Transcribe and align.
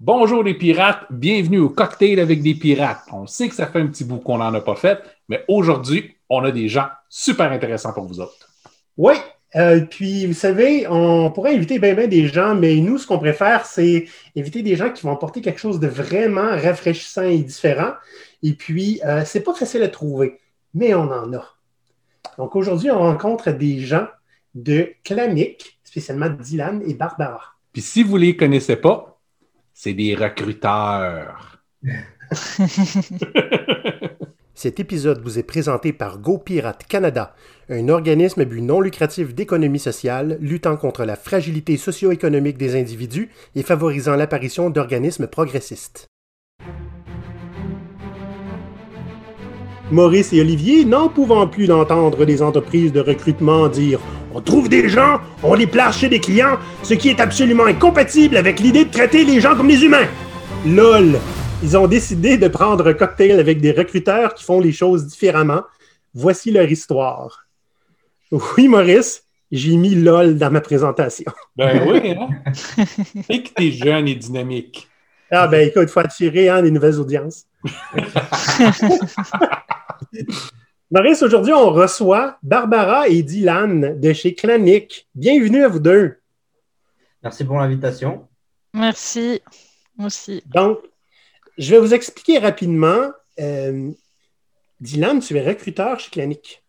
Bonjour 0.00 0.44
les 0.44 0.54
pirates, 0.54 1.06
bienvenue 1.10 1.58
au 1.58 1.70
cocktail 1.70 2.20
avec 2.20 2.40
des 2.40 2.54
pirates. 2.54 3.02
On 3.10 3.26
sait 3.26 3.48
que 3.48 3.54
ça 3.56 3.66
fait 3.66 3.80
un 3.80 3.88
petit 3.88 4.04
bout 4.04 4.18
qu'on 4.18 4.38
n'en 4.38 4.54
a 4.54 4.60
pas 4.60 4.76
fait, 4.76 5.00
mais 5.28 5.44
aujourd'hui, 5.48 6.14
on 6.28 6.44
a 6.44 6.52
des 6.52 6.68
gens 6.68 6.86
super 7.08 7.50
intéressants 7.50 7.92
pour 7.92 8.04
vous 8.04 8.20
autres. 8.20 8.48
Oui, 8.96 9.14
euh, 9.56 9.80
puis 9.80 10.26
vous 10.26 10.34
savez, 10.34 10.86
on 10.88 11.32
pourrait 11.32 11.56
inviter 11.56 11.80
bien 11.80 11.94
bien 11.94 12.06
des 12.06 12.28
gens, 12.28 12.54
mais 12.54 12.76
nous, 12.76 12.98
ce 12.98 13.08
qu'on 13.08 13.18
préfère, 13.18 13.66
c'est 13.66 14.06
inviter 14.36 14.62
des 14.62 14.76
gens 14.76 14.92
qui 14.92 15.02
vont 15.02 15.12
apporter 15.12 15.40
quelque 15.40 15.58
chose 15.58 15.80
de 15.80 15.88
vraiment 15.88 16.50
rafraîchissant 16.50 17.22
et 17.22 17.38
différent. 17.38 17.90
Et 18.44 18.52
puis, 18.52 19.00
euh, 19.04 19.24
c'est 19.26 19.42
pas 19.42 19.52
facile 19.52 19.82
à 19.82 19.88
trouver, 19.88 20.38
mais 20.74 20.94
on 20.94 21.10
en 21.10 21.32
a. 21.32 21.44
Donc 22.36 22.54
aujourd'hui, 22.54 22.92
on 22.92 23.00
rencontre 23.00 23.50
des 23.50 23.80
gens 23.80 24.06
de 24.54 24.90
Clanic, 25.02 25.80
spécialement 25.82 26.30
Dylan 26.30 26.82
et 26.86 26.94
Barbara. 26.94 27.42
Puis 27.72 27.82
si 27.82 28.04
vous 28.04 28.16
ne 28.16 28.26
les 28.26 28.36
connaissez 28.36 28.76
pas, 28.76 29.17
c'est 29.80 29.94
des 29.94 30.16
recruteurs. 30.16 31.62
Cet 34.54 34.80
épisode 34.80 35.22
vous 35.22 35.38
est 35.38 35.44
présenté 35.44 35.92
par 35.92 36.18
GoPirate 36.18 36.84
Canada, 36.88 37.36
un 37.68 37.88
organisme 37.88 38.40
à 38.40 38.44
but 38.44 38.60
non 38.60 38.80
lucratif 38.80 39.36
d'économie 39.36 39.78
sociale 39.78 40.36
luttant 40.40 40.76
contre 40.76 41.04
la 41.04 41.14
fragilité 41.14 41.76
socio-économique 41.76 42.58
des 42.58 42.74
individus 42.74 43.30
et 43.54 43.62
favorisant 43.62 44.16
l'apparition 44.16 44.68
d'organismes 44.68 45.28
progressistes. 45.28 46.08
Maurice 49.92 50.32
et 50.32 50.40
Olivier, 50.40 50.84
n'en 50.84 51.08
pouvant 51.08 51.46
plus 51.46 51.68
d'entendre 51.68 52.24
les 52.24 52.42
entreprises 52.42 52.92
de 52.92 52.98
recrutement 53.00 53.68
dire 53.68 54.00
on 54.34 54.40
trouve 54.40 54.68
des 54.68 54.88
gens, 54.88 55.20
on 55.42 55.54
les 55.54 55.66
place 55.66 55.98
chez 55.98 56.08
des 56.08 56.20
clients, 56.20 56.58
ce 56.82 56.94
qui 56.94 57.08
est 57.08 57.20
absolument 57.20 57.64
incompatible 57.64 58.36
avec 58.36 58.60
l'idée 58.60 58.84
de 58.84 58.90
traiter 58.90 59.24
les 59.24 59.40
gens 59.40 59.56
comme 59.56 59.68
des 59.68 59.82
humains. 59.84 60.08
LOL! 60.66 61.18
Ils 61.62 61.76
ont 61.76 61.88
décidé 61.88 62.38
de 62.38 62.46
prendre 62.46 62.86
un 62.86 62.94
cocktail 62.94 63.40
avec 63.40 63.60
des 63.60 63.72
recruteurs 63.72 64.34
qui 64.34 64.44
font 64.44 64.60
les 64.60 64.72
choses 64.72 65.06
différemment. 65.06 65.62
Voici 66.14 66.52
leur 66.52 66.70
histoire. 66.70 67.46
Oui, 68.30 68.68
Maurice, 68.68 69.24
j'ai 69.50 69.76
mis 69.76 69.94
LOL 69.94 70.36
dans 70.36 70.50
ma 70.50 70.60
présentation. 70.60 71.32
Ben 71.56 71.82
oui, 71.88 72.10
hein? 72.18 72.28
Et 73.28 73.42
que 73.42 73.48
t'es 73.54 73.72
jeune 73.72 74.06
et 74.06 74.14
dynamique. 74.14 74.88
Ah 75.30 75.46
ben 75.46 75.66
écoute, 75.66 75.84
il 75.84 75.88
faut 75.88 76.00
attirer 76.00 76.48
hein, 76.48 76.62
des 76.62 76.70
nouvelles 76.70 76.98
audiences. 76.98 77.46
Maurice, 80.90 81.22
aujourd'hui, 81.22 81.52
on 81.52 81.68
reçoit 81.68 82.38
Barbara 82.42 83.08
et 83.08 83.22
Dylan 83.22 84.00
de 84.00 84.12
chez 84.14 84.34
Clanic. 84.34 85.06
Bienvenue 85.14 85.62
à 85.62 85.68
vous 85.68 85.80
deux. 85.80 86.16
Merci 87.22 87.44
pour 87.44 87.58
l'invitation. 87.58 88.26
Merci. 88.72 89.42
Aussi. 89.98 90.42
Donc, 90.46 90.78
je 91.58 91.74
vais 91.74 91.78
vous 91.78 91.92
expliquer 91.92 92.38
rapidement. 92.38 93.10
Euh, 93.38 93.90
Dylan, 94.80 95.20
tu 95.20 95.36
es 95.36 95.46
recruteur 95.46 96.00
chez 96.00 96.10
Clanic. 96.10 96.64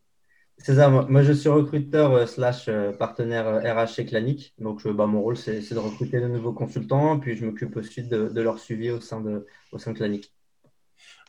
C'est 0.57 0.75
ça, 0.75 0.89
moi, 0.89 1.23
je 1.23 1.31
suis 1.31 1.47
recruteur 1.47 2.11
euh, 2.11 2.25
slash 2.25 2.65
euh, 2.67 2.91
partenaire 2.91 3.61
RH 3.63 3.93
chez 3.93 4.05
Clanic. 4.05 4.53
Donc 4.59 4.85
bah, 4.85 5.05
mon 5.05 5.21
rôle 5.21 5.37
c'est 5.37 5.61
de 5.61 5.79
recruter 5.79 6.19
de 6.19 6.27
nouveaux 6.27 6.51
consultants, 6.51 7.19
puis 7.19 7.37
je 7.37 7.45
m'occupe 7.45 7.77
aussi 7.77 8.03
de, 8.03 8.41
leur 8.41 8.59
suivi 8.59 8.91
au 8.91 8.99
sein 8.99 9.21
de, 9.21 9.47
au 9.71 9.77
sein 9.77 9.93
de 9.93 9.97
Clanic. 9.97 10.33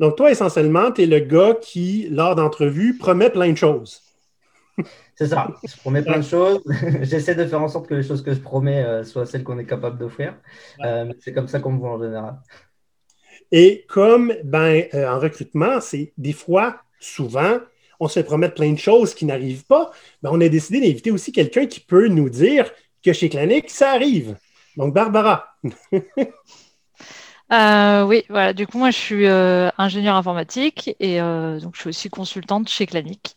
Donc, 0.00 0.16
toi, 0.16 0.30
essentiellement, 0.30 0.90
tu 0.90 1.02
es 1.02 1.06
le 1.06 1.20
gars 1.20 1.54
qui, 1.60 2.08
lors 2.10 2.34
d'entrevues, 2.34 2.96
promet 2.96 3.28
plein 3.28 3.52
de 3.52 3.56
choses. 3.56 4.00
C'est 5.14 5.26
ça. 5.26 5.48
Je 5.62 5.76
promets 5.76 6.00
plein 6.00 6.20
de 6.20 6.24
choses. 6.24 6.62
J'essaie 7.02 7.34
de 7.34 7.44
faire 7.44 7.60
en 7.60 7.68
sorte 7.68 7.86
que 7.86 7.94
les 7.94 8.02
choses 8.02 8.22
que 8.22 8.32
je 8.32 8.40
promets 8.40 8.82
euh, 8.82 9.04
soient 9.04 9.26
celles 9.26 9.44
qu'on 9.44 9.58
est 9.58 9.66
capable 9.66 9.98
d'offrir. 9.98 10.34
Euh, 10.82 11.12
c'est 11.20 11.34
comme 11.34 11.48
ça 11.48 11.60
qu'on 11.60 11.72
me 11.72 11.78
voit 11.78 11.92
en 11.92 12.02
général. 12.02 12.38
Et 13.52 13.84
comme 13.90 14.32
ben, 14.42 14.84
euh, 14.94 15.06
en 15.06 15.20
recrutement, 15.20 15.82
c'est 15.82 16.14
des 16.16 16.32
fois, 16.32 16.80
souvent, 16.98 17.58
on 18.00 18.08
se 18.08 18.20
promet 18.20 18.48
plein 18.48 18.72
de 18.72 18.78
choses 18.78 19.12
qui 19.12 19.26
n'arrivent 19.26 19.66
pas. 19.66 19.90
Ben, 20.22 20.30
on 20.32 20.40
a 20.40 20.48
décidé 20.48 20.80
d'inviter 20.80 21.10
aussi 21.10 21.30
quelqu'un 21.30 21.66
qui 21.66 21.80
peut 21.80 22.08
nous 22.08 22.30
dire 22.30 22.72
que 23.04 23.12
chez 23.12 23.28
Clanic, 23.28 23.68
ça 23.68 23.90
arrive. 23.90 24.38
Donc, 24.78 24.94
Barbara. 24.94 25.44
Euh, 27.52 28.04
oui, 28.04 28.24
voilà. 28.28 28.52
Du 28.52 28.66
coup, 28.66 28.78
moi, 28.78 28.90
je 28.90 28.98
suis 28.98 29.26
euh, 29.26 29.70
ingénieur 29.76 30.14
informatique 30.14 30.94
et 31.00 31.20
euh, 31.20 31.58
donc 31.58 31.74
je 31.74 31.80
suis 31.80 31.88
aussi 31.88 32.10
consultante 32.10 32.68
chez 32.68 32.86
Clanic. 32.86 33.36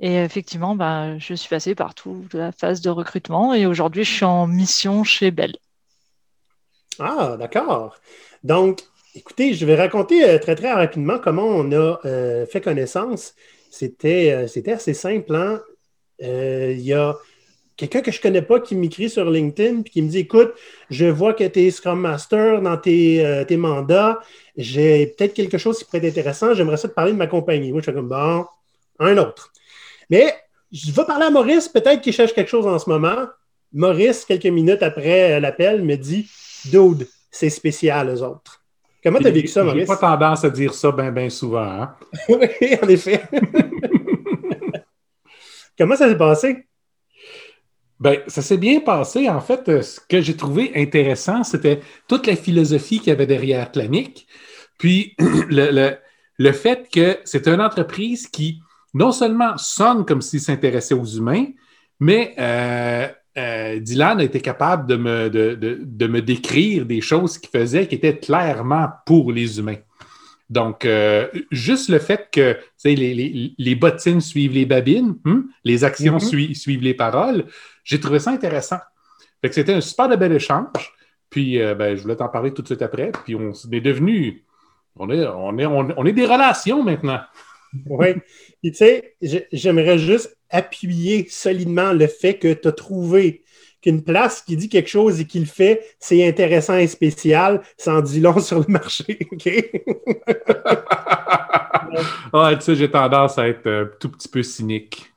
Et 0.00 0.16
effectivement, 0.16 0.74
bah, 0.74 1.18
je 1.18 1.34
suis 1.34 1.48
passée 1.48 1.74
par 1.74 1.94
toute 1.94 2.34
la 2.34 2.52
phase 2.52 2.80
de 2.80 2.90
recrutement 2.90 3.54
et 3.54 3.66
aujourd'hui, 3.66 4.04
je 4.04 4.12
suis 4.12 4.24
en 4.24 4.46
mission 4.46 5.04
chez 5.04 5.30
Bell. 5.30 5.56
Ah, 6.98 7.36
d'accord. 7.38 7.96
Donc, 8.42 8.80
écoutez, 9.14 9.54
je 9.54 9.66
vais 9.66 9.76
raconter 9.76 10.38
très, 10.40 10.56
très 10.56 10.72
rapidement 10.72 11.18
comment 11.18 11.46
on 11.46 11.70
a 11.72 11.98
fait 12.46 12.60
connaissance. 12.60 13.34
C'était, 13.70 14.46
c'était 14.48 14.72
assez 14.72 14.94
simple. 14.94 15.34
Hein? 15.34 15.60
il 16.20 16.80
y 16.80 16.92
a 16.92 17.16
quelqu'un 17.76 18.00
que 18.00 18.10
je 18.10 18.18
ne 18.18 18.22
connais 18.22 18.42
pas 18.42 18.60
qui 18.60 18.74
m'écrit 18.76 19.10
sur 19.10 19.28
LinkedIn 19.30 19.80
et 19.80 19.84
qui 19.84 20.02
me 20.02 20.08
dit 20.08 20.18
Écoute, 20.20 20.52
je 20.90 21.06
vois 21.06 21.34
que 21.34 21.44
tu 21.44 21.60
es 21.60 21.70
Scrum 21.70 22.00
Master 22.00 22.60
dans 22.62 22.80
euh, 22.86 23.44
tes, 23.44 23.56
mandats, 23.56 24.20
j'ai 24.56 25.06
peut-être 25.06 25.34
quelque 25.34 25.58
chose 25.58 25.78
qui 25.78 25.84
pourrait 25.84 25.98
être 25.98 26.18
intéressant, 26.18 26.54
j'aimerais 26.54 26.76
ça 26.76 26.88
te 26.88 26.94
parler 26.94 27.12
de 27.12 27.16
ma 27.16 27.26
compagnie. 27.26 27.72
Moi, 27.72 27.80
je 27.80 27.90
suis 27.90 27.94
comme 27.94 28.08
Bon, 28.08 28.46
un 28.98 29.18
autre. 29.18 29.52
Mais 30.10 30.34
je 30.72 30.92
vais 30.92 31.04
parler 31.04 31.26
à 31.26 31.30
Maurice, 31.30 31.68
peut-être 31.68 32.00
qu'il 32.00 32.12
cherche 32.12 32.32
quelque 32.32 32.50
chose 32.50 32.66
en 32.66 32.78
ce 32.78 32.88
moment. 32.88 33.26
Maurice, 33.72 34.24
quelques 34.24 34.46
minutes 34.46 34.82
après 34.82 35.40
l'appel, 35.40 35.82
me 35.82 35.96
dit 35.96 36.28
Dude, 36.66 37.08
c'est 37.30 37.50
spécial, 37.50 38.08
eux 38.08 38.22
autres. 38.22 38.60
Comment 39.02 39.18
tu 39.18 39.26
as 39.26 39.30
vécu 39.30 39.48
ça, 39.48 39.64
Maurice? 39.64 39.82
J'ai 39.82 39.86
pas 39.86 39.96
tendance 39.96 40.44
à 40.44 40.50
dire 40.50 40.72
ça 40.72 40.90
bien 40.90 41.12
ben 41.12 41.28
souvent. 41.28 41.60
Hein? 41.60 41.94
oui, 42.28 42.76
en 42.82 42.88
effet. 42.88 43.22
Comment 45.76 45.96
ça 45.96 46.08
s'est 46.08 46.16
passé? 46.16 46.64
Ben, 48.04 48.18
ça 48.26 48.42
s'est 48.42 48.58
bien 48.58 48.80
passé. 48.80 49.30
En 49.30 49.40
fait, 49.40 49.66
euh, 49.70 49.80
ce 49.80 49.98
que 49.98 50.20
j'ai 50.20 50.36
trouvé 50.36 50.72
intéressant, 50.76 51.42
c'était 51.42 51.80
toute 52.06 52.26
la 52.26 52.36
philosophie 52.36 52.98
qu'il 52.98 53.08
y 53.08 53.12
avait 53.12 53.26
derrière 53.26 53.72
Clanic. 53.72 54.26
Puis 54.76 55.16
le, 55.48 56.52
fait 56.52 56.86
que 56.92 57.16
c'est 57.24 57.48
une 57.48 57.62
entreprise 57.62 58.28
qui 58.28 58.60
non 58.92 59.10
seulement 59.10 59.56
sonne 59.56 60.04
comme 60.04 60.20
s'il 60.20 60.42
s'intéressait 60.42 60.92
aux 60.92 61.06
humains, 61.06 61.46
mais 61.98 62.34
euh, 62.38 63.08
euh, 63.38 63.80
Dylan 63.80 64.20
a 64.20 64.24
été 64.24 64.42
capable 64.42 64.86
de 64.86 64.96
me, 64.96 65.30
de, 65.30 66.06
me 66.06 66.20
décrire 66.20 66.84
des 66.84 67.00
choses 67.00 67.38
qu'il 67.38 67.48
faisait 67.48 67.86
qui 67.86 67.94
étaient 67.94 68.18
clairement 68.18 68.90
pour 69.06 69.32
les 69.32 69.58
humains. 69.58 69.78
Donc, 70.50 70.86
juste 71.50 71.88
le 71.88 71.98
fait 71.98 72.28
que 72.30 72.58
les, 72.84 73.54
les, 73.56 73.74
bottines 73.74 74.20
suivent 74.20 74.52
les 74.52 74.66
babines, 74.66 75.16
hmm, 75.24 75.40
les 75.64 75.84
actions 75.84 76.18
mm-hmm. 76.18 76.54
suivent 76.54 76.82
les 76.82 76.94
paroles, 76.94 77.46
j'ai 77.84 78.00
trouvé 78.00 78.18
ça 78.18 78.30
intéressant. 78.30 78.78
Fait 79.40 79.48
que 79.50 79.54
c'était 79.54 79.74
un 79.74 79.80
super 79.80 80.08
de 80.08 80.16
bel 80.16 80.32
échange. 80.32 80.94
Puis, 81.28 81.60
euh, 81.60 81.74
ben, 81.74 81.96
je 81.96 82.02
voulais 82.02 82.16
t'en 82.16 82.28
parler 82.28 82.52
tout 82.52 82.62
de 82.62 82.66
suite 82.66 82.82
après. 82.82 83.12
Puis, 83.24 83.34
on 83.34 83.52
est 83.72 83.80
devenu. 83.80 84.44
On 84.96 85.10
est, 85.10 85.26
on, 85.26 85.58
est, 85.58 85.66
on, 85.66 86.06
est 86.06 86.12
des 86.12 86.26
relations 86.26 86.82
maintenant. 86.82 87.20
Oui. 87.86 88.14
Puis, 88.62 88.70
tu 88.70 88.74
sais, 88.74 89.16
j'aimerais 89.50 89.98
juste 89.98 90.38
appuyer 90.48 91.26
solidement 91.28 91.92
le 91.92 92.06
fait 92.06 92.38
que 92.38 92.52
tu 92.52 92.68
as 92.68 92.72
trouvé 92.72 93.42
qu'une 93.82 94.04
place 94.04 94.42
qui 94.42 94.56
dit 94.56 94.68
quelque 94.68 94.88
chose 94.88 95.20
et 95.20 95.26
qui 95.26 95.40
le 95.40 95.46
fait, 95.46 95.84
c'est 95.98 96.24
intéressant 96.24 96.76
et 96.76 96.86
spécial, 96.86 97.62
sans 97.76 98.00
dit 98.00 98.20
long 98.20 98.38
sur 98.40 98.60
le 98.60 98.66
marché. 98.68 99.18
OK? 99.32 99.48
ah, 102.32 102.54
tu 102.54 102.60
sais, 102.60 102.76
j'ai 102.76 102.88
tendance 102.88 103.36
à 103.38 103.48
être 103.48 103.68
un 103.68 103.90
tout 103.98 104.08
petit 104.08 104.28
peu 104.28 104.44
cynique. 104.44 105.12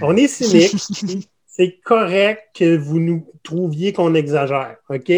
On 0.00 0.16
est 0.16 0.28
cynique 0.28 1.28
c'est 1.56 1.80
correct 1.82 2.50
que 2.54 2.76
vous 2.76 3.00
nous 3.00 3.26
trouviez 3.42 3.94
qu'on 3.94 4.14
exagère, 4.14 4.76
OK? 4.90 5.10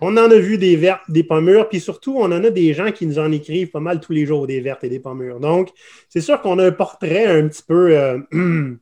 On 0.00 0.16
en 0.16 0.30
a 0.30 0.38
vu 0.38 0.58
des 0.58 0.76
vertes, 0.76 1.02
des 1.08 1.24
pommures, 1.24 1.68
puis 1.68 1.80
surtout, 1.80 2.16
on 2.16 2.26
en 2.26 2.44
a 2.44 2.50
des 2.50 2.72
gens 2.72 2.92
qui 2.92 3.04
nous 3.04 3.18
en 3.18 3.32
écrivent 3.32 3.70
pas 3.70 3.80
mal 3.80 3.98
tous 3.98 4.12
les 4.12 4.26
jours, 4.26 4.46
des 4.46 4.60
vertes 4.60 4.84
et 4.84 4.88
des 4.88 5.00
pommures. 5.00 5.40
Donc, 5.40 5.70
c'est 6.08 6.20
sûr 6.20 6.40
qu'on 6.40 6.60
a 6.60 6.66
un 6.66 6.70
portrait 6.70 7.26
un 7.26 7.48
petit 7.48 7.64
peu 7.66 7.98
euh, 7.98 8.20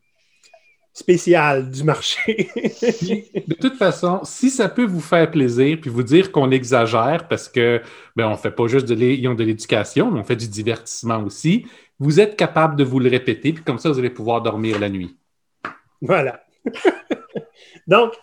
spécial 0.93 1.70
du 1.70 1.85
marché. 1.85 2.50
de 2.55 3.55
toute 3.55 3.76
façon, 3.76 4.21
si 4.25 4.50
ça 4.50 4.69
peut 4.69 4.85
vous 4.85 5.00
faire 5.00 5.31
plaisir, 5.31 5.79
puis 5.81 5.88
vous 5.88 6.03
dire 6.03 6.31
qu'on 6.31 6.50
exagère, 6.50 7.29
parce 7.29 7.49
que 7.49 7.81
ben, 8.14 8.26
on 8.26 8.32
ne 8.32 8.37
fait 8.37 8.50
pas 8.50 8.67
juste 8.67 8.87
de 8.87 8.94
l'éducation, 9.43 10.11
mais 10.11 10.21
on 10.21 10.25
fait 10.25 10.37
du 10.37 10.49
divertissement 10.49 11.25
aussi, 11.25 11.64
vous 11.99 12.21
êtes 12.21 12.37
capable 12.37 12.76
de 12.76 12.85
vous 12.85 13.00
le 13.00 13.09
répéter, 13.09 13.55
puis 13.55 13.64
comme 13.64 13.79
ça, 13.79 13.88
vous 13.88 13.99
allez 13.99 14.11
pouvoir 14.11 14.43
dormir 14.43 14.79
la 14.79 14.91
nuit. 14.91 15.17
Voilà. 16.03 16.43
Donc, 17.87 18.15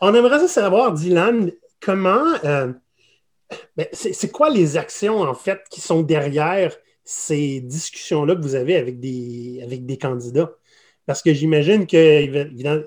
on 0.00 0.14
aimerait 0.14 0.46
savoir, 0.48 0.92
Dylan, 0.92 1.50
comment. 1.80 2.34
Euh, 2.44 2.72
ben, 3.76 3.86
c'est 3.92 4.32
quoi 4.32 4.50
les 4.50 4.76
actions, 4.76 5.20
en 5.20 5.34
fait, 5.34 5.60
qui 5.70 5.80
sont 5.80 6.02
derrière 6.02 6.74
ces 7.04 7.60
discussions-là 7.60 8.34
que 8.34 8.40
vous 8.40 8.54
avez 8.54 8.76
avec 8.76 8.98
des, 8.98 9.98
candidats? 10.00 10.52
Parce 11.06 11.22
que 11.22 11.34
j'imagine 11.34 11.86
que, 11.86 11.96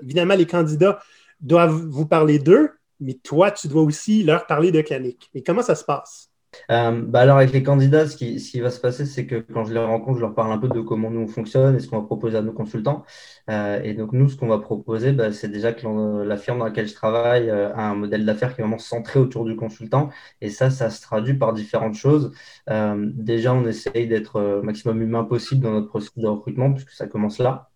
évidemment, 0.02 0.34
les 0.34 0.46
candidats 0.46 1.00
doivent 1.40 1.86
vous 1.88 2.06
parler 2.06 2.38
d'eux, 2.38 2.70
mais 3.00 3.14
toi, 3.14 3.50
tu 3.50 3.68
dois 3.68 3.82
aussi 3.82 4.22
leur 4.22 4.46
parler 4.46 4.72
de 4.72 4.80
Clanic. 4.80 5.30
Mais 5.34 5.42
comment 5.42 5.62
ça 5.62 5.74
se 5.74 5.84
passe? 5.84 6.25
Euh, 6.70 7.02
bah 7.02 7.20
alors 7.20 7.38
avec 7.38 7.52
les 7.52 7.62
candidats, 7.62 8.06
ce 8.08 8.16
qui, 8.16 8.40
ce 8.40 8.50
qui 8.50 8.60
va 8.60 8.70
se 8.70 8.80
passer, 8.80 9.06
c'est 9.06 9.26
que 9.26 9.36
quand 9.36 9.64
je 9.64 9.74
les 9.74 9.80
rencontre, 9.80 10.16
je 10.16 10.22
leur 10.22 10.34
parle 10.34 10.52
un 10.52 10.58
peu 10.58 10.68
de 10.68 10.80
comment 10.80 11.10
nous 11.10 11.20
on 11.20 11.26
fonctionne 11.28 11.76
et 11.76 11.80
ce 11.80 11.88
qu'on 11.88 11.98
va 12.00 12.06
proposer 12.06 12.36
à 12.38 12.42
nos 12.42 12.52
consultants. 12.52 13.04
Euh, 13.50 13.80
et 13.82 13.94
donc 13.94 14.12
nous, 14.12 14.28
ce 14.28 14.36
qu'on 14.36 14.48
va 14.48 14.58
proposer, 14.58 15.12
bah, 15.12 15.32
c'est 15.32 15.48
déjà 15.48 15.72
que 15.72 15.86
la 16.24 16.36
firme 16.36 16.58
dans 16.58 16.64
laquelle 16.66 16.88
je 16.88 16.94
travaille 16.94 17.50
euh, 17.50 17.72
a 17.74 17.82
un 17.88 17.94
modèle 17.94 18.24
d'affaires 18.24 18.54
qui 18.54 18.60
est 18.60 18.64
vraiment 18.64 18.78
centré 18.78 19.18
autour 19.20 19.44
du 19.44 19.56
consultant. 19.56 20.10
Et 20.40 20.50
ça, 20.50 20.70
ça 20.70 20.90
se 20.90 21.00
traduit 21.02 21.34
par 21.34 21.52
différentes 21.52 21.94
choses. 21.94 22.32
déjà, 23.04 23.54
on 23.54 23.66
essaye 23.66 24.08
d'être 24.08 24.60
maximum 24.62 25.02
humain 25.02 25.24
possible 25.24 25.62
dans 25.62 25.72
notre 25.72 25.88
processus 25.88 26.18
de 26.18 26.26
recrutement, 26.28 26.72
puisque 26.72 26.90
ça 26.92 27.06
commence 27.06 27.38
là. 27.38 27.70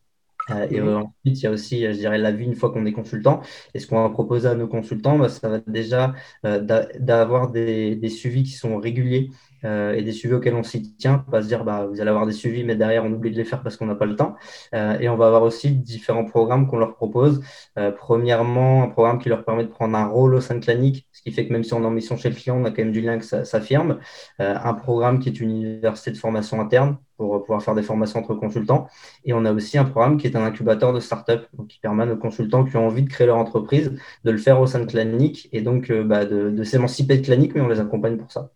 Euh, 0.50 0.66
et 0.70 0.80
euh, 0.80 0.98
ensuite, 0.98 1.14
il 1.24 1.42
y 1.42 1.46
a 1.46 1.50
aussi, 1.50 1.82
je 1.84 1.98
dirais, 1.98 2.18
la 2.18 2.32
vie 2.32 2.44
une 2.44 2.54
fois 2.54 2.70
qu'on 2.72 2.86
est 2.86 2.92
consultant. 2.92 3.40
Et 3.74 3.78
ce 3.78 3.86
qu'on 3.86 4.02
va 4.02 4.10
proposer 4.10 4.48
à 4.48 4.54
nos 4.54 4.68
consultants, 4.68 5.18
bah, 5.18 5.28
ça 5.28 5.48
va 5.48 5.60
déjà 5.66 6.14
euh, 6.44 6.60
d'avoir 6.98 7.50
des, 7.50 7.96
des, 7.96 8.08
suivis 8.08 8.42
qui 8.42 8.52
sont 8.52 8.78
réguliers 8.78 9.30
euh, 9.64 9.94
et 9.94 10.02
des 10.02 10.12
suivis 10.12 10.34
auxquels 10.34 10.54
on 10.54 10.62
s'y 10.62 10.94
tient, 10.96 11.18
pas 11.18 11.42
se 11.42 11.48
dire 11.48 11.64
bah, 11.64 11.86
vous 11.86 12.00
allez 12.00 12.10
avoir 12.10 12.26
des 12.26 12.32
suivis, 12.32 12.64
mais 12.64 12.76
derrière 12.76 13.04
on 13.04 13.12
oublie 13.12 13.30
de 13.30 13.36
les 13.36 13.44
faire 13.44 13.62
parce 13.62 13.76
qu'on 13.76 13.86
n'a 13.86 13.94
pas 13.94 14.06
le 14.06 14.16
temps. 14.16 14.36
Euh, 14.74 14.98
et 14.98 15.08
on 15.08 15.16
va 15.16 15.26
avoir 15.26 15.42
aussi 15.42 15.70
différents 15.70 16.24
programmes 16.24 16.66
qu'on 16.66 16.78
leur 16.78 16.94
propose. 16.94 17.42
Euh, 17.78 17.90
premièrement, 17.92 18.82
un 18.84 18.88
programme 18.88 19.18
qui 19.18 19.28
leur 19.28 19.44
permet 19.44 19.64
de 19.64 19.68
prendre 19.68 19.96
un 19.96 20.06
rôle 20.06 20.34
au 20.34 20.40
sein 20.40 20.54
de 20.56 20.60
Clanic, 20.64 21.06
ce 21.12 21.22
qui 21.22 21.32
fait 21.32 21.46
que 21.46 21.52
même 21.52 21.64
si 21.64 21.74
on 21.74 21.82
est 21.82 21.86
en 21.86 21.90
mission 21.90 22.16
chez 22.16 22.30
le 22.30 22.34
client, 22.34 22.56
on 22.56 22.64
a 22.64 22.70
quand 22.70 22.82
même 22.82 22.92
du 22.92 23.00
lien 23.00 23.12
avec 23.12 23.24
sa, 23.24 23.60
firme. 23.60 23.98
un 24.38 24.74
programme 24.74 25.18
qui 25.18 25.28
est 25.28 25.40
une 25.40 25.50
université 25.50 26.10
de 26.10 26.16
formation 26.16 26.60
interne 26.60 26.96
pour 27.16 27.40
pouvoir 27.42 27.62
faire 27.62 27.74
des 27.74 27.82
formations 27.82 28.20
entre 28.20 28.34
consultants. 28.34 28.88
Et 29.24 29.32
on 29.34 29.44
a 29.44 29.52
aussi 29.52 29.76
un 29.78 29.84
programme 29.84 30.16
qui 30.16 30.26
est 30.26 30.36
un 30.36 30.44
incubateur 30.44 30.92
de 30.92 31.00
start-up, 31.00 31.46
donc 31.54 31.68
qui 31.68 31.78
permet 31.80 32.04
à 32.04 32.06
nos 32.06 32.16
consultants 32.16 32.64
qui 32.64 32.76
ont 32.76 32.86
envie 32.86 33.02
de 33.02 33.10
créer 33.10 33.26
leur 33.26 33.36
entreprise 33.36 33.92
de 34.24 34.30
le 34.30 34.38
faire 34.38 34.60
au 34.60 34.66
sein 34.66 34.80
de 34.80 34.86
Clanic 34.86 35.48
et 35.52 35.60
donc 35.60 35.92
bah, 35.92 36.24
de, 36.24 36.50
de 36.50 36.64
s'émanciper 36.64 37.18
de 37.18 37.24
Clanic, 37.24 37.54
mais 37.54 37.60
on 37.60 37.68
les 37.68 37.80
accompagne 37.80 38.16
pour 38.16 38.32
ça. 38.32 38.50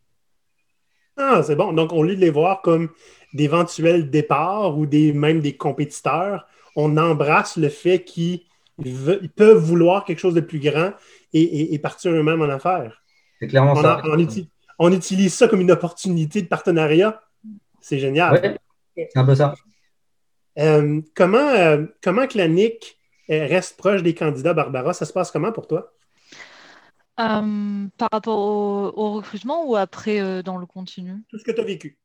Ah, 1.17 1.43
c'est 1.45 1.57
bon. 1.57 1.73
Donc, 1.73 1.93
au 1.93 2.03
lieu 2.03 2.17
de 2.17 2.21
les 2.21 2.31
voir 2.31 2.63
comme 2.63 2.91
d'éventuels 3.33 4.11
départs 4.11 4.77
ou 4.77 4.87
des, 4.87 5.13
même 5.13 5.41
des 5.41 5.57
compétiteurs, 5.57 6.47
on 6.77 6.97
embrasse 6.97 7.57
le 7.57 7.69
fait 7.69 8.03
qu'ils 8.03 8.41
peuvent 9.37 9.63
vouloir 9.63 10.05
quelque 10.05 10.19
chose 10.19 10.35
de 10.35 10.41
plus 10.41 10.59
grand 10.59 10.93
et, 11.33 11.79
partir 11.79 12.13
eux-mêmes 12.13 12.43
en 12.43 12.49
affaires. 12.49 13.03
C'est 13.41 13.49
clairement 13.49 13.75
ça. 13.75 14.03
on, 14.79 14.93
utilise 14.93 15.35
ça 15.35 15.49
comme 15.49 15.61
une 15.61 15.73
opportunité 15.73 16.43
de 16.43 16.47
partenariat. 16.47 17.23
C'est 17.81 17.99
génial. 17.99 18.59
c'est 18.97 19.17
un 19.17 19.25
peu 19.25 19.35
ça. 19.35 19.55
Euh, 20.59 21.01
comment, 21.15 21.49
euh, 21.51 21.85
comment 22.03 22.27
Clanic 22.27 22.97
euh, 23.31 23.47
reste 23.47 23.77
proche 23.77 24.03
des 24.03 24.15
candidats, 24.15 24.55
Barbara? 24.55 24.93
Ça 24.93 25.05
se 25.05 25.13
passe 25.13 25.31
comment 25.31 25.53
pour 25.53 25.67
toi? 25.67 25.93
Euh, 27.21 27.87
par 27.97 28.09
rapport 28.11 28.39
au, 28.39 29.13
recrutement 29.13 29.65
ou 29.67 29.77
après 29.77 30.21
euh, 30.21 30.43
dans 30.43 30.57
le 30.57 30.67
continu 30.67 31.23
Tout 31.29 31.39
ce 31.39 31.45
que 31.45 31.53
tu 31.53 31.61
as 31.61 31.65
vécu. 31.65 31.97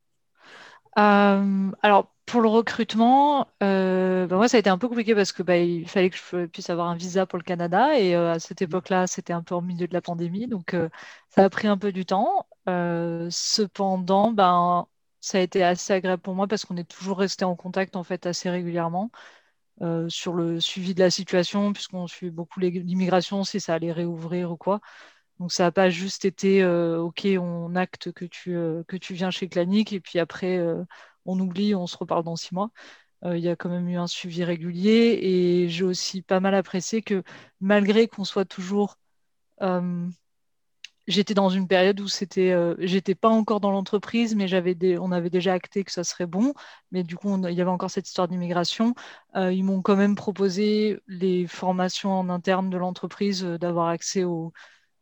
Euh, 1.00 1.72
alors, 1.82 2.14
pour 2.28 2.42
le 2.42 2.50
recrutement, 2.50 3.48
bah, 3.60 4.28
moi, 4.30 4.48
ça 4.48 4.58
a 4.58 4.60
été 4.60 4.70
un 4.70 4.78
peu 4.78 4.88
compliqué 4.88 5.16
parce 5.16 5.32
que 5.32 5.42
bah, 5.42 5.58
il 5.58 5.88
fallait 5.90 6.12
que 6.12 6.18
je 6.18 6.46
puisse 6.46 6.70
avoir 6.70 6.90
un 6.90 6.96
visa 6.96 7.26
pour 7.26 7.40
le 7.40 7.44
Canada 7.44 7.98
et 7.98 8.14
à 8.14 8.38
cette 8.40 8.62
époque-là, 8.62 9.08
c'était 9.08 9.34
un 9.34 9.42
peu 9.42 9.56
au 9.56 9.62
milieu 9.62 9.88
de 9.88 9.94
la 9.94 10.02
pandémie, 10.02 10.48
donc 10.48 10.76
ça 11.30 11.44
a 11.44 11.50
pris 11.50 11.68
un 11.68 11.78
peu 11.78 11.92
du 11.92 12.06
temps. 12.06 12.48
cependant, 12.68 14.32
ben, 14.32 14.88
ça 15.22 15.40
a 15.40 15.42
été 15.42 15.64
assez 15.64 15.94
agréable 15.94 16.22
pour 16.22 16.36
moi 16.36 16.48
parce 16.48 16.66
qu'on 16.66 16.78
est 16.78 16.90
toujours 16.90 17.18
resté 17.18 17.46
en 17.46 17.56
contact 17.56 17.96
en 17.96 18.04
fait 18.04 18.26
assez 18.28 18.50
régulièrement. 18.50 19.10
Euh, 19.82 20.10
sur 20.10 20.34
le 20.34 20.60
suivi 20.60 20.94
de 20.94 21.00
la 21.00 21.10
situation, 21.10 21.72
puisqu'on 21.72 22.06
suit 22.08 22.32
beaucoup 22.32 22.60
l'immigration, 22.60 23.46
si 23.46 23.62
ça 23.62 23.76
allait 23.76 23.94
réouvrir 23.94 24.52
ou 24.52 24.58
quoi. 24.58 24.82
Donc 25.40 25.54
ça 25.54 25.64
n'a 25.64 25.72
pas 25.72 25.90
juste 25.90 26.26
été 26.26 26.62
euh, 26.64 27.00
OK, 27.00 27.26
on 27.40 27.76
acte 27.76 28.12
que 28.12 28.26
tu, 28.26 28.56
euh, 28.58 28.84
viens 29.12 29.32
chez 29.32 29.48
Clanic 29.48 29.94
et 29.94 30.02
puis 30.02 30.20
après 30.20 30.60
on 31.26 31.40
oublie, 31.40 31.76
on 31.76 31.88
se 31.88 31.98
reparle 31.98 32.24
dans 32.24 32.36
six 32.36 32.54
mois. 32.54 32.72
Il 33.26 33.40
y 33.40 33.50
a 33.50 33.56
quand 33.56 33.70
même 33.70 33.88
eu 33.90 33.98
un 33.98 34.08
suivi 34.08 34.44
régulier 34.44 35.20
et 35.22 35.70
j'ai 35.70 35.84
aussi 35.86 36.22
pas 36.22 36.40
mal 36.40 36.56
apprécié 36.56 37.02
que 37.02 37.24
malgré 37.62 38.08
qu'on 38.08 38.26
soit 38.26 38.46
toujours 38.46 38.98
j'étais 41.10 41.34
dans 41.34 41.50
une 41.50 41.68
période 41.68 42.00
où 42.00 42.08
c'était, 42.08 42.52
euh, 42.52 42.76
j'étais 42.80 43.16
pas 43.16 43.30
encore 43.30 43.60
dans 43.60 43.72
l'entreprise, 43.72 44.36
mais 44.36 44.46
on 45.00 45.12
avait 45.12 45.30
déjà 45.30 45.54
acté 45.54 45.84
que 45.84 45.92
ça 45.92 46.04
serait 46.04 46.28
bon. 46.28 46.54
Mais 46.92 47.04
du 47.04 47.18
coup, 47.18 47.36
il 47.48 47.54
y 47.56 47.62
avait 47.62 47.70
encore 47.70 47.90
cette 47.92 48.08
histoire 48.08 48.28
d'immigration. 48.28 48.94
Euh, 49.36 49.52
ils 49.52 49.64
m'ont 49.64 49.82
quand 49.82 49.96
même 49.96 50.16
proposé 50.16 51.02
les 51.08 51.48
formations 51.48 52.14
en 52.14 52.30
interne 52.30 52.70
de 52.70 52.78
l'entreprise, 52.78 53.44
euh, 53.44 53.58
d'avoir 53.58 53.88
accès 53.90 54.24
au, 54.24 54.54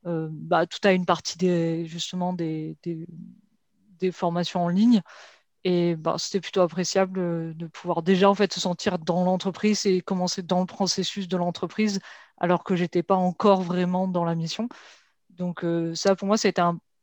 bah, 0.05 0.65
à 0.83 0.91
une 0.93 1.05
partie 1.05 1.37
des, 1.37 1.85
justement 1.85 2.31
des, 2.33 2.77
des, 3.99 4.11
formations 4.13 4.63
en 4.63 4.69
ligne. 4.69 5.01
Et 5.65 5.95
bah, 5.97 6.15
c'était 6.17 6.39
plutôt 6.39 6.61
appréciable 6.61 7.55
de 7.57 7.67
pouvoir 7.67 8.01
déjà 8.03 8.29
en 8.29 8.35
fait 8.35 8.53
se 8.53 8.61
sentir 8.61 8.99
dans 8.99 9.25
l'entreprise 9.25 9.85
et 9.85 10.01
commencer 10.01 10.41
dans 10.43 10.61
le 10.61 10.65
processus 10.65 11.27
de 11.27 11.35
l'entreprise 11.35 11.99
alors 12.37 12.63
que 12.63 12.75
j'étais 12.75 13.03
pas 13.03 13.15
encore 13.15 13.61
vraiment 13.63 14.07
dans 14.07 14.23
la 14.23 14.35
mission. 14.35 14.69
Donc 15.37 15.63
euh, 15.63 15.93
ça, 15.95 16.15
pour 16.15 16.27
moi, 16.27 16.37
c'était 16.37 16.61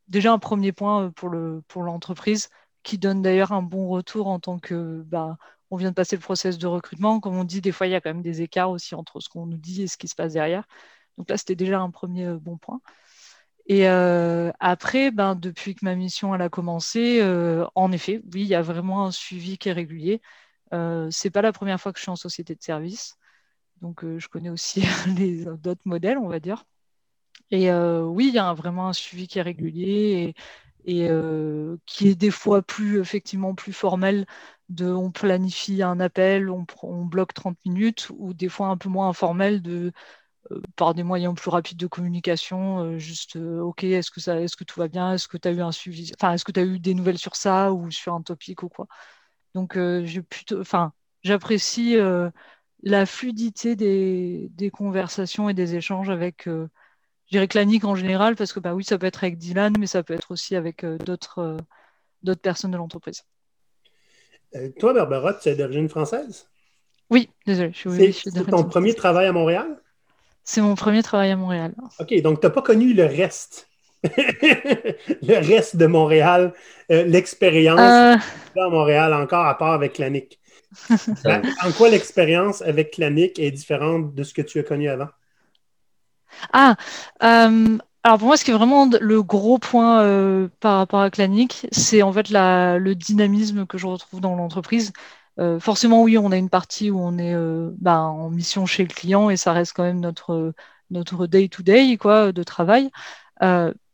déjà 0.08 0.32
un 0.32 0.38
premier 0.38 0.72
point 0.72 1.04
euh, 1.06 1.10
pour, 1.10 1.28
le, 1.28 1.62
pour 1.68 1.82
l'entreprise 1.82 2.48
qui 2.82 2.98
donne 2.98 3.22
d'ailleurs 3.22 3.52
un 3.52 3.62
bon 3.62 3.88
retour 3.88 4.26
en 4.28 4.40
tant 4.40 4.58
que 4.58 5.02
bah, 5.06 5.38
on 5.70 5.76
vient 5.76 5.90
de 5.90 5.94
passer 5.94 6.16
le 6.16 6.22
process 6.22 6.58
de 6.58 6.66
recrutement. 6.66 7.20
Comme 7.20 7.36
on 7.36 7.44
dit, 7.44 7.60
des 7.60 7.72
fois, 7.72 7.86
il 7.86 7.90
y 7.90 7.94
a 7.94 8.00
quand 8.00 8.10
même 8.10 8.22
des 8.22 8.42
écarts 8.42 8.70
aussi 8.70 8.94
entre 8.94 9.20
ce 9.20 9.28
qu'on 9.28 9.46
nous 9.46 9.56
dit 9.56 9.82
et 9.82 9.86
ce 9.86 9.96
qui 9.96 10.08
se 10.08 10.14
passe 10.14 10.34
derrière. 10.34 10.66
Donc 11.18 11.30
là, 11.30 11.36
c'était 11.38 11.56
déjà 11.56 11.80
un 11.80 11.90
premier 11.90 12.26
euh, 12.26 12.38
bon 12.38 12.58
point. 12.58 12.80
Et 13.66 13.86
après, 13.86 15.10
ben, 15.10 15.34
depuis 15.34 15.74
que 15.74 15.86
ma 15.86 15.94
mission 15.94 16.34
a 16.34 16.48
commencé, 16.50 17.22
en 17.74 17.92
effet, 17.92 18.20
oui, 18.34 18.42
il 18.42 18.46
y 18.46 18.54
a 18.54 18.60
vraiment 18.60 19.06
un 19.06 19.10
suivi 19.10 19.56
qui 19.56 19.70
est 19.70 19.72
régulier. 19.72 20.20
Euh, 20.74 21.08
c'est 21.10 21.30
pas 21.30 21.40
la 21.42 21.52
première 21.52 21.80
fois 21.80 21.92
que 21.92 21.98
je 21.98 22.02
suis 22.02 22.10
en 22.10 22.16
société 22.16 22.54
de 22.54 22.62
service, 22.62 23.16
donc 23.80 24.04
je 24.04 24.28
connais 24.28 24.50
aussi 24.50 24.82
d'autres 25.62 25.80
modèles, 25.86 26.18
on 26.18 26.28
va 26.28 26.40
dire. 26.40 26.64
Et 27.54 27.70
euh, 27.70 28.02
oui, 28.02 28.28
il 28.28 28.34
y 28.34 28.38
a 28.38 28.52
vraiment 28.52 28.88
un 28.88 28.92
suivi 28.92 29.28
qui 29.28 29.38
est 29.38 29.42
régulier 29.42 30.34
et, 30.86 31.08
euh, 31.08 31.76
qui 31.86 32.08
est 32.08 32.16
des 32.16 32.32
fois 32.32 32.62
plus 32.62 32.98
effectivement 33.00 33.54
plus 33.54 33.72
formel. 33.72 34.26
De, 34.70 34.90
on 34.92 35.12
planifie 35.12 35.82
un 35.82 36.00
appel, 36.00 36.50
on, 36.50 37.04
bloque 37.04 37.32
30 37.34 37.56
minutes, 37.64 38.08
ou 38.18 38.34
des 38.34 38.48
fois 38.48 38.68
un 38.68 38.76
peu 38.76 38.88
moins 38.88 39.08
informel 39.08 39.62
de 39.62 39.92
euh, 40.52 40.62
par 40.76 40.94
des 40.94 41.04
moyens 41.04 41.34
plus 41.36 41.50
rapides 41.50 41.78
de 41.78 41.86
communication, 41.86 42.98
juste 42.98 43.36
OK, 43.36 43.84
est-ce 43.84 44.10
que 44.10 44.20
ça, 44.20 44.40
est-ce 44.40 44.56
que 44.56 44.64
tout 44.64 44.80
va 44.80 44.88
bien, 44.88 45.14
est-ce 45.14 45.28
que 45.28 45.38
tu 45.38 45.48
as 45.48 45.52
eu 45.52 45.62
un 45.62 45.72
suivi, 45.72 46.12
enfin 46.18 46.32
est-ce 46.34 46.44
que 46.44 46.52
tu 46.52 46.60
as 46.60 46.64
eu 46.64 46.80
des 46.80 46.94
nouvelles 46.94 47.18
sur 47.18 47.36
ça 47.36 47.72
ou 47.72 47.90
sur 47.90 48.14
un 48.14 48.22
topic 48.22 48.62
ou 48.64 48.68
quoi? 48.68 48.86
Donc 49.54 49.78
j'apprécie 51.22 51.96
la 52.82 53.06
fluidité 53.06 53.76
des, 53.76 54.70
conversations 54.72 55.48
et 55.48 55.54
des 55.54 55.76
échanges 55.76 56.10
avec 56.10 56.48
je 57.26 57.30
dirais 57.32 57.48
clanique 57.48 57.84
en 57.84 57.94
général, 57.94 58.36
parce 58.36 58.52
que 58.52 58.60
bah 58.60 58.74
oui, 58.74 58.84
ça 58.84 58.98
peut 58.98 59.06
être 59.06 59.24
avec 59.24 59.38
Dylan, 59.38 59.74
mais 59.78 59.86
ça 59.86 60.02
peut 60.02 60.14
être 60.14 60.30
aussi 60.30 60.56
avec 60.56 60.84
euh, 60.84 60.98
d'autres 60.98 61.38
euh, 61.38 61.56
d'autres 62.22 62.40
personnes 62.40 62.70
de 62.70 62.76
l'entreprise. 62.76 63.24
Euh, 64.54 64.68
toi, 64.78 64.92
Barbara, 64.92 65.34
tu 65.34 65.48
es 65.48 65.54
d'origine 65.54 65.88
française? 65.88 66.48
Oui, 67.10 67.28
désolé. 67.46 67.72
C'est 67.74 68.46
ton 68.46 68.64
premier 68.64 68.94
travail 68.94 69.26
à 69.26 69.32
Montréal? 69.32 69.80
C'est 70.42 70.60
mon 70.60 70.74
premier 70.74 71.02
travail 71.02 71.30
à 71.30 71.36
Montréal. 71.36 71.74
OK, 71.98 72.20
donc 72.22 72.40
tu 72.40 72.46
n'as 72.46 72.50
pas 72.50 72.62
connu 72.62 72.92
le 72.92 73.04
reste. 73.04 73.68
le 74.04 75.46
reste 75.46 75.76
de 75.76 75.86
Montréal, 75.86 76.52
l'expérience 76.90 77.80
à 77.80 78.68
Montréal 78.68 79.14
encore 79.14 79.46
à 79.46 79.56
part 79.56 79.72
avec 79.72 79.94
Clanic. 79.94 80.38
en 80.90 81.72
quoi 81.76 81.88
l'expérience 81.88 82.60
avec 82.60 82.90
Clanic 82.92 83.38
est 83.38 83.50
différente 83.50 84.14
de 84.14 84.22
ce 84.22 84.34
que 84.34 84.42
tu 84.42 84.58
as 84.58 84.62
connu 84.62 84.90
avant? 84.90 85.08
Ah, 86.52 86.76
euh, 87.22 87.78
alors 88.02 88.18
pour 88.18 88.26
moi, 88.28 88.36
ce 88.36 88.44
qui 88.44 88.50
est 88.50 88.54
vraiment 88.54 88.88
le 89.00 89.22
gros 89.22 89.58
point 89.58 90.02
euh, 90.02 90.48
par 90.60 90.78
rapport 90.78 91.00
à 91.00 91.10
Clanic, 91.10 91.66
c'est 91.72 92.02
en 92.02 92.12
fait 92.12 92.30
le 92.30 92.92
dynamisme 92.94 93.66
que 93.66 93.78
je 93.78 93.86
retrouve 93.86 94.20
dans 94.20 94.36
l'entreprise. 94.36 94.92
Euh, 95.40 95.58
forcément, 95.58 96.02
oui, 96.02 96.16
on 96.18 96.30
a 96.32 96.36
une 96.36 96.50
partie 96.50 96.90
où 96.90 97.00
on 97.00 97.18
est 97.18 97.34
bah, 97.80 98.00
en 98.00 98.30
mission 98.30 98.66
chez 98.66 98.82
le 98.84 98.88
client 98.94 99.30
et 99.30 99.36
ça 99.36 99.52
reste 99.52 99.72
quand 99.74 99.84
même 99.84 100.00
notre 100.00 100.54
notre 100.90 101.26
day 101.26 101.48
to 101.48 101.62
day 101.62 101.96
quoi 101.96 102.30
de 102.32 102.42
travail. 102.42 102.90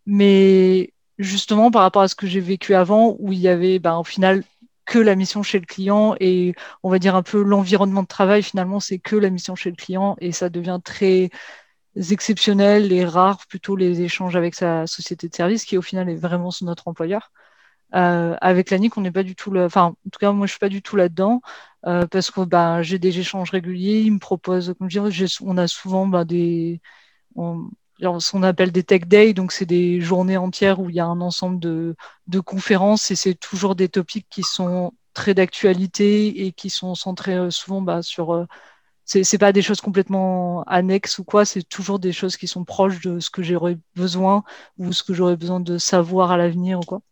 mais 0.06 0.92
justement, 1.18 1.70
par 1.70 1.82
rapport 1.82 2.02
à 2.02 2.08
ce 2.08 2.14
que 2.14 2.26
j'ai 2.26 2.40
vécu 2.40 2.74
avant, 2.74 3.16
où 3.18 3.32
il 3.32 3.38
y 3.40 3.48
avait 3.48 3.78
bah, 3.78 3.98
au 3.98 4.04
final 4.04 4.42
que 4.86 4.98
la 4.98 5.14
mission 5.14 5.42
chez 5.44 5.60
le 5.60 5.66
client 5.66 6.16
et 6.18 6.54
on 6.82 6.90
va 6.90 6.98
dire 6.98 7.14
un 7.14 7.22
peu 7.22 7.42
l'environnement 7.42 8.02
de 8.02 8.08
travail 8.08 8.42
finalement 8.42 8.80
c'est 8.80 8.98
que 8.98 9.14
la 9.14 9.30
mission 9.30 9.54
chez 9.54 9.70
le 9.70 9.76
client 9.76 10.16
et 10.20 10.32
ça 10.32 10.48
devient 10.48 10.80
très 10.84 11.30
exceptionnels 11.96 12.92
et 12.92 13.04
rares 13.04 13.46
plutôt 13.46 13.76
les 13.76 14.02
échanges 14.02 14.36
avec 14.36 14.54
sa 14.54 14.86
société 14.86 15.28
de 15.28 15.34
service 15.34 15.64
qui 15.64 15.76
au 15.78 15.82
final 15.82 16.08
est 16.08 16.16
vraiment 16.16 16.50
notre 16.62 16.88
employeur. 16.88 17.32
Euh, 17.94 18.36
avec 18.40 18.70
l'ANIC, 18.70 18.96
on 18.96 19.00
n'est 19.00 19.10
pas 19.12 19.24
du 19.24 19.34
tout 19.34 19.50
le, 19.50 19.64
enfin, 19.64 19.86
en 19.86 20.10
tout 20.10 20.18
cas, 20.20 20.32
moi, 20.32 20.46
je 20.46 20.52
suis 20.52 20.60
pas 20.60 20.68
du 20.68 20.82
tout 20.82 20.96
là-dedans 20.96 21.40
euh, 21.86 22.06
parce 22.06 22.30
que 22.30 22.42
bah, 22.42 22.82
j'ai 22.82 22.98
des 22.98 23.18
échanges 23.18 23.50
réguliers. 23.50 24.00
Ils 24.02 24.12
me 24.12 24.18
proposent, 24.18 24.74
comme 24.78 24.88
je 24.90 25.00
dis, 25.00 25.36
on 25.42 25.56
a 25.58 25.66
souvent 25.66 26.06
bah, 26.06 26.24
des, 26.24 26.80
ce 27.36 28.30
qu'on 28.30 28.42
appelle 28.42 28.72
des 28.72 28.84
tech 28.84 29.02
days, 29.06 29.34
donc 29.34 29.52
c'est 29.52 29.66
des 29.66 30.00
journées 30.00 30.36
entières 30.36 30.80
où 30.80 30.88
il 30.90 30.96
y 30.96 31.00
a 31.00 31.06
un 31.06 31.20
ensemble 31.20 31.58
de, 31.60 31.96
de 32.28 32.40
conférences 32.40 33.10
et 33.10 33.16
c'est 33.16 33.34
toujours 33.34 33.74
des 33.74 33.88
topics 33.88 34.26
qui 34.30 34.42
sont 34.42 34.92
très 35.14 35.34
d'actualité 35.34 36.46
et 36.46 36.52
qui 36.52 36.70
sont 36.70 36.94
centrés 36.94 37.34
euh, 37.36 37.50
souvent 37.50 37.82
bah, 37.82 38.02
sur. 38.02 38.46
C'est 39.12 39.38
pas 39.38 39.52
des 39.52 39.62
choses 39.62 39.80
complètement 39.80 40.62
annexes 40.64 41.18
ou 41.18 41.24
quoi, 41.24 41.44
c'est 41.44 41.64
toujours 41.64 41.98
des 41.98 42.12
choses 42.12 42.36
qui 42.36 42.46
sont 42.46 42.64
proches 42.64 43.00
de 43.00 43.18
ce 43.18 43.28
que 43.30 43.42
j'aurais 43.42 43.76
besoin 43.96 44.44
ou 44.78 44.92
ce 44.92 45.02
que 45.02 45.14
j'aurais 45.14 45.36
besoin 45.36 45.58
de 45.60 45.78
savoir 45.78 46.30
à 46.30 46.36
l'avenir 46.36 46.78
ou 46.80 46.82
quoi. 46.84 47.02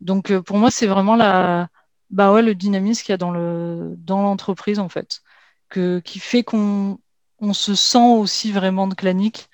Donc 0.00 0.30
euh, 0.30 0.42
pour 0.42 0.56
moi, 0.58 0.70
c'est 0.70 0.86
vraiment 0.86 1.16
bah 2.10 2.40
le 2.42 2.54
dynamisme 2.54 3.02
qu'il 3.04 3.12
y 3.12 3.14
a 3.14 3.18
dans 3.18 3.30
le 3.32 3.94
dans 3.98 4.22
l'entreprise 4.22 4.78
en 4.78 4.88
fait, 4.88 5.22
qui 5.70 6.18
fait 6.20 6.44
qu'on 6.44 6.98
on 7.40 7.52
se 7.52 7.74
sent 7.74 7.98
aussi 8.18 8.52
vraiment 8.52 8.86
de 8.86 8.94
clanique. 8.94 9.48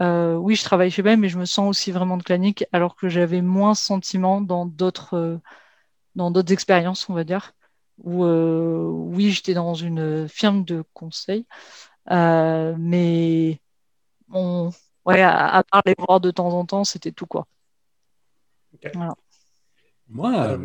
Euh, 0.00 0.36
oui, 0.36 0.56
je 0.56 0.64
travaille 0.64 0.90
chez 0.90 1.02
BEM, 1.02 1.20
mais 1.20 1.28
je 1.28 1.38
me 1.38 1.46
sens 1.46 1.68
aussi 1.70 1.92
vraiment 1.92 2.16
de 2.16 2.22
clanique, 2.24 2.64
alors 2.72 2.96
que 2.96 3.08
j'avais 3.08 3.42
moins 3.42 3.74
sentiment 3.74 4.40
dans 4.40 4.66
d'autres 4.66 5.14
euh, 5.16 5.38
dans 6.16 6.30
d'autres 6.30 6.52
expériences, 6.52 7.08
on 7.10 7.14
va 7.14 7.24
dire. 7.24 7.52
Où 7.98 8.24
euh, 8.24 8.88
oui, 8.90 9.30
j'étais 9.30 9.54
dans 9.54 9.74
une 9.74 10.28
firme 10.28 10.64
de 10.64 10.84
conseil, 10.92 11.46
mais 12.10 13.60
on, 14.32 14.70
ouais, 15.06 15.22
à, 15.22 15.62
part 15.70 15.82
les 15.86 15.94
voir 15.98 16.20
de 16.20 16.30
temps 16.30 16.50
en 16.50 16.66
temps, 16.66 16.84
c'était 16.84 17.12
tout 17.12 17.26
quoi. 17.26 17.46
Moi, 20.08 20.58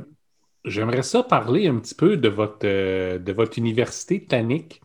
j'aimerais 0.66 1.04
ça 1.04 1.24
parler 1.24 1.68
un 1.68 1.78
petit 1.80 1.96
peu 1.96 2.18
de 2.18 2.30
votre 2.30 2.66
de 2.66 3.32
votre 3.32 3.58
université 3.58 4.26
Tannic. 4.26 4.82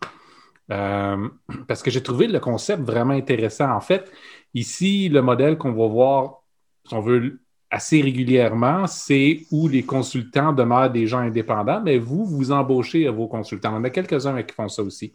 Euh, 0.71 1.29
parce 1.69 1.83
que 1.83 1.91
j'ai 1.91 2.03
trouvé 2.03 2.27
le 2.27 2.41
concept 2.41 2.83
vraiment 2.83 3.15
intéressant. 3.15 3.71
En 3.71 3.81
fait, 3.81 4.11
ici, 4.55 5.09
le 5.09 5.23
modèle 5.23 5.59
qu'on 5.59 5.73
va 5.73 5.87
voir, 5.87 6.43
si 6.87 6.95
on 6.95 7.01
veut, 7.01 7.43
assez 7.75 8.00
régulièrement, 8.00 8.87
c'est 8.87 9.47
où 9.50 9.66
les 9.66 9.83
consultants 9.83 10.52
demeurent 10.52 10.90
des 10.90 11.09
gens 11.09 11.19
indépendants, 11.19 11.83
mais 11.83 11.99
vous, 11.99 12.25
vous 12.25 12.52
embauchez 12.52 13.09
vos 13.09 13.26
consultants. 13.26 13.76
On 13.76 13.83
a 13.83 13.90
quelques-uns 13.90 14.40
qui 14.45 14.54
font 14.54 14.69
ça 14.69 14.83
aussi. 14.83 15.12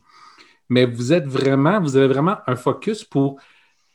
Mais 0.67 0.85
vous 0.85 1.13
êtes 1.13 1.25
vraiment, 1.25 1.79
vous 1.79 1.95
avez 1.95 2.07
vraiment 2.07 2.35
un 2.47 2.57
focus 2.57 3.05
pour 3.05 3.39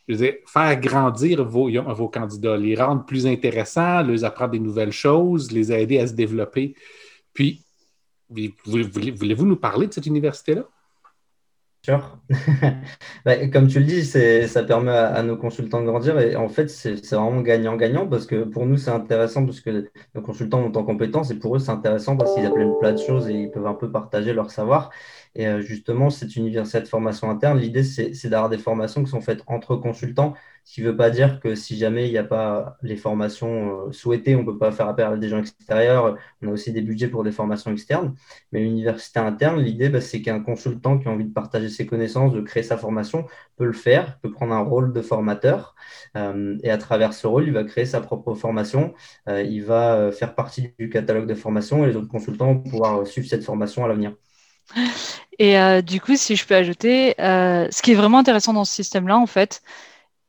faire 0.09 0.80
grandir 0.80 1.44
vos, 1.44 1.71
vos 1.94 2.09
candidats, 2.09 2.56
les 2.56 2.75
rendre 2.75 3.04
plus 3.04 3.26
intéressants, 3.26 4.02
leur 4.02 4.25
apprendre 4.25 4.52
des 4.52 4.59
nouvelles 4.59 4.92
choses, 4.92 5.52
les 5.52 5.71
aider 5.71 5.99
à 5.99 6.06
se 6.06 6.14
développer. 6.14 6.75
Puis, 7.35 7.62
voulez-vous 8.64 9.47
nous 9.47 9.56
parler 9.56 9.88
de 9.88 9.92
cette 9.92 10.06
université-là? 10.06 10.64
Sûr. 11.85 12.19
Bah, 13.26 13.47
comme 13.49 13.69
tu 13.69 13.79
le 13.79 13.85
dis, 13.85 14.05
ça 14.05 14.64
permet 14.64 14.91
à, 14.91 15.23
nos 15.23 15.37
consultants 15.37 15.81
de 15.83 15.87
grandir 15.87 16.19
et 16.19 16.35
en 16.37 16.49
fait, 16.49 16.69
c'est 16.69 16.95
vraiment 17.14 17.41
gagnant-gagnant 17.43 18.07
parce 18.07 18.26
que 18.26 18.45
pour 18.45 18.67
nous, 18.67 18.76
c'est 18.79 18.91
intéressant 18.91 19.45
parce 19.45 19.61
que 19.61 19.91
nos 20.14 20.23
consultants 20.23 20.61
montent 20.62 20.76
en 20.79 20.85
compétences 20.85 21.31
et 21.31 21.38
pour 21.38 21.57
eux, 21.57 21.59
c'est 21.59 21.71
intéressant 21.71 22.17
parce 22.17 22.33
qu'ils 22.33 22.47
apprennent 22.47 22.76
plein 22.76 22.93
de 22.93 22.99
choses 22.99 23.29
et 23.29 23.35
ils 23.35 23.50
peuvent 23.50 23.67
un 23.67 23.75
peu 23.75 23.91
partager 23.91 24.33
leur 24.33 24.50
savoir. 24.50 24.91
Et 25.37 25.47
euh, 25.47 25.61
justement, 25.61 26.11
cette 26.11 26.37
université 26.37 26.81
de 26.81 26.87
formation 26.87 27.29
interne, 27.31 27.59
l'idée, 27.59 27.83
c'est 27.83 28.29
d'avoir 28.29 28.50
des 28.50 28.59
formations 28.59 29.03
qui 29.03 29.11
sont 29.11 29.21
faites 29.21 29.43
entre 29.47 29.76
consultants, 29.76 30.35
ce 30.64 30.75
qui 30.75 30.83
ne 30.83 30.91
veut 30.91 30.97
pas 30.97 31.11
dire 31.11 31.41
que 31.41 31.55
si 31.55 31.76
jamais 31.76 32.07
il 32.09 32.12
n'y 32.12 32.19
a 32.19 32.25
pas 32.25 32.79
les 32.83 32.97
formations 32.97 33.88
euh, 33.88 33.93
souhaitées, 33.93 34.35
on 34.37 34.41
ne 34.41 34.47
peut 34.47 34.59
pas 34.59 34.73
faire 34.73 34.88
appel 34.88 35.07
à 35.07 35.17
des 35.17 35.29
gens 35.29 35.38
extérieurs. 35.38 36.17
On 36.41 36.49
a 36.49 36.50
aussi 36.53 36.73
des 36.73 36.81
budgets 36.83 37.09
pour 37.09 37.25
des 37.25 37.33
formations 37.33 37.71
externes. 37.73 38.14
Mais 38.53 38.61
l'université 38.61 39.19
interne, 39.21 39.61
l'idée, 39.61 39.88
bah, 39.88 40.00
c'est 40.00 40.23
qu'un 40.23 40.41
consultant 40.41 40.99
qui 40.99 41.09
a 41.09 41.11
envie 41.11 41.25
de 41.26 41.33
partager 41.33 41.69
ses 41.69 41.85
connaissances, 41.87 42.33
de 42.33 42.41
créer 42.41 42.62
sa 42.62 42.79
formation, 42.79 43.26
peut 43.57 43.67
le 43.67 43.73
faire, 43.73 44.19
peut 44.21 44.31
prendre 44.31 44.55
un 44.55 44.62
rôle 44.62 44.93
de 44.93 45.03
formateur. 45.03 45.75
Euh, 46.17 46.57
et 46.62 46.71
à 46.71 46.79
travers 46.79 47.12
ce 47.12 47.26
rôle, 47.26 47.45
il 47.47 47.53
va 47.53 47.64
créer 47.64 47.87
sa 47.87 48.00
propre 48.00 48.35
formation. 48.35 48.95
il 49.26 49.61
va 49.64 50.11
faire 50.12 50.35
partie 50.35 50.73
du 50.79 50.88
catalogue 50.88 51.26
de 51.26 51.35
formation 51.35 51.85
et 51.85 51.88
les 51.88 51.97
autres 51.97 52.09
consultants 52.09 52.55
vont 52.55 52.61
pouvoir 52.61 53.07
suivre 53.07 53.26
cette 53.29 53.45
formation 53.45 53.85
à 53.85 53.88
l'avenir. 53.88 54.14
Et 55.38 55.59
euh, 55.59 55.83
du 55.83 56.00
coup, 56.00 56.16
si 56.16 56.37
je 56.37 56.47
peux 56.47 56.54
ajouter, 56.54 57.21
euh, 57.21 57.68
ce 57.71 57.83
qui 57.83 57.92
est 57.92 57.94
vraiment 57.94 58.18
intéressant 58.18 58.52
dans 58.52 58.64
ce 58.64 58.73
système-là, 58.75 59.18
en 59.18 59.26
fait, 59.26 59.62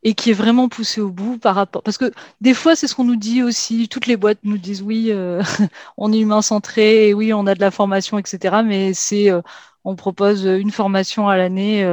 et 0.02 0.14
qui 0.14 0.30
est 0.30 0.34
vraiment 0.34 0.68
poussé 0.68 1.00
au 1.00 1.10
bout 1.10 1.38
par 1.38 1.54
rapport. 1.56 1.82
Parce 1.82 1.98
que 1.98 2.12
des 2.40 2.54
fois, 2.54 2.76
c'est 2.76 2.86
ce 2.88 2.94
qu'on 2.94 3.04
nous 3.04 3.16
dit 3.16 3.42
aussi. 3.42 3.88
Toutes 3.88 4.06
les 4.06 4.16
boîtes 4.16 4.38
nous 4.44 4.58
disent 4.58 4.82
oui, 4.82 5.08
euh, 5.10 5.42
on 5.96 6.12
est 6.12 6.18
humain 6.20 6.42
centré, 6.42 7.08
et 7.08 7.14
oui, 7.14 7.32
on 7.32 7.46
a 7.46 7.54
de 7.54 7.60
la 7.60 7.70
formation, 7.70 8.18
etc. 8.18 8.62
Mais 8.64 8.94
c'est, 8.94 9.30
on 9.84 9.96
propose 9.96 10.44
une 10.46 10.70
formation 10.70 11.28
à 11.28 11.36
l'année 11.36 11.84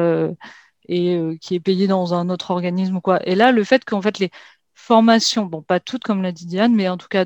et 0.89 1.17
qui 1.41 1.55
est 1.55 1.59
payée 1.59 1.88
dans 1.88 2.13
un 2.13 2.29
autre 2.29 2.51
organisme, 2.51 3.01
quoi. 3.01 3.25
Et 3.27 3.35
là, 3.35 3.51
le 3.51 3.63
fait 3.63 3.85
qu'en 3.85 4.01
fait 4.01 4.19
les 4.19 4.31
formations, 4.73 5.45
bon, 5.45 5.62
pas 5.62 5.79
toutes 5.79 6.03
comme 6.03 6.21
l'a 6.21 6.31
dit 6.31 6.45
Diane, 6.45 6.75
mais 6.75 6.89
en 6.89 6.97
tout 6.97 7.07
cas 7.09 7.25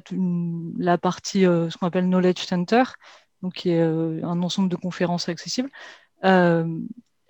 la 0.78 0.98
partie, 0.98 1.42
ce 1.44 1.78
qu'on 1.78 1.88
appelle 1.88 2.08
knowledge 2.08 2.46
center, 2.46 2.84
donc 3.42 3.54
qui 3.54 3.70
est 3.70 3.82
euh, 3.82 4.22
un 4.24 4.42
ensemble 4.44 4.70
de 4.70 4.76
conférences 4.76 5.30
accessibles. 5.30 5.70
Euh, 6.24 6.66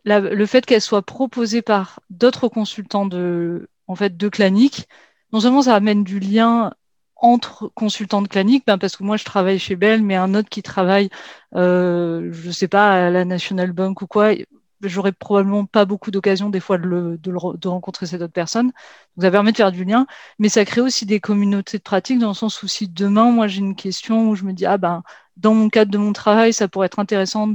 le 0.06 0.46
fait 0.46 0.66
qu'elle 0.66 0.82
soit 0.82 1.02
proposée 1.02 1.62
par 1.62 2.00
d'autres 2.10 2.48
consultants 2.48 3.06
de, 3.06 3.70
en 3.88 3.96
fait, 3.96 4.16
de 4.16 4.30
Clanic, 4.30 4.88
non 5.34 5.42
seulement 5.42 5.64
ça 5.64 5.76
amène 5.76 6.06
du 6.06 6.20
lien 6.20 6.72
entre 7.18 7.68
consultants 7.74 8.22
de 8.22 8.28
Clanic, 8.28 8.64
ben 8.66 8.78
parce 8.78 8.96
que 8.96 9.04
moi 9.04 9.18
je 9.18 9.26
travaille 9.26 9.60
chez 9.60 9.76
Bell, 9.76 10.04
mais 10.04 10.16
un 10.16 10.34
autre 10.36 10.50
qui 10.50 10.62
travaille, 10.62 11.10
euh, 11.56 12.30
je 12.32 12.52
sais 12.52 12.68
pas, 12.68 13.08
à 13.08 13.10
la 13.10 13.26
National 13.26 13.72
Bank 13.72 14.02
ou 14.02 14.08
quoi, 14.08 14.34
j'aurais 14.82 15.12
probablement 15.12 15.66
pas 15.66 15.86
beaucoup 15.86 16.12
d'occasion 16.12 16.50
des 16.50 16.60
fois 16.60 16.78
de, 16.78 16.86
le, 16.86 17.18
de, 17.18 17.68
rencontrer 17.68 18.06
cette 18.06 18.22
autre 18.22 18.34
personne. 18.34 18.68
Donc 19.16 19.24
ça 19.24 19.32
permet 19.32 19.52
de 19.52 19.58
faire 19.58 19.72
du 19.72 19.84
lien, 19.86 20.08
mais 20.40 20.50
ça 20.50 20.66
crée 20.66 20.82
aussi 20.82 21.06
des 21.06 21.20
communautés 21.20 21.78
de 21.78 21.84
pratique 21.84 22.20
dans 22.20 22.30
le 22.30 22.34
sens 22.34 22.62
où 22.64 22.68
si 22.68 22.88
demain 22.88 23.32
moi 23.32 23.48
j'ai 23.48 23.60
une 23.60 23.76
question 23.76 24.30
où 24.30 24.36
je 24.36 24.44
me 24.44 24.54
dis 24.54 24.66
ah 24.66 24.78
ben 24.78 25.04
dans 25.38 25.54
mon 25.54 25.70
cadre 25.70 25.92
de 25.92 25.98
mon 25.98 26.14
travail 26.14 26.54
ça 26.54 26.68
pourrait 26.68 26.88
être 26.88 27.00
intéressant 27.00 27.50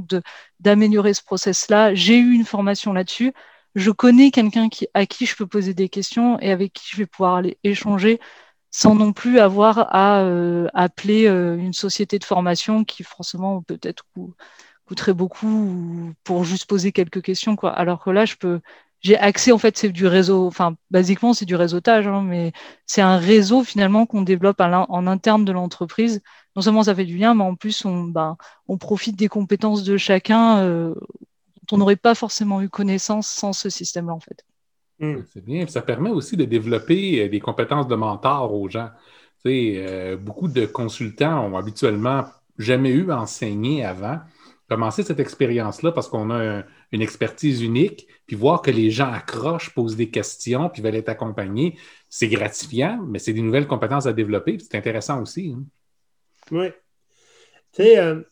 d'améliorer 0.60 1.14
ce 1.14 1.22
process-là, 1.22 1.94
j'ai 1.94 2.18
eu 2.18 2.32
une 2.32 2.44
formation 2.44 2.92
là-dessus, 2.92 3.32
je 3.74 3.90
connais 3.90 4.30
quelqu'un 4.30 4.68
à 4.94 5.06
qui 5.06 5.26
je 5.26 5.36
peux 5.36 5.46
poser 5.46 5.74
des 5.74 5.88
questions 5.88 6.38
et 6.40 6.50
avec 6.50 6.72
qui 6.74 6.84
je 6.92 6.96
vais 6.98 7.06
pouvoir 7.06 7.36
aller 7.36 7.58
échanger 7.64 8.20
sans 8.72 8.94
non 8.94 9.12
plus 9.12 9.38
avoir 9.38 9.94
à 9.94 10.22
euh, 10.22 10.66
appeler 10.74 11.26
euh, 11.28 11.56
une 11.56 11.74
société 11.74 12.18
de 12.18 12.24
formation 12.24 12.84
qui 12.84 13.04
forcément 13.04 13.62
peut-être 13.62 14.04
coûterait 14.86 15.14
beaucoup 15.14 16.12
pour 16.24 16.44
juste 16.44 16.66
poser 16.66 16.92
quelques 16.92 17.22
questions, 17.22 17.56
quoi. 17.56 17.70
Alors 17.70 18.02
que 18.02 18.10
là, 18.10 18.24
je 18.24 18.36
peux, 18.36 18.60
j'ai 19.02 19.16
accès, 19.16 19.52
en 19.52 19.58
fait, 19.58 19.76
c'est 19.76 19.90
du 19.90 20.06
réseau, 20.06 20.46
enfin, 20.46 20.76
basiquement, 20.90 21.34
c'est 21.34 21.44
du 21.44 21.56
réseautage, 21.56 22.06
hein, 22.06 22.22
mais 22.22 22.52
c'est 22.86 23.02
un 23.02 23.16
réseau 23.16 23.64
finalement 23.64 24.06
qu'on 24.06 24.22
développe 24.22 24.60
en 24.60 25.06
interne 25.06 25.44
de 25.44 25.52
l'entreprise. 25.52 26.22
Non 26.54 26.62
seulement 26.62 26.84
ça 26.84 26.94
fait 26.94 27.04
du 27.04 27.18
lien, 27.18 27.34
mais 27.34 27.44
en 27.44 27.56
plus, 27.56 27.84
on, 27.84 28.04
ben, 28.04 28.36
on 28.68 28.78
profite 28.78 29.16
des 29.16 29.28
compétences 29.28 29.82
de 29.82 29.96
chacun 29.96 30.58
euh, 30.58 30.94
dont 31.68 31.76
on 31.76 31.78
n'aurait 31.78 31.96
pas 31.96 32.14
forcément 32.14 32.62
eu 32.62 32.68
connaissance 32.68 33.26
sans 33.26 33.52
ce 33.52 33.70
système-là, 33.70 34.12
en 34.12 34.20
fait. 34.20 34.44
Hmm. 35.00 35.22
C'est 35.32 35.44
bien. 35.44 35.66
Ça 35.66 35.82
permet 35.82 36.10
aussi 36.10 36.36
de 36.36 36.44
développer 36.44 37.24
euh, 37.24 37.28
des 37.28 37.40
compétences 37.40 37.88
de 37.88 37.96
mentor 37.96 38.54
aux 38.54 38.68
gens. 38.68 38.90
Tu 39.44 39.50
sais, 39.50 39.74
euh, 39.78 40.16
beaucoup 40.16 40.46
de 40.46 40.64
consultants 40.66 41.46
ont 41.46 41.56
habituellement 41.56 42.24
jamais 42.56 42.90
eu 42.90 43.10
enseigné 43.10 43.84
avant 43.84 44.20
commencer 44.72 45.02
cette 45.02 45.20
expérience-là 45.20 45.92
parce 45.92 46.08
qu'on 46.08 46.30
a 46.30 46.62
une 46.92 47.02
expertise 47.02 47.62
unique, 47.62 48.06
puis 48.26 48.36
voir 48.36 48.62
que 48.62 48.70
les 48.70 48.90
gens 48.90 49.12
accrochent, 49.12 49.74
posent 49.74 49.96
des 49.96 50.08
questions, 50.08 50.70
puis 50.70 50.80
veulent 50.80 50.94
être 50.94 51.10
accompagnés, 51.10 51.76
c'est 52.08 52.28
gratifiant, 52.28 52.98
mais 53.06 53.18
c'est 53.18 53.34
des 53.34 53.42
nouvelles 53.42 53.66
compétences 53.66 54.06
à 54.06 54.14
développer, 54.14 54.56
c'est 54.58 54.78
intéressant 54.78 55.20
aussi. 55.20 55.54
Hein. 55.54 55.62
Oui. 56.50 56.68
Tu 57.74 57.82
sais, 57.82 57.98
euh, 57.98 58.22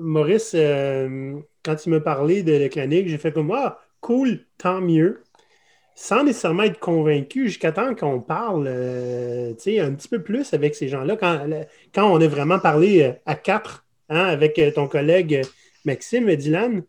Maurice, 0.00 0.52
euh, 0.54 1.40
quand 1.62 1.86
il 1.86 1.90
m'a 1.90 2.00
parlé 2.00 2.42
de 2.42 2.52
la 2.52 2.68
clinique, 2.68 3.08
j'ai 3.08 3.18
fait 3.18 3.32
comme 3.32 3.50
Ah, 3.50 3.80
cool, 4.02 4.44
tant 4.58 4.82
mieux. 4.82 5.22
Sans 5.94 6.24
nécessairement 6.24 6.64
être 6.64 6.80
convaincu, 6.80 7.46
jusqu'à 7.46 7.72
temps 7.72 7.94
qu'on 7.94 8.20
parle 8.20 8.66
euh, 8.66 9.52
un 9.52 9.92
petit 9.94 10.08
peu 10.08 10.22
plus 10.22 10.52
avec 10.52 10.74
ces 10.74 10.88
gens-là, 10.88 11.16
quand, 11.16 11.48
quand 11.94 12.10
on 12.10 12.20
a 12.20 12.28
vraiment 12.28 12.58
parlé 12.58 13.14
à 13.24 13.34
quatre 13.34 13.83
Hein, 14.10 14.26
avec 14.26 14.58
euh, 14.58 14.70
ton 14.70 14.86
collègue 14.86 15.34
euh, 15.34 15.42
Maxime 15.86 16.34
Dylan, 16.36 16.82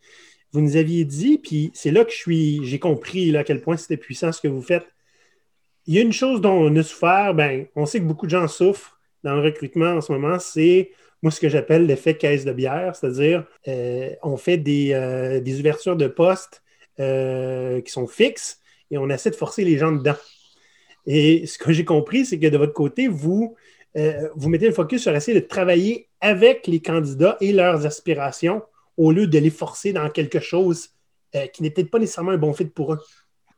vous 0.52 0.62
nous 0.62 0.76
aviez 0.76 1.06
dit, 1.06 1.38
puis 1.38 1.72
c'est 1.74 1.92
là 1.92 2.04
que 2.04 2.12
je 2.12 2.18
suis, 2.18 2.66
j'ai 2.66 2.80
compris 2.80 3.32
là, 3.32 3.40
à 3.40 3.44
quel 3.44 3.62
point 3.62 3.78
c'était 3.78 3.98
puissant 3.98 4.32
ce 4.34 4.42
que 4.42 4.50
vous 4.50 4.62
faites. 4.62 4.86
Il 5.88 5.94
y 5.94 6.00
a 6.00 6.02
une 6.02 6.14
chose 6.14 6.42
dont 6.42 6.54
on 6.54 6.76
a 6.76 6.84
souffert, 6.84 7.34
ben, 7.34 7.68
on 7.76 7.86
sait 7.86 8.00
que 8.00 8.06
beaucoup 8.06 8.26
de 8.26 8.32
gens 8.32 8.48
souffrent 8.48 9.00
dans 9.24 9.36
le 9.36 9.42
recrutement 9.42 9.92
en 9.92 10.02
ce 10.02 10.12
moment, 10.12 10.40
c'est 10.40 10.92
moi 11.22 11.32
ce 11.32 11.40
que 11.40 11.48
j'appelle 11.48 11.86
l'effet 11.86 12.16
caisse 12.18 12.44
de 12.44 12.52
bière, 12.52 12.96
c'est-à-dire 12.96 13.46
euh, 13.68 14.10
on 14.22 14.38
fait 14.38 14.58
des, 14.58 15.40
des, 15.44 15.60
ouvertures 15.60 15.96
de 15.96 16.08
postes 16.08 16.64
qui 16.98 17.92
sont 17.92 18.08
fixes 18.08 18.60
et 18.92 18.98
on 18.98 19.10
essaie 19.10 19.32
de 19.32 19.36
forcer 19.36 19.64
les 19.64 19.78
gens 19.78 19.92
dedans. 19.92 20.18
Et 21.08 21.46
ce 21.48 21.58
que 21.58 21.72
j'ai 21.72 21.86
compris, 21.86 22.26
c'est 22.26 22.40
que 22.40 22.48
de 22.48 22.58
votre 22.58 22.74
côté, 22.74 23.08
vous, 23.08 23.56
euh, 23.98 24.30
vous 24.36 24.50
mettez 24.50 24.68
le 24.68 24.74
focus 24.74 25.04
sur 25.04 25.16
essayer 25.16 25.40
de 25.40 25.46
travailler 25.46 26.08
avec 26.22 26.68
les 26.68 26.82
candidats 26.82 27.38
et 27.40 27.54
leurs 27.54 27.86
aspirations 27.86 28.62
au 28.98 29.12
lieu 29.12 29.28
de 29.28 29.38
les 29.38 29.50
forcer 29.50 29.94
dans 29.94 30.10
quelque 30.10 30.40
chose 30.40 30.90
euh, 31.36 31.48
qui 31.48 31.64
n'est 31.64 31.70
peut-être 31.70 31.92
pas 31.92 32.00
nécessairement 32.00 32.32
un 32.32 32.38
bon 32.38 32.54
fit 32.54 32.66
pour 32.66 32.94
eux. 32.94 33.00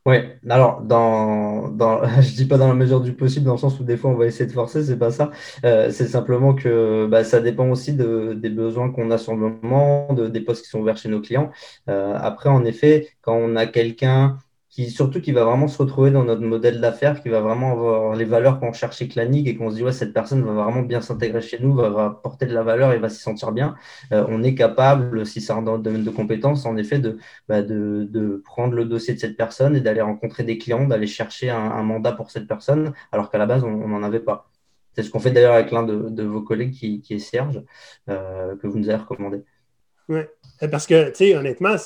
Oui, 0.06 0.16
alors 0.48 0.80
dans, 0.80 1.68
dans, 1.68 2.02
je 2.20 2.34
dis 2.34 2.46
pas 2.46 2.56
dans 2.56 2.68
la 2.68 2.74
mesure 2.74 3.00
du 3.00 3.12
possible, 3.12 3.46
dans 3.46 3.52
le 3.52 3.58
sens 3.58 3.78
où 3.78 3.84
des 3.84 3.96
fois 3.96 4.10
on 4.10 4.14
va 4.14 4.26
essayer 4.26 4.46
de 4.46 4.52
forcer, 4.52 4.82
c'est 4.82 4.96
pas 4.96 5.10
ça. 5.10 5.30
Euh, 5.64 5.90
c'est 5.90 6.06
simplement 6.06 6.54
que 6.54 7.06
bah, 7.06 7.24
ça 7.24 7.40
dépend 7.40 7.68
aussi 7.68 7.92
de, 7.92 8.32
des 8.34 8.48
besoins 8.48 8.90
qu'on 8.90 9.10
a 9.10 9.18
sur 9.18 9.34
le 9.34 9.38
moment, 9.38 10.12
de, 10.14 10.28
des 10.28 10.40
postes 10.40 10.64
qui 10.64 10.70
sont 10.70 10.80
ouverts 10.80 10.96
chez 10.96 11.08
nos 11.08 11.20
clients. 11.20 11.50
Après, 11.86 12.48
en 12.48 12.64
effet, 12.64 13.08
quand 13.20 13.34
on 13.34 13.56
a 13.56 13.66
quelqu'un 13.66 14.38
surtout 14.86 15.20
qui 15.20 15.32
va 15.32 15.44
vraiment 15.44 15.66
se 15.66 15.76
retrouver 15.78 16.10
dans 16.10 16.24
notre 16.24 16.42
modèle 16.42 16.80
d'affaires, 16.80 17.20
qui 17.22 17.28
va 17.28 17.40
vraiment 17.40 17.72
avoir 17.72 18.14
les 18.14 18.24
valeurs 18.24 18.60
qu'on 18.60 18.72
cherche 18.72 18.98
chez 18.98 19.08
et 19.08 19.56
qu'on 19.56 19.70
se 19.70 19.76
dit, 19.76 19.82
ouais, 19.82 19.92
cette 19.92 20.12
personne 20.12 20.42
va 20.42 20.52
vraiment 20.52 20.82
bien 20.82 21.00
s'intégrer 21.00 21.40
chez 21.40 21.58
nous, 21.58 21.74
va, 21.74 21.88
va, 21.90 22.20
porter 22.22 22.46
de 22.46 22.54
la 22.54 22.62
valeur 22.62 22.92
et 22.92 22.98
va 22.98 23.08
s'y 23.08 23.20
sentir 23.20 23.52
bien. 23.52 23.74
Euh, 24.12 24.24
on 24.28 24.42
est 24.42 24.54
capable, 24.54 25.26
si 25.26 25.40
c'est 25.40 25.52
dans 25.62 25.76
le 25.76 25.82
domaine 25.82 26.04
de 26.04 26.10
compétences, 26.10 26.64
en 26.66 26.76
effet, 26.76 26.98
de, 26.98 27.18
bah, 27.48 27.62
de, 27.62 28.42
prendre 28.44 28.74
le 28.74 28.84
dossier 28.84 29.14
de 29.14 29.18
cette 29.18 29.36
personne 29.36 29.74
et 29.74 29.80
d'aller 29.80 30.00
rencontrer 30.00 30.44
des 30.44 30.58
clients, 30.58 30.86
d'aller 30.86 31.06
chercher 31.06 31.50
un, 31.50 31.82
mandat 31.82 32.12
pour 32.12 32.30
cette 32.30 32.46
personne, 32.46 32.92
alors 33.12 33.30
qu'à 33.30 33.38
la 33.38 33.46
base, 33.46 33.64
on 33.64 33.88
n'en 33.88 34.02
avait 34.02 34.20
pas. 34.20 34.50
C'est 34.94 35.02
ce 35.02 35.10
qu'on 35.10 35.20
fait 35.20 35.30
d'ailleurs 35.30 35.54
avec 35.54 35.70
l'un 35.70 35.82
de, 35.84 36.22
vos 36.22 36.42
collègues 36.42 36.72
qui, 36.72 37.02
est 37.10 37.18
Serge, 37.18 37.62
euh, 38.08 38.56
que 38.56 38.66
vous 38.66 38.78
nous 38.78 38.88
avez 38.88 38.98
recommandé. 38.98 39.42
Oui, 40.08 40.20
parce 40.70 40.86
que, 40.86 41.08
tu 41.10 41.16
sais, 41.16 41.36
honnêtement, 41.36 41.76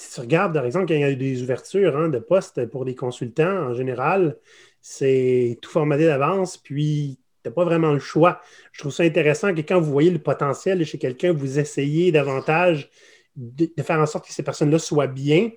si 0.00 0.14
tu 0.14 0.20
regardes, 0.20 0.54
par 0.54 0.64
exemple, 0.64 0.86
quand 0.86 0.94
il 0.94 1.00
y 1.00 1.04
a 1.04 1.10
eu 1.10 1.16
des 1.16 1.42
ouvertures 1.42 1.94
hein, 1.94 2.08
de 2.08 2.18
postes 2.18 2.64
pour 2.66 2.86
des 2.86 2.94
consultants, 2.94 3.68
en 3.68 3.74
général, 3.74 4.38
c'est 4.80 5.58
tout 5.60 5.70
formaté 5.70 6.06
d'avance, 6.06 6.56
puis 6.56 7.18
tu 7.42 7.48
n'as 7.48 7.54
pas 7.54 7.64
vraiment 7.64 7.92
le 7.92 7.98
choix. 7.98 8.40
Je 8.72 8.80
trouve 8.80 8.92
ça 8.92 9.02
intéressant 9.02 9.54
que 9.54 9.60
quand 9.60 9.78
vous 9.78 9.92
voyez 9.92 10.10
le 10.10 10.18
potentiel 10.18 10.84
chez 10.86 10.96
quelqu'un, 10.96 11.32
vous 11.34 11.58
essayez 11.58 12.12
davantage 12.12 12.88
de, 13.36 13.70
faire 13.82 14.00
en 14.00 14.06
sorte 14.06 14.26
que 14.26 14.32
ces 14.32 14.42
personnes-là 14.42 14.78
soient 14.78 15.06
bien, 15.06 15.50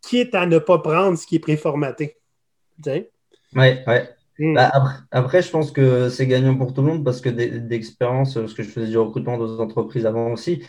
quitte 0.00 0.34
à 0.34 0.46
ne 0.46 0.58
pas 0.58 0.78
prendre 0.78 1.18
ce 1.18 1.26
qui 1.26 1.36
est 1.36 1.40
préformaté. 1.40 2.16
Oui, 2.86 2.98
oui. 3.54 3.94
Hmm. 4.38 4.54
Bah, 4.54 4.72
après, 5.10 5.42
je 5.42 5.50
pense 5.50 5.70
que 5.70 6.08
c'est 6.08 6.26
gagnant 6.26 6.56
pour 6.56 6.72
tout 6.72 6.80
le 6.80 6.88
monde 6.88 7.04
parce 7.04 7.20
que 7.20 7.28
d'expérience, 7.28 8.34
parce 8.34 8.54
que 8.54 8.62
je 8.62 8.68
faisais 8.68 8.88
du 8.88 8.98
recrutement 8.98 9.36
dans 9.36 9.54
des 9.54 9.60
entreprises 9.60 10.06
avant 10.06 10.32
aussi, 10.32 10.62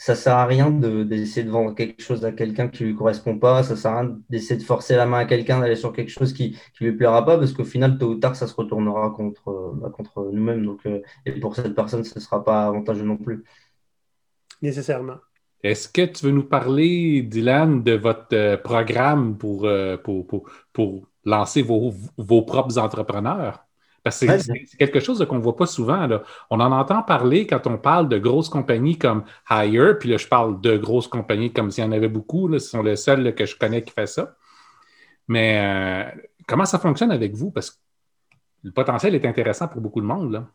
ça 0.00 0.14
sert 0.14 0.36
à 0.36 0.46
rien 0.46 0.70
d'essayer 0.70 1.44
de, 1.44 1.50
vendre 1.50 1.74
quelque 1.74 2.00
chose 2.00 2.24
à 2.24 2.30
quelqu'un 2.30 2.68
qui 2.68 2.84
lui 2.84 2.94
correspond 2.94 3.36
pas. 3.36 3.64
Ça 3.64 3.74
sert 3.74 3.90
à 3.90 4.00
rien 4.02 4.16
d'essayer 4.30 4.56
de 4.56 4.62
forcer 4.62 4.94
la 4.94 5.06
main 5.06 5.18
à 5.18 5.24
quelqu'un 5.24 5.58
d'aller 5.58 5.74
sur 5.74 5.92
quelque 5.92 6.10
chose 6.10 6.32
qui 6.32 6.56
ne 6.80 6.86
lui 6.86 6.96
plaira 6.96 7.24
pas 7.24 7.36
parce 7.36 7.52
qu'au 7.52 7.64
final, 7.64 7.98
tôt 7.98 8.10
ou 8.10 8.14
tard, 8.14 8.36
ça 8.36 8.46
se 8.46 8.54
retournera 8.54 9.10
contre, 9.10 9.74
bah, 9.74 9.90
contre 9.90 10.30
nous-mêmes. 10.32 10.64
Donc, 10.64 10.86
euh, 10.86 11.02
et 11.26 11.32
pour 11.32 11.56
cette 11.56 11.74
personne, 11.74 12.04
ce 12.04 12.16
ne 12.16 12.20
sera 12.20 12.44
pas 12.44 12.68
avantageux 12.68 13.02
non 13.02 13.16
plus. 13.16 13.42
Nécessairement. 14.62 15.16
Est-ce 15.64 15.88
que 15.88 16.02
tu 16.02 16.26
veux 16.26 16.32
nous 16.32 16.44
parler, 16.44 17.22
Dylan, 17.22 17.82
de 17.82 17.94
votre 17.94 18.36
euh, 18.36 18.56
programme 18.56 19.36
pour, 19.36 19.64
euh, 19.64 19.96
pour, 19.96 20.28
pour, 20.28 20.48
pour, 20.72 21.08
lancer 21.24 21.62
vos, 21.62 21.92
vos 22.16 22.42
propres 22.42 22.78
entrepreneurs? 22.78 23.67
C'est 24.10 24.64
quelque 24.78 25.00
chose 25.00 25.24
qu'on 25.28 25.36
ne 25.36 25.42
voit 25.42 25.56
pas 25.56 25.66
souvent. 25.66 26.08
On 26.50 26.60
en 26.60 26.72
entend 26.72 27.02
parler 27.02 27.46
quand 27.46 27.66
on 27.66 27.78
parle 27.78 28.08
de 28.08 28.18
grosses 28.18 28.48
compagnies 28.48 28.98
comme 28.98 29.24
Hire, 29.50 29.98
puis 29.98 30.10
là, 30.10 30.16
je 30.16 30.26
parle 30.26 30.60
de 30.60 30.76
grosses 30.76 31.08
compagnies 31.08 31.52
comme 31.52 31.70
s'il 31.70 31.84
y 31.84 31.86
en 31.86 31.92
avait 31.92 32.08
beaucoup. 32.08 32.52
ce 32.52 32.58
sont 32.58 32.82
les 32.82 32.96
seuls 32.96 33.34
que 33.34 33.46
je 33.46 33.56
connais 33.56 33.82
qui 33.82 33.92
fait 33.92 34.06
ça. 34.06 34.36
Mais 35.28 35.58
euh, 35.58 36.20
comment 36.46 36.64
ça 36.64 36.78
fonctionne 36.78 37.12
avec 37.12 37.34
vous? 37.34 37.50
Parce 37.50 37.70
que 37.70 37.76
le 38.64 38.72
potentiel 38.72 39.14
est 39.14 39.26
intéressant 39.26 39.68
pour 39.68 39.80
beaucoup 39.80 40.00
de 40.00 40.06
monde. 40.06 40.32
Là. 40.32 40.48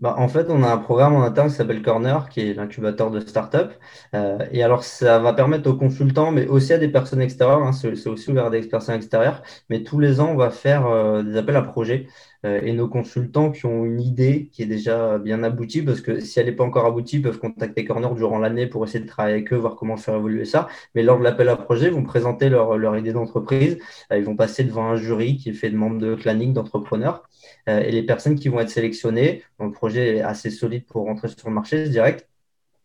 Bah, 0.00 0.14
en 0.16 0.28
fait, 0.28 0.46
on 0.48 0.62
a 0.62 0.68
un 0.72 0.78
programme 0.78 1.14
en 1.16 1.22
interne 1.24 1.48
qui 1.48 1.54
s'appelle 1.56 1.82
Corner, 1.82 2.28
qui 2.28 2.40
est 2.40 2.54
l'incubateur 2.54 3.10
de 3.10 3.18
start-up. 3.18 3.72
Euh, 4.14 4.38
et 4.52 4.62
alors, 4.62 4.84
ça 4.84 5.18
va 5.18 5.32
permettre 5.32 5.68
aux 5.68 5.76
consultants, 5.76 6.30
mais 6.30 6.46
aussi 6.46 6.72
à 6.72 6.78
des 6.78 6.88
personnes 6.88 7.20
extérieures, 7.20 7.62
hein, 7.64 7.72
c'est 7.72 8.08
aussi 8.08 8.30
ouvert 8.30 8.46
à 8.46 8.50
des 8.50 8.60
personnes 8.62 8.94
extérieures, 8.94 9.42
mais 9.68 9.82
tous 9.82 9.98
les 9.98 10.20
ans, 10.20 10.28
on 10.30 10.36
va 10.36 10.50
faire 10.50 10.86
euh, 10.86 11.22
des 11.24 11.36
appels 11.36 11.56
à 11.56 11.62
projets. 11.62 12.06
Euh, 12.44 12.60
et 12.62 12.72
nos 12.72 12.88
consultants 12.88 13.50
qui 13.50 13.66
ont 13.66 13.84
une 13.84 14.00
idée 14.00 14.48
qui 14.52 14.62
est 14.62 14.66
déjà 14.66 15.18
bien 15.18 15.42
aboutie, 15.42 15.82
parce 15.82 16.00
que 16.00 16.20
si 16.20 16.38
elle 16.38 16.46
n'est 16.46 16.52
pas 16.52 16.64
encore 16.64 16.86
aboutie, 16.86 17.20
peuvent 17.20 17.38
contacter 17.38 17.84
Corner 17.84 18.14
durant 18.14 18.38
l'année 18.38 18.66
pour 18.66 18.84
essayer 18.84 19.00
de 19.00 19.08
travailler 19.08 19.36
avec 19.36 19.52
eux, 19.52 19.56
voir 19.56 19.76
comment 19.76 19.96
faire 19.96 20.16
évoluer 20.16 20.44
ça. 20.44 20.68
Mais 20.94 21.02
lors 21.02 21.18
de 21.18 21.24
l'appel 21.24 21.48
à 21.48 21.56
projet, 21.56 21.86
ils 21.86 21.92
vont 21.94 22.04
présenter 22.04 22.48
leur, 22.48 22.78
leur 22.78 22.96
idée 22.96 23.12
d'entreprise. 23.12 23.78
ils 24.10 24.24
vont 24.24 24.36
passer 24.36 24.64
devant 24.64 24.86
un 24.90 24.96
jury 24.96 25.36
qui 25.36 25.50
est 25.50 25.52
fait 25.52 25.70
de 25.70 25.76
membres 25.76 25.98
de 25.98 26.14
Clanic, 26.14 26.52
d'entrepreneurs. 26.52 27.28
et 27.66 27.90
les 27.92 28.02
personnes 28.02 28.36
qui 28.36 28.48
vont 28.48 28.60
être 28.60 28.70
sélectionnées, 28.70 29.42
le 29.60 29.70
projet 29.70 30.16
est 30.16 30.22
assez 30.22 30.50
solide 30.50 30.86
pour 30.86 31.04
rentrer 31.06 31.28
sur 31.28 31.48
le 31.48 31.54
marché 31.54 31.88
direct, 31.88 32.28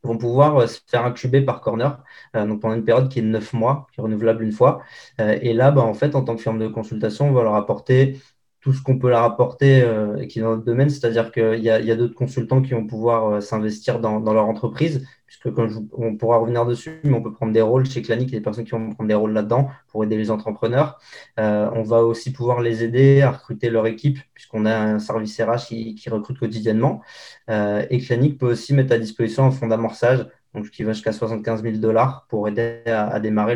vont 0.04 0.18
pouvoir 0.18 0.58
euh, 0.58 0.68
se 0.68 0.80
faire 0.88 1.06
incuber 1.06 1.42
par 1.42 1.62
corner, 1.62 2.04
euh, 2.36 2.46
donc 2.46 2.62
pendant 2.62 2.76
une 2.76 2.84
période 2.86 3.10
qui 3.10 3.20
est 3.20 3.22
de 3.22 3.28
9 3.28 3.54
mois, 3.54 3.88
qui 3.92 4.00
est 4.00 4.04
renouvelable 4.04 4.44
une 4.44 4.52
fois. 4.52 4.82
Euh, 5.22 5.38
et 5.42 5.54
là, 5.54 5.72
bah, 5.72 5.82
en 5.82 5.94
fait, 5.94 6.16
en 6.16 6.24
tant 6.24 6.36
que 6.36 6.42
firme 6.42 6.60
de 6.60 6.68
consultation, 6.68 7.30
on 7.30 7.34
va 7.34 7.44
leur 7.44 7.56
apporter 7.56 8.20
tout 8.64 8.74
ce 8.74 8.82
qu'on 8.82 8.98
peut 8.98 9.10
leur 9.10 9.24
apporter 9.24 9.86
et 10.18 10.28
qui 10.28 10.40
est 10.40 10.42
dans 10.42 10.52
notre 10.52 10.64
domaine, 10.64 10.90
c'est-à-dire 10.90 11.32
qu'il 11.32 11.60
y 11.60 11.70
a, 11.70 11.76
a 11.76 11.96
d'autres 11.96 12.16
consultants 12.16 12.62
qui 12.62 12.72
vont 12.72 12.88
pouvoir 12.88 13.44
s'investir 13.44 14.00
dans, 14.00 14.20
leur 14.20 14.46
entreprise, 14.46 15.06
puisque 15.28 15.56
quand 15.56 15.68
on 15.94 16.16
pourra 16.16 16.38
revenir 16.38 16.66
dessus, 16.66 17.00
mais 17.04 17.14
on 17.14 17.22
peut 17.22 17.34
prendre 17.34 17.54
des 17.54 17.62
rôles 17.62 17.86
chez 17.86 18.02
Clanic, 18.02 18.30
il 18.30 18.36
y 18.36 18.38
des 18.38 18.44
personnes 18.44 18.66
qui 18.66 18.72
vont 18.72 18.92
prendre 18.92 19.08
des 19.08 19.16
rôles 19.16 19.34
là-dedans 19.34 19.70
pour 19.88 20.04
aider 20.04 20.16
les 20.16 20.30
entrepreneurs. 20.30 21.00
Euh, 21.40 21.70
on 21.74 21.84
va 21.84 22.04
aussi 22.04 22.32
pouvoir 22.32 22.62
les 22.62 22.84
aider 22.84 23.22
à 23.22 23.32
recruter 23.32 23.70
leur 23.70 23.88
équipe, 23.88 24.20
puisqu'on 24.34 24.66
a 24.66 24.76
un 24.76 25.00
service 25.00 25.40
RH 25.42 25.68
qui, 25.68 26.10
recrute 26.10 26.40
quotidiennement. 26.40 27.02
Euh, 27.50 27.86
et 27.90 28.00
Clanic 28.00 28.38
peut 28.38 28.52
aussi 28.52 28.74
mettre 28.74 28.94
à 28.94 29.00
disposition 29.00 29.46
un 29.46 29.52
fonds 29.52 29.68
d'amorçage 29.68 30.28
donc 30.54 30.70
qui 30.70 30.84
va 30.84 30.94
jusqu'à 30.94 31.12
75 31.12 31.64
000 31.64 31.78
dollars 31.78 32.26
pour 32.30 32.48
aider 32.48 32.82
à, 32.86 33.20
démarrer 33.20 33.56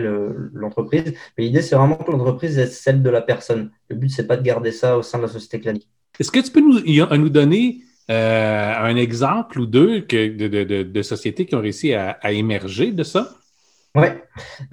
l'entreprise. 0.54 1.14
Mais 1.38 1.46
l'idée, 1.46 1.62
c'est 1.62 1.76
vraiment 1.76 1.96
que 1.96 2.12
l'entreprise 2.12 2.58
est 2.58 2.68
celle 2.68 3.04
de 3.04 3.10
la 3.10 3.22
personne. 3.22 3.72
Le 3.90 3.96
but, 3.96 4.10
c'est 4.10 4.28
pas 4.28 4.38
de 4.38 4.44
garder 4.44 4.72
ça 4.72 4.98
au 4.98 5.04
sein 5.04 5.20
de 5.20 5.24
la 5.24 5.30
société 5.30 5.60
Clanic. 5.60 5.88
Est-ce 6.20 6.32
que 6.32 6.40
tu 6.40 6.52
peux 6.52 6.62
nous, 6.62 6.80
nous 7.18 7.30
donner 7.30 7.82
euh, 8.10 8.74
un 8.76 8.96
exemple 8.96 9.60
ou 9.60 9.66
deux 9.68 10.02
que, 10.02 10.84
de, 10.84 11.02
sociétés 11.02 11.46
qui 11.46 11.56
ont 11.56 11.62
réussi 11.62 11.94
à, 11.94 12.32
émerger 12.32 12.92
de 12.92 13.04
ça? 13.04 13.36
Oui, 13.96 14.08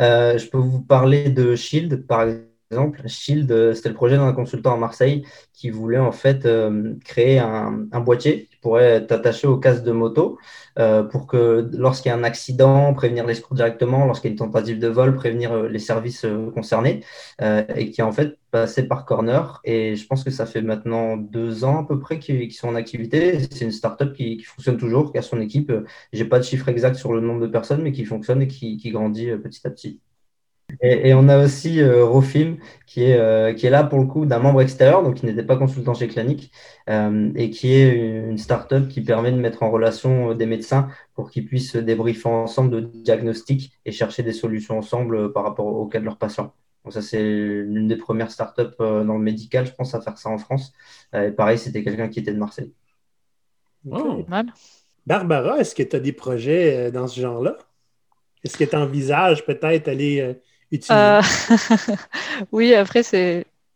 euh, 0.00 0.38
je 0.38 0.46
peux 0.48 0.58
vous 0.58 0.82
parler 0.82 1.28
de 1.28 1.54
Shield, 1.54 2.06
par 2.06 2.22
exemple. 2.22 2.53
Shield, 3.06 3.50
euh, 3.50 3.74
c'était 3.74 3.88
le 3.88 3.94
projet 3.94 4.16
d'un 4.16 4.32
consultant 4.32 4.74
à 4.74 4.76
Marseille 4.76 5.24
qui 5.52 5.70
voulait 5.70 5.98
en 5.98 6.12
fait 6.12 6.48
créer 7.04 7.38
un, 7.38 7.86
boîtier 8.00 8.48
qui 8.50 8.56
pourrait 8.56 8.84
être 8.84 9.12
attaché 9.12 9.46
au 9.46 9.56
casque 9.56 9.84
de 9.84 9.92
moto 9.92 10.38
euh, 10.78 11.04
pour 11.04 11.26
que 11.26 11.68
lorsqu'il 11.72 12.08
y 12.10 12.12
a 12.12 12.16
un 12.16 12.24
accident, 12.24 12.92
prévenir 12.94 13.26
les 13.26 13.34
secours 13.34 13.54
directement, 13.54 14.06
lorsqu'il 14.06 14.28
y 14.28 14.32
a 14.32 14.32
une 14.32 14.38
tentative 14.38 14.78
de 14.78 14.88
vol, 14.88 15.14
prévenir 15.14 15.52
euh, 15.52 15.68
les 15.68 15.78
services 15.78 16.24
euh, 16.24 16.50
concernés, 16.50 17.04
et 17.76 17.90
qui 17.90 18.02
en 18.02 18.12
fait 18.12 18.38
passé 18.50 18.86
par 18.88 19.04
Corner. 19.04 19.60
Et 19.64 19.96
je 19.96 20.06
pense 20.06 20.24
que 20.24 20.30
ça 20.30 20.46
fait 20.46 20.62
maintenant 20.62 21.16
deux 21.16 21.64
ans 21.64 21.80
à 21.82 21.86
peu 21.86 21.98
près 22.00 22.18
qu'ils 22.18 22.52
sont 22.52 22.68
en 22.68 22.74
activité. 22.74 23.40
C'est 23.50 23.64
une 23.64 23.72
startup 23.72 24.12
qui, 24.12 24.40
fonctionne 24.42 24.76
toujours, 24.76 25.12
qui 25.12 25.18
a 25.18 25.22
son 25.22 25.40
équipe. 25.40 25.72
J'ai 26.12 26.24
pas 26.24 26.38
de 26.38 26.44
chiffre 26.44 26.68
exact 26.68 26.96
sur 26.96 27.12
le 27.12 27.20
nombre 27.20 27.40
de 27.40 27.46
personnes, 27.48 27.82
mais 27.82 27.92
qui 27.92 28.04
fonctionne 28.04 28.42
et 28.42 28.48
qui 28.48 28.90
grandit 28.90 29.30
petit 29.42 29.66
à 29.66 29.70
petit. 29.70 30.00
Et, 30.80 31.14
on 31.14 31.28
a 31.28 31.42
aussi 31.42 31.80
euh, 31.80 32.04
Rofim, 32.04 32.56
qui 32.86 33.04
est, 33.04 33.18
euh, 33.18 33.52
qui 33.52 33.66
est 33.66 33.70
là 33.70 33.84
pour 33.84 33.98
le 33.98 34.06
coup 34.06 34.26
d'un 34.26 34.38
membre 34.38 34.62
extérieur, 34.62 35.02
donc 35.02 35.16
qui 35.16 35.26
n'était 35.26 35.42
pas 35.42 35.56
consultant 35.56 35.94
chez 35.94 36.08
Clanic, 36.08 36.50
euh, 36.88 37.30
et 37.34 37.50
qui 37.50 37.72
est 37.72 37.94
une 38.28 38.38
start-up 38.38 38.88
qui 38.88 39.00
permet 39.00 39.32
de 39.32 39.38
mettre 39.38 39.62
en 39.62 39.70
relation 39.70 40.34
des 40.34 40.46
médecins 40.46 40.88
pour 41.14 41.30
qu'ils 41.30 41.46
puissent 41.46 41.76
débriefer 41.76 42.28
ensemble 42.28 42.70
de 42.70 42.80
diagnostics 42.80 43.72
et 43.84 43.92
chercher 43.92 44.22
des 44.22 44.32
solutions 44.32 44.78
ensemble 44.78 45.32
par 45.32 45.44
rapport 45.44 45.66
au 45.66 45.86
cas 45.86 46.00
de 46.00 46.04
leurs 46.04 46.18
patients. 46.18 46.54
Donc 46.84 46.92
ça, 46.92 47.02
c'est 47.02 47.22
l'une 47.22 47.88
des 47.88 47.96
premières 47.96 48.30
start-up 48.30 48.74
dans 48.78 49.16
le 49.16 49.22
médical, 49.22 49.66
je 49.66 49.72
pense, 49.72 49.94
à 49.94 50.00
faire 50.00 50.18
ça 50.18 50.28
en 50.28 50.38
France. 50.38 50.72
et 51.14 51.30
pareil, 51.30 51.58
c'était 51.58 51.82
quelqu'un 51.82 52.08
qui 52.08 52.18
était 52.18 52.34
de 52.34 52.38
Marseille. 52.38 52.72
Oh. 53.90 54.24
Barbara, 55.06 55.58
est-ce 55.58 55.74
que 55.74 55.82
tu 55.82 55.96
as 55.96 56.00
des 56.00 56.12
projets 56.12 56.90
dans 56.90 57.06
ce 57.06 57.20
genre-là? 57.20 57.56
Est-ce 58.42 58.58
que 58.58 58.64
tu 58.64 58.76
envisages 58.76 59.46
peut-être 59.46 59.88
aller 59.88 60.36
euh, 60.90 61.22
oui, 62.52 62.74
après, 62.74 63.02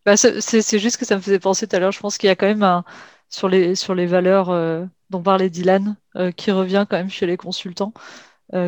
bah, 0.05 0.16
c'est 0.16 0.40
c'est 0.40 0.79
juste 0.79 0.96
que 0.96 1.05
ça 1.05 1.16
me 1.16 1.20
faisait 1.20 1.38
penser 1.38 1.66
tout 1.66 1.77
à 1.77 1.79
l'heure. 1.79 1.92
Je 1.92 2.01
pense 2.01 2.18
qu'il 2.18 2.29
y 2.29 2.31
a 2.31 2.37
quand 2.37 2.46
même 2.46 2.62
un, 2.62 2.85
sur, 3.29 3.48
les, 3.48 3.74
sur 3.74 3.94
les 3.94 4.07
valeurs 4.07 4.51
euh, 4.51 4.85
dont 5.11 5.22
parlait 5.22 5.51
Dylan, 5.51 5.96
euh, 6.16 6.31
qui 6.33 6.51
revient 6.51 6.87
quand 6.88 6.96
même 6.96 7.11
chez 7.11 7.27
les 7.27 7.37
consultants 7.37 7.92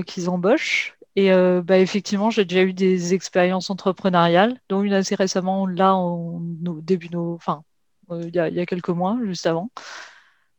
qu'ils 0.07 0.29
embauchent. 0.29 0.95
Et 1.17 1.31
bah, 1.63 1.79
effectivement, 1.79 2.31
j'ai 2.31 2.45
déjà 2.45 2.63
eu 2.63 2.75
des 2.75 3.15
expériences 3.15 3.71
entrepreneuriales, 3.71 4.61
dont 4.69 4.83
une 4.83 4.93
assez 4.93 5.15
récemment, 5.15 5.67
là, 5.67 5.97
au 5.97 6.39
début, 6.83 7.09
nos, 7.11 7.35
enfin, 7.35 7.65
il 8.11 8.35
y, 8.35 8.39
a, 8.39 8.49
il 8.49 8.55
y 8.55 8.61
a 8.61 8.67
quelques 8.67 8.91
mois, 8.91 9.19
juste 9.25 9.47
avant. 9.47 9.71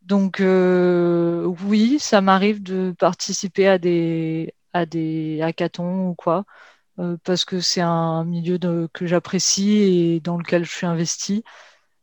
Donc 0.01 0.41
oui, 0.41 1.99
ça 1.99 2.21
m'arrive 2.21 2.63
de 2.63 2.93
participer 2.97 3.67
à 3.67 3.77
des, 3.77 4.53
à 4.73 4.85
des 4.85 5.39
hackathons 5.41 6.09
ou 6.09 6.15
quoi. 6.15 6.45
Euh, 7.01 7.17
parce 7.23 7.45
que 7.45 7.59
c'est 7.59 7.81
un 7.81 8.23
milieu 8.25 8.59
que 8.93 9.07
j'apprécie 9.07 9.71
et 9.71 10.19
dans 10.19 10.37
lequel 10.37 10.65
je 10.65 10.71
suis 10.71 10.85
investie. 10.85 11.43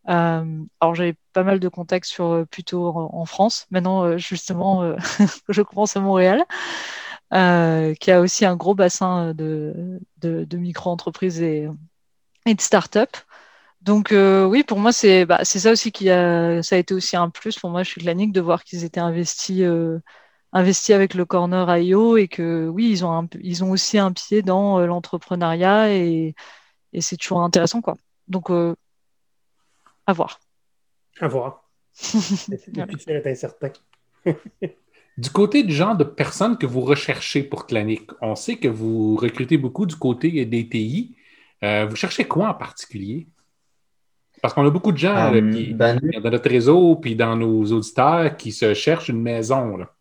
Euh, 0.08 0.44
alors 0.80 0.94
j'avais 0.94 1.14
pas 1.32 1.44
mal 1.44 1.60
de 1.60 1.68
contacts 1.68 2.06
sur 2.06 2.26
euh, 2.26 2.44
plutôt 2.44 2.86
en, 2.96 3.24
France. 3.26 3.66
Maintenant, 3.70 4.18
justement, 4.18 4.96
je 5.48 5.62
commence 5.62 5.96
à 5.96 6.00
Montréal. 6.00 6.44
qui 8.00 8.10
a 8.10 8.20
aussi 8.20 8.44
un 8.46 8.56
gros 8.56 8.74
bassin 8.74 9.34
de, 9.34 9.98
micro-entreprises 10.52 11.42
et, 11.42 11.68
de 12.46 12.60
start-up. 12.60 13.10
Donc 13.82 14.12
oui, 14.12 14.64
pour 14.64 14.78
moi, 14.80 14.92
c'est 14.92 15.26
bah, 15.26 15.44
ça 15.60 15.70
aussi 15.72 15.92
qui 15.92 16.10
a, 16.10 16.62
ça 16.62 16.76
a 16.76 16.78
été 16.78 16.94
aussi 16.94 17.16
un 17.16 17.30
plus 17.30 17.58
pour 17.58 17.70
moi 17.70 17.84
suis 17.84 18.00
Clanic 18.00 18.32
de 18.32 18.40
voir 18.40 18.64
qu'ils 18.64 18.84
étaient 18.84 19.00
investis 19.00 19.62
investi 20.52 20.92
avec 20.92 21.14
le 21.14 21.24
Corner 21.24 21.76
IO 21.78 22.16
et 22.16 22.28
que 22.28 22.68
oui, 22.68 22.90
ils 22.90 23.04
ont, 23.04 23.28
ils 23.40 23.64
ont 23.64 23.70
aussi 23.70 23.98
un 23.98 24.12
pied 24.12 24.42
dans 24.42 24.80
euh, 24.80 24.86
l'entrepreneuriat 24.86 25.94
et, 25.94 26.34
c'est 27.00 27.16
toujours 27.16 27.42
intéressant. 27.42 27.80
quoi. 27.80 27.96
Donc, 28.28 28.50
euh, 28.50 28.74
à 30.06 30.12
voir. 30.12 30.40
À 31.20 31.28
voir. 31.28 31.68
Est 33.06 33.26
incertain. 33.26 33.70
du 35.18 35.30
côté 35.30 35.62
du 35.62 35.74
genre 35.74 35.96
de 35.96 36.04
personnes 36.04 36.56
que 36.56 36.66
vous 36.66 36.80
recherchez 36.80 37.42
pour 37.42 37.66
Clanic, 37.66 38.10
on 38.22 38.34
sait 38.34 38.56
que 38.56 38.68
vous 38.68 39.16
recrutez 39.16 39.58
beaucoup 39.58 39.84
du 39.84 39.96
côté 39.96 40.44
des 40.46 40.68
TI. 40.68 41.14
Euh, 41.62 41.86
vous 41.86 41.96
cherchez 41.96 42.24
quoi 42.24 42.48
en 42.48 42.54
particulier? 42.54 43.28
Parce 44.40 44.54
qu'on 44.54 44.66
a 44.66 44.70
beaucoup 44.70 44.92
de 44.92 44.98
gens 44.98 45.32
qui, 45.52 45.74
ben, 45.74 46.00
dans 46.22 46.30
notre 46.30 46.48
réseau 46.48 46.96
puis 46.96 47.16
dans 47.16 47.36
nos 47.36 47.64
auditeurs 47.72 48.36
qui 48.36 48.52
se 48.52 48.72
cherchent 48.72 49.08
une 49.08 49.20
maison. 49.20 49.76
Là. 49.76 49.92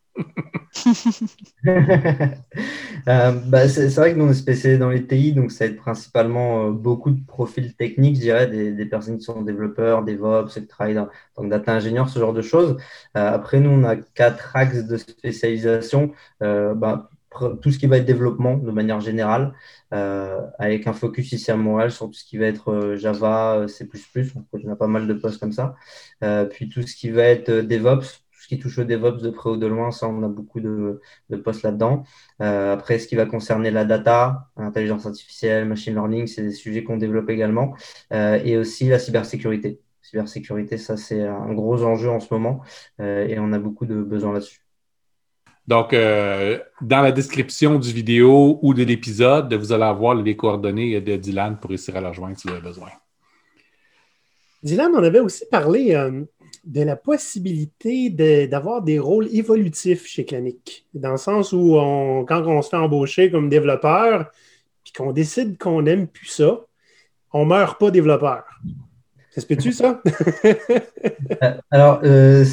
Euh, 3.08 3.32
bah, 3.32 3.70
c'est 3.70 3.88
vrai 3.96 4.14
que 4.14 4.18
nous, 4.18 4.26
on 4.26 4.32
est 4.32 4.34
spécialisé 4.34 4.78
dans 4.78 4.90
les 4.90 5.06
TI, 5.08 5.32
donc 5.32 5.52
ça 5.52 5.66
va 5.66 5.72
être 5.72 5.78
principalement 5.78 6.66
euh, 6.66 6.72
beaucoup 6.72 7.12
de 7.12 7.26
profils 7.26 7.74
techniques, 7.74 8.18
je 8.18 8.22
dirais, 8.22 8.48
des, 8.48 8.86
personnes 8.86 9.18
qui 9.18 9.24
sont 9.24 9.42
développeurs, 9.44 10.04
DevOps, 10.04 10.54
qui 10.54 10.68
travaillent 10.68 10.96
dans, 10.96 11.08
donc 11.38 11.50
data 11.50 11.74
ingénieur, 11.74 12.10
ce 12.10 12.20
genre 12.20 12.34
de 12.34 12.42
choses. 12.42 12.76
Euh, 13.16 13.32
après, 13.32 13.62
nous, 13.62 13.70
on 13.70 13.86
a 13.86 13.96
quatre 13.96 14.56
axes 14.56 14.86
de 14.86 14.98
spécialisation. 14.98 16.12
Bah, 16.42 17.10
tout 17.62 17.72
ce 17.72 17.80
qui 17.80 17.88
va 17.88 17.98
être 17.98 18.06
développement 18.06 18.58
de 18.58 18.72
manière 18.72 19.00
générale, 19.00 19.54
avec 19.92 20.88
un 20.88 20.94
focus 20.94 21.32
ici 21.32 21.50
à 21.52 21.56
Montréal 21.56 21.92
sur 21.92 22.08
tout 22.08 22.14
ce 22.14 22.26
qui 22.26 22.38
va 22.38 22.48
être 22.48 22.96
Java, 22.96 23.68
C++, 23.68 23.88
on 24.54 24.72
a 24.72 24.76
pas 24.76 24.88
mal 24.88 25.08
de 25.08 25.14
postes 25.14 25.40
comme 25.40 25.54
ça. 25.54 25.76
puis 26.50 26.68
tout 26.70 26.82
ce 26.82 26.96
qui 26.96 27.10
va 27.10 27.24
être 27.24 27.52
DevOps, 27.52 28.27
qui 28.48 28.60
touche 28.60 28.80
au 28.80 28.84
DevOps 28.84 29.22
de 29.22 29.30
près 29.30 29.50
ou 29.50 29.58
de 29.58 29.68
loin, 29.68 29.92
ça, 29.92 30.08
on 30.08 30.24
a 30.24 30.28
beaucoup 30.28 30.60
de, 30.60 31.02
postes 31.44 31.64
là-dedans. 31.64 32.04
Euh, 32.42 32.74
après, 32.74 32.98
ce 32.98 33.08
qui 33.08 33.16
va 33.16 33.26
concerner 33.26 33.72
la 33.72 33.86
data, 33.86 34.48
l'intelligence 34.58 35.06
artificielle, 35.06 35.66
machine 35.66 35.94
learning, 35.94 36.28
c'est 36.28 36.44
des 36.44 36.52
sujets 36.52 36.84
qu'on 36.84 36.98
développe 36.98 37.30
également. 37.30 37.76
Euh, 38.14 38.40
et 38.44 38.58
aussi 38.58 38.88
la 38.88 39.00
cybersécurité. 39.00 39.80
Cybersécurité, 40.02 40.78
ça, 40.78 40.96
c'est 40.96 41.22
un 41.22 41.54
gros 41.54 41.84
enjeu 41.84 42.10
en 42.10 42.22
ce 42.22 42.34
moment 42.34 42.62
euh, 43.02 43.28
et 43.28 43.38
on 43.40 43.52
a 43.52 43.60
beaucoup 43.60 43.86
de 43.86 44.02
besoins 44.02 44.34
là-dessus. 44.34 44.62
Donc, 45.68 45.92
dans 45.92 47.02
la 47.02 47.12
description 47.12 47.78
du 47.78 47.92
vidéo 47.92 48.58
ou 48.62 48.74
de 48.74 48.84
l'épisode, 48.84 49.54
vous 49.54 49.74
allez 49.74 49.84
avoir 49.84 50.16
les 50.16 50.38
coordonnées 50.38 51.02
de 51.02 51.18
Dylan 51.18 51.58
pour 51.60 51.72
réussir 51.72 51.98
à 51.98 52.00
la 52.00 52.08
rejoindre 52.08 52.38
si 52.38 52.48
vous 52.48 52.54
avez 52.54 52.64
besoin. 52.64 52.88
Dylan, 54.64 54.92
on 54.96 55.04
avait 55.04 55.20
aussi 55.20 55.44
parlé 55.52 55.94
de 56.66 56.82
la 56.82 56.96
possibilité 56.96 58.10
d'avoir 58.48 58.82
des 58.82 59.00
rôles 59.00 59.28
évolutifs 59.34 60.06
chez 60.06 60.26
Clanic. 60.26 60.86
Dans 60.94 61.12
le 61.12 61.18
sens 61.18 61.54
où, 61.54 61.76
quand 62.28 62.46
on 62.46 62.62
se 62.62 62.70
fait 62.70 62.78
embaucher 62.78 63.32
comme 63.32 63.50
développeur, 63.50 64.32
puis 64.84 64.94
qu'on 64.94 65.12
décide 65.12 65.58
qu'on 65.58 65.82
n'aime 65.82 66.08
plus 66.08 66.28
ça, 66.28 66.62
on 67.34 67.44
ne 67.44 67.50
meurt 67.50 67.80
pas 67.80 67.92
développeur. 67.92 68.44
Ça 69.38 69.42
se 69.42 69.46
peut-tu, 69.46 69.72
ça? 69.72 70.02
Euh, 71.44 71.54
alors, 71.70 72.00
euh, 72.04 72.44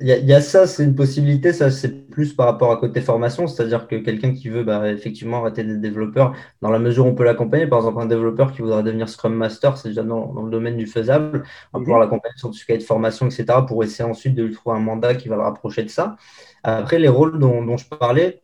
il 0.00 0.06
y, 0.06 0.32
a 0.32 0.40
ça, 0.40 0.66
c'est 0.66 0.84
une 0.84 0.94
possibilité. 0.94 1.52
Ça, 1.52 1.70
c'est 1.70 2.08
plus 2.08 2.32
par 2.32 2.46
rapport 2.46 2.72
à 2.72 2.78
côté 2.78 3.02
formation, 3.02 3.46
c'est-à-dire 3.46 3.86
que 3.86 3.96
quelqu'un 3.96 4.32
qui 4.32 4.48
veut 4.48 4.64
bah, 4.64 4.90
effectivement 4.90 5.40
arrêter 5.40 5.64
d'être 5.64 5.82
développeur, 5.82 6.34
dans 6.62 6.70
la 6.70 6.78
mesure 6.78 7.04
où 7.04 7.08
on 7.10 7.14
peut 7.14 7.24
l'accompagner, 7.24 7.66
par 7.66 7.80
exemple, 7.80 8.00
un 8.00 8.06
développeur 8.06 8.52
qui 8.52 8.62
voudrait 8.62 8.82
devenir 8.82 9.10
Scrum 9.10 9.34
Master, 9.34 9.76
c'est 9.76 9.90
déjà 9.90 10.02
dans, 10.02 10.32
le 10.42 10.50
domaine 10.50 10.78
du 10.78 10.86
faisable. 10.86 11.42
On 11.74 11.78
va 11.78 11.84
pouvoir 11.84 11.98
mhm. 11.98 12.04
l'accompagner 12.04 12.38
sur 12.38 12.48
tout 12.48 12.56
ce 12.56 12.64
qui 12.64 12.72
est 12.72 12.78
de 12.78 12.82
formation, 12.82 13.26
etc., 13.26 13.44
pour 13.68 13.84
essayer 13.84 14.08
ensuite 14.08 14.34
de 14.34 14.44
lui 14.44 14.54
trouver 14.54 14.76
un 14.76 14.80
mandat 14.80 15.14
qui 15.16 15.28
va 15.28 15.36
le 15.36 15.42
rapprocher 15.42 15.82
de 15.82 15.90
ça. 15.90 16.16
Après, 16.62 16.98
les 16.98 17.08
rôles 17.08 17.38
dont, 17.38 17.62
dont 17.62 17.76
je 17.76 17.86
parlais, 17.88 18.40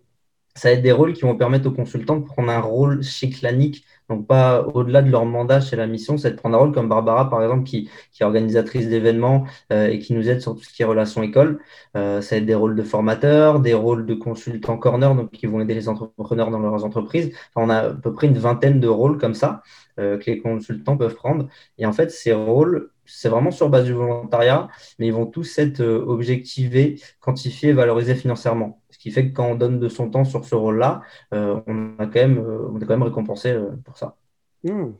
ça 0.54 0.68
va 0.68 0.74
être 0.74 0.82
des 0.82 0.92
rôles 0.92 1.12
qui 1.12 1.22
vont 1.22 1.36
permettre 1.36 1.68
aux 1.68 1.72
consultants 1.72 2.16
de 2.16 2.24
prendre 2.24 2.50
un 2.50 2.60
rôle 2.60 3.02
chez 3.02 3.30
Clanic 3.30 3.84
donc 4.12 4.26
pas 4.26 4.62
au-delà 4.74 5.00
de 5.00 5.10
leur 5.10 5.24
mandat 5.24 5.60
chez 5.60 5.76
la 5.76 5.86
mission, 5.86 6.18
c'est 6.18 6.32
de 6.32 6.36
prendre 6.36 6.56
un 6.56 6.58
rôle 6.58 6.72
comme 6.72 6.88
Barbara, 6.88 7.30
par 7.30 7.42
exemple, 7.42 7.64
qui, 7.64 7.88
est 8.20 8.24
organisatrice 8.24 8.88
d'événements 8.88 9.46
euh, 9.72 9.88
et 9.88 9.98
qui 9.98 10.12
nous 10.12 10.28
aide 10.28 10.40
sur 10.42 10.54
tout 10.54 10.62
ce 10.62 10.72
qui 10.72 10.82
est 10.82 10.84
relations 10.84 11.22
école. 11.22 11.60
Euh, 11.96 12.20
ça 12.20 12.34
va 12.34 12.40
être 12.40 12.46
des 12.46 12.54
rôles 12.54 12.76
de 12.76 12.82
formateurs, 12.82 13.60
des 13.60 13.74
rôles 13.74 14.04
de 14.04 14.14
consultants 14.14 14.76
corner, 14.76 15.14
donc 15.14 15.30
qui 15.30 15.46
vont 15.46 15.60
aider 15.60 15.74
les 15.74 15.88
entrepreneurs 15.88 16.50
dans 16.50 16.58
leurs 16.58 16.84
entreprises. 16.84 17.32
on 17.56 17.70
a 17.70 17.76
à 17.76 17.90
peu 17.94 18.12
près 18.12 18.26
une 18.26 18.38
vingtaine 18.38 18.80
de 18.80 18.88
rôles 18.88 19.18
comme 19.18 19.34
ça 19.34 19.62
euh, 19.98 20.18
que 20.18 20.30
les 20.30 20.38
consultants 20.38 20.96
peuvent 20.98 21.14
prendre. 21.14 21.48
Et 21.78 21.86
en 21.86 21.92
fait, 21.92 22.10
ces 22.10 22.34
rôles, 22.34 22.90
c'est 23.06 23.28
vraiment 23.30 23.50
sur 23.50 23.70
base 23.70 23.84
du 23.86 23.92
volontariat, 23.92 24.68
mais 24.98 25.06
ils 25.06 25.12
vont 25.12 25.26
tous 25.26 25.58
être 25.58 25.82
objectivés, 25.82 27.00
quantifiés, 27.20 27.72
valorisés 27.72 28.14
financièrement 28.14 28.81
qui 29.02 29.10
fait 29.10 29.28
que 29.28 29.32
quand 29.34 29.50
on 29.50 29.54
donne 29.56 29.80
de 29.80 29.88
son 29.88 30.08
temps 30.10 30.24
sur 30.24 30.44
ce 30.44 30.54
rôle-là, 30.54 31.02
euh, 31.34 31.60
on, 31.66 31.94
a 31.98 32.06
quand 32.06 32.20
même, 32.20 32.38
euh, 32.38 32.68
on 32.72 32.78
est 32.78 32.84
quand 32.84 32.96
même 32.96 33.02
récompensé 33.02 33.50
euh, 33.50 33.70
pour 33.84 33.98
ça. 33.98 34.14
Hmm, 34.62 34.92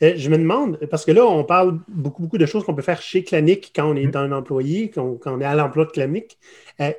je 0.00 0.30
me 0.30 0.38
demande, 0.38 0.78
parce 0.90 1.04
que 1.04 1.12
là, 1.12 1.26
on 1.26 1.44
parle 1.44 1.78
beaucoup, 1.88 2.22
beaucoup 2.22 2.38
de 2.38 2.46
choses 2.46 2.64
qu'on 2.64 2.74
peut 2.74 2.80
faire 2.80 3.02
chez 3.02 3.22
Clanic 3.22 3.70
quand 3.76 3.90
on 3.90 3.96
est 3.96 4.06
hmm. 4.06 4.16
un 4.16 4.32
employé, 4.32 4.88
quand, 4.88 5.18
on 5.26 5.40
est 5.42 5.44
à 5.44 5.54
l'emploi 5.54 5.84
de 5.84 5.90
Clanic. 5.90 6.38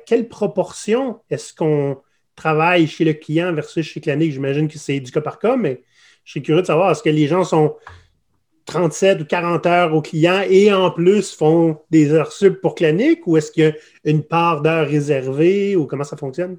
quelle 0.06 0.28
proportion 0.28 1.18
est-ce 1.30 1.52
qu'on 1.52 1.98
travaille 2.36 2.86
chez 2.86 3.04
le 3.04 3.14
client 3.14 3.52
versus 3.52 3.84
chez 3.84 4.00
Clanic? 4.00 4.30
J'imagine 4.30 4.68
que 4.68 4.78
c'est 4.78 5.00
du 5.00 5.10
cas 5.10 5.20
par 5.20 5.40
cas, 5.40 5.56
mais 5.56 5.82
je 6.22 6.30
suis 6.30 6.42
curieux 6.42 6.62
de 6.62 6.66
savoir, 6.66 6.92
est-ce 6.92 7.02
que 7.02 7.10
les 7.10 7.26
gens 7.26 7.42
sont 7.42 7.74
37 8.66 9.20
ou 9.22 9.24
40 9.24 9.66
heures 9.66 9.94
au 9.94 10.02
client 10.02 10.42
et 10.48 10.72
en 10.72 10.90
plus 10.90 11.34
font 11.34 11.78
des 11.90 12.12
heures 12.12 12.32
sub 12.32 12.56
pour 12.60 12.74
Clanic 12.74 13.26
ou 13.26 13.36
est-ce 13.36 13.52
qu'il 13.52 13.64
y 13.64 13.66
a 13.66 13.72
une 14.04 14.22
part 14.24 14.62
d'heures 14.62 14.88
réservées 14.88 15.76
ou 15.76 15.86
comment 15.86 16.04
ça 16.04 16.16
fonctionne? 16.16 16.58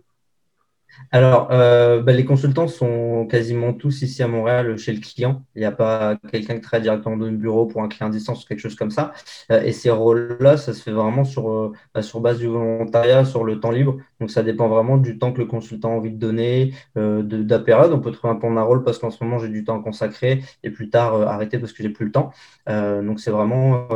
Alors, 1.11 1.49
euh, 1.51 2.01
bah, 2.01 2.11
les 2.13 2.25
consultants 2.25 2.67
sont 2.67 3.25
quasiment 3.27 3.73
tous 3.73 4.01
ici 4.01 4.21
à 4.23 4.27
Montréal 4.27 4.77
chez 4.77 4.93
le 4.93 4.99
client. 4.99 5.43
Il 5.55 5.59
n'y 5.59 5.65
a 5.65 5.71
pas 5.71 6.17
quelqu'un 6.31 6.55
qui 6.55 6.61
travaille 6.61 6.83
directement 6.83 7.17
dans 7.17 7.25
le 7.25 7.37
bureau 7.37 7.65
pour 7.65 7.81
un 7.81 7.87
client 7.87 8.07
à 8.07 8.09
distance 8.09 8.43
ou 8.43 8.47
quelque 8.47 8.59
chose 8.59 8.75
comme 8.75 8.91
ça. 8.91 9.13
Euh, 9.51 9.61
et 9.61 9.71
ces 9.71 9.89
rôles-là, 9.89 10.57
ça 10.57 10.73
se 10.73 10.83
fait 10.83 10.91
vraiment 10.91 11.23
sur, 11.23 11.49
euh, 11.49 11.73
bah, 11.93 12.01
sur 12.01 12.19
base 12.21 12.39
du 12.39 12.47
volontariat, 12.47 13.25
sur 13.25 13.43
le 13.43 13.59
temps 13.59 13.71
libre. 13.71 13.97
Donc, 14.19 14.31
ça 14.31 14.43
dépend 14.43 14.67
vraiment 14.67 14.97
du 14.97 15.17
temps 15.17 15.31
que 15.31 15.39
le 15.39 15.45
consultant 15.45 15.91
a 15.91 15.95
envie 15.95 16.11
de 16.11 16.17
donner, 16.17 16.73
de, 16.95 17.49
la 17.49 17.59
période. 17.59 17.91
On 17.93 17.99
peut 17.99 18.11
trouver 18.11 18.33
un 18.33 18.37
temps 18.37 18.55
un 18.57 18.61
rôle 18.63 18.83
parce 18.83 18.99
qu'en 18.99 19.11
ce 19.11 19.23
moment, 19.23 19.39
j'ai 19.39 19.49
du 19.49 19.63
temps 19.63 19.79
à 19.79 19.83
consacrer 19.83 20.43
et 20.63 20.69
plus 20.71 20.89
tard 20.89 21.21
arrêter 21.27 21.59
parce 21.59 21.73
que 21.73 21.83
j'ai 21.83 21.89
plus 21.89 22.05
le 22.05 22.11
temps. 22.11 22.31
donc, 22.67 23.19
c'est 23.19 23.31
vraiment 23.31 23.87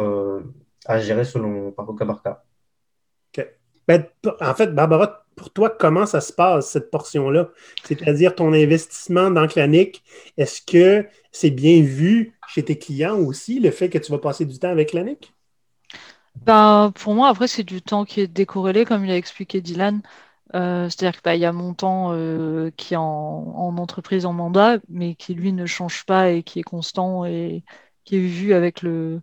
à 0.85 0.99
gérer 0.99 1.25
selon 1.25 1.71
par 1.71 1.87
cas 1.97 2.05
par 2.05 2.21
cas. 2.23 2.43
Ben, 3.87 4.05
en 4.39 4.53
fait, 4.53 4.73
Barbara, 4.73 5.25
pour 5.35 5.51
toi, 5.51 5.69
comment 5.69 6.05
ça 6.05 6.21
se 6.21 6.31
passe, 6.31 6.69
cette 6.69 6.91
portion-là? 6.91 7.49
C'est-à-dire 7.83 8.35
ton 8.35 8.53
investissement 8.53 9.31
dans 9.31 9.47
Clanic, 9.47 10.03
est-ce 10.37 10.61
que 10.61 11.07
c'est 11.31 11.49
bien 11.49 11.81
vu 11.81 12.37
chez 12.47 12.63
tes 12.63 12.77
clients 12.77 13.17
aussi, 13.17 13.59
le 13.59 13.71
fait 13.71 13.89
que 13.89 13.97
tu 13.97 14.11
vas 14.11 14.19
passer 14.19 14.45
du 14.45 14.59
temps 14.59 14.69
avec 14.69 14.89
Clanic? 14.89 15.33
Ben, 16.45 16.91
pour 16.95 17.13
moi, 17.13 17.29
après, 17.29 17.47
c'est 17.47 17.63
du 17.63 17.81
temps 17.81 18.05
qui 18.05 18.21
est 18.21 18.27
décorrélé, 18.27 18.85
comme 18.85 19.05
il 19.05 19.11
a 19.11 19.17
expliqué 19.17 19.61
Dylan. 19.61 20.01
Euh, 20.53 20.89
c'est-à-dire 20.89 21.21
qu'il 21.21 21.23
ben, 21.23 21.35
y 21.35 21.45
a 21.45 21.53
mon 21.53 21.73
temps 21.73 22.11
euh, 22.13 22.71
qui 22.75 22.93
est 22.93 22.97
en, 22.97 23.77
entreprise, 23.77 24.25
en 24.25 24.33
mandat, 24.33 24.79
mais 24.89 25.15
qui, 25.15 25.33
lui, 25.33 25.53
ne 25.53 25.65
change 25.65 26.05
pas 26.05 26.31
et 26.31 26.43
qui 26.43 26.59
est 26.59 26.63
constant 26.63 27.25
et 27.25 27.63
qui 28.03 28.17
est 28.17 28.19
vu 28.19 28.53
avec 28.53 28.81
le, 28.81 29.21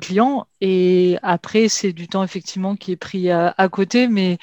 client. 0.00 0.46
Et 0.60 1.18
après, 1.22 1.68
c'est 1.68 1.92
du 1.92 2.08
temps, 2.08 2.24
effectivement, 2.24 2.76
qui 2.76 2.92
est 2.92 2.96
pris 2.96 3.30
à 3.30 3.68
côté, 3.70 4.08
mais 4.08 4.38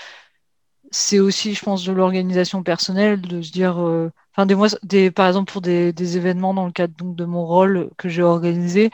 c'est 0.91 1.19
aussi, 1.19 1.53
je 1.55 1.63
pense, 1.63 1.83
de 1.85 1.93
l'organisation 1.93 2.63
personnelle, 2.63 3.21
de 3.21 3.41
se 3.41 3.51
dire, 3.51 3.79
euh, 3.81 4.11
enfin, 4.33 4.45
des 4.45 4.55
mois, 4.55 4.67
des, 4.83 5.09
par 5.11 5.27
exemple, 5.27 5.51
pour 5.51 5.61
des, 5.61 5.93
des, 5.93 6.17
événements 6.17 6.53
dans 6.53 6.65
le 6.65 6.71
cadre 6.71 6.93
donc, 6.95 7.15
de 7.15 7.25
mon 7.25 7.45
rôle 7.45 7.89
que 7.97 8.09
j'ai 8.09 8.23
organisé, 8.23 8.91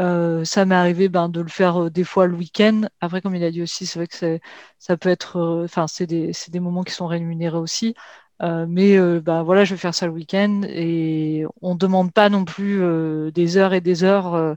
euh, 0.00 0.44
ça 0.44 0.64
m'est 0.66 0.74
arrivé 0.74 1.08
ben, 1.08 1.28
de 1.28 1.40
le 1.40 1.48
faire 1.48 1.84
euh, 1.84 1.90
des 1.90 2.04
fois 2.04 2.26
le 2.26 2.34
week-end. 2.36 2.82
Après, 3.00 3.22
comme 3.22 3.34
il 3.36 3.44
a 3.44 3.50
dit 3.50 3.62
aussi, 3.62 3.86
c'est 3.86 3.98
vrai 4.00 4.08
que 4.08 4.40
ça 4.78 4.96
peut 4.96 5.08
être, 5.08 5.62
enfin, 5.64 5.86
c'est 5.88 6.06
des, 6.06 6.32
des, 6.48 6.60
moments 6.60 6.82
qui 6.84 6.92
sont 6.94 7.06
rémunérés 7.06 7.58
aussi. 7.58 7.94
mais 8.40 8.98
ben, 9.20 9.42
voilà, 9.42 9.64
je 9.64 9.74
vais 9.74 9.78
faire 9.80 9.94
ça 9.94 10.06
le 10.06 10.12
week-end 10.12 10.62
et 10.68 11.46
on 11.62 11.74
ne 11.74 11.78
demande 11.78 12.12
pas 12.12 12.28
non 12.28 12.44
plus 12.44 12.80
des 13.32 13.56
heures 13.56 13.72
et 13.74 13.80
des 13.80 14.04
heures. 14.04 14.56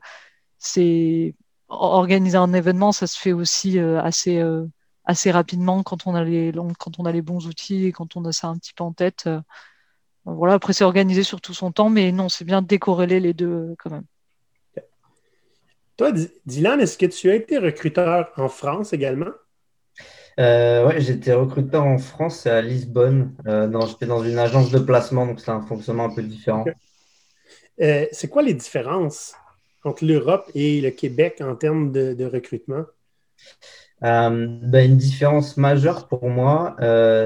C'est 0.59 1.33
organiser 1.69 2.37
un 2.37 2.53
événement, 2.53 2.91
ça 2.91 3.07
se 3.07 3.19
fait 3.19 3.33
aussi 3.33 3.79
assez 3.79 4.41
assez 5.09 5.31
rapidement 5.31 5.81
quand 5.81 6.05
on 6.05 6.13
a 6.13 6.23
les, 6.23 6.53
quand 6.77 6.99
on 6.99 7.05
a 7.05 7.11
les 7.11 7.23
bons 7.23 7.47
outils 7.47 7.87
et 7.87 7.91
quand 7.91 8.15
on 8.15 8.25
a 8.25 8.31
ça 8.31 8.47
un 8.47 8.57
petit 8.57 8.73
peu 8.73 8.83
en 8.83 8.93
tête. 8.93 9.23
Euh, 9.25 9.41
voilà, 10.23 10.53
après, 10.53 10.71
c'est 10.71 10.83
organisé 10.83 11.23
sur 11.23 11.41
tout 11.41 11.55
son 11.55 11.71
temps, 11.71 11.89
mais 11.89 12.11
non, 12.11 12.29
c'est 12.29 12.45
bien 12.45 12.61
de 12.61 12.67
décorréler 12.67 13.19
les 13.19 13.33
deux 13.33 13.47
euh, 13.49 13.75
quand 13.79 13.89
même. 13.89 14.03
Toi, 15.97 16.11
Dylan, 16.45 16.79
est-ce 16.79 16.97
que 16.97 17.07
tu 17.07 17.31
as 17.31 17.35
été 17.35 17.57
recruteur 17.57 18.31
en 18.37 18.49
France 18.49 18.93
également? 18.93 19.31
euh, 20.39 20.87
ouais, 20.87 21.01
j'étais 21.01 21.33
recruteur 21.33 21.85
en 21.85 21.97
France 21.97 22.45
à 22.45 22.61
Lisbonne. 22.61 23.35
Euh, 23.47 23.67
j'étais 23.87 24.05
dans 24.05 24.23
une 24.23 24.37
agence 24.37 24.69
de 24.69 24.79
placement, 24.79 25.25
donc 25.25 25.39
c'est 25.39 25.51
un 25.51 25.61
fonctionnement 25.61 26.05
un 26.05 26.13
peu 26.13 26.21
différent. 26.21 26.65
Euh, 27.81 28.05
c'est 28.11 28.27
quoi 28.27 28.43
les 28.43 28.53
différences? 28.53 29.33
Entre 29.83 30.05
l'Europe 30.05 30.49
et 30.55 30.81
le 30.81 30.91
Québec 30.91 31.41
en 31.41 31.55
termes 31.55 31.91
de, 31.91 32.25
recrutement? 32.25 32.85
Ben, 34.01 34.61
une 34.73 34.97
différence 34.97 35.57
majeure 35.57 36.07
pour 36.07 36.29
moi, 36.29 36.75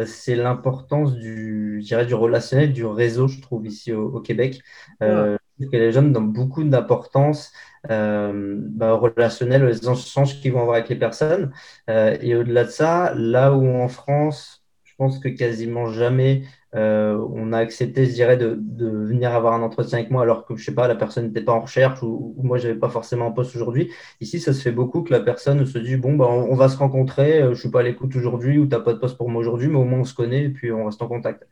c'est 0.05 0.35
l'importance 0.35 1.13
du, 1.15 1.83
du 1.83 2.13
relationnel, 2.13 2.73
du 2.73 2.85
réseau, 2.85 3.27
je 3.27 3.41
trouve, 3.41 3.67
ici 3.67 3.93
au, 3.93 4.19
Québec. 4.21 4.61
Ah. 4.99 5.37
que 5.59 5.77
les 5.77 5.91
jeunes 5.91 6.11
donnent 6.13 6.33
beaucoup 6.33 6.63
d'importance 6.63 7.51
euh, 7.91 8.55
bah, 8.59 8.93
relationnel, 8.93 9.65
les 9.65 9.77
échanges 9.87 10.39
qu'ils 10.39 10.53
vont 10.53 10.61
avoir 10.61 10.77
avec 10.77 10.89
les 10.89 10.95
personnes. 10.95 11.51
Euh, 11.89 12.17
et 12.21 12.35
au-delà 12.35 12.63
de 12.65 12.69
ça, 12.69 13.13
là 13.15 13.53
où 13.53 13.67
en 13.67 13.87
France, 13.87 14.63
je 14.83 14.93
pense 14.97 15.19
que 15.19 15.29
quasiment 15.29 15.87
jamais 15.87 16.43
euh, 16.75 17.23
on 17.31 17.53
a 17.53 17.59
accepté, 17.59 18.05
je 18.05 18.11
dirais, 18.13 18.37
de, 18.37 18.59
venir 18.79 19.31
avoir 19.31 19.53
un 19.53 19.61
entretien 19.61 19.99
avec 19.99 20.09
moi 20.09 20.23
alors 20.23 20.45
que, 20.45 20.55
je 20.55 20.63
sais 20.63 20.73
pas, 20.73 20.87
la 20.87 20.95
personne 20.95 21.27
n'était 21.27 21.41
pas 21.41 21.53
en 21.53 21.61
recherche 21.61 22.01
ou, 22.01 22.35
moi, 22.41 22.57
je 22.57 22.67
n'avais 22.67 22.79
pas 22.79 22.89
forcément 22.89 23.27
un 23.27 23.31
poste 23.31 23.55
aujourd'hui. 23.55 23.91
Ici, 24.21 24.39
ça 24.39 24.53
se 24.53 24.61
fait 24.61 24.71
beaucoup 24.71 25.03
que 25.03 25.11
la 25.11 25.19
personne 25.19 25.65
se 25.65 25.77
dit, 25.77 25.97
bon, 25.97 26.15
bah, 26.15 26.27
on, 26.27 26.55
va 26.55 26.69
se 26.69 26.77
rencontrer, 26.77 27.43
je 27.51 27.59
suis 27.59 27.69
pas 27.69 27.81
à 27.81 27.83
l'écoute 27.83 28.15
aujourd'hui 28.15 28.57
ou 28.57 28.65
tu 28.65 28.71
n'as 28.71 28.79
pas 28.79 28.93
de 28.93 28.99
poste 28.99 29.17
pour 29.17 29.29
moi 29.29 29.41
aujourd'hui, 29.41 29.67
mais 29.67 29.77
au 29.77 29.83
moins 29.83 29.99
on 29.99 30.03
se 30.03 30.15
connaît 30.15 30.45
et 30.45 30.49
puis 30.49 30.71
on 30.71 30.85
reste 30.85 31.01
en 31.01 31.07
contact. 31.07 31.47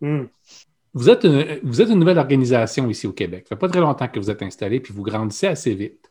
Hmm. 0.00 0.24
Vous 0.94 1.08
êtes, 1.08 1.24
une, 1.24 1.60
vous 1.62 1.80
êtes 1.80 1.88
une 1.88 1.98
nouvelle 1.98 2.18
organisation 2.18 2.88
ici 2.88 3.06
au 3.06 3.12
Québec. 3.12 3.46
Ça 3.48 3.56
fait 3.56 3.60
pas 3.60 3.68
très 3.68 3.80
longtemps 3.80 4.08
que 4.08 4.18
vous 4.18 4.30
êtes 4.30 4.42
installé, 4.42 4.80
puis 4.80 4.92
vous 4.92 5.02
grandissez 5.02 5.46
assez 5.46 5.74
vite. 5.74 6.10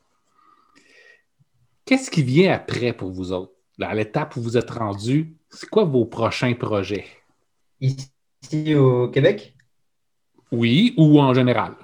Qu'est-ce 1.86 2.12
qui 2.12 2.23
vient 2.23 2.53
après 2.53 2.93
pour 2.93 3.12
vous 3.12 3.32
autres? 3.32 3.53
À 3.82 3.95
l'étape 3.95 4.36
où 4.36 4.41
vous 4.41 4.58
êtes 4.58 4.69
rendu, 4.69 5.36
c'est 5.49 5.69
quoi 5.69 5.86
vos 5.86 6.05
prochains 6.05 6.53
projets? 6.53 7.05
Ici 7.82 8.76
au 8.76 9.10
Québec? 9.10 9.56
Oui, 10.52 10.94
ou 10.98 11.20
en 11.20 11.34
général? 11.34 11.76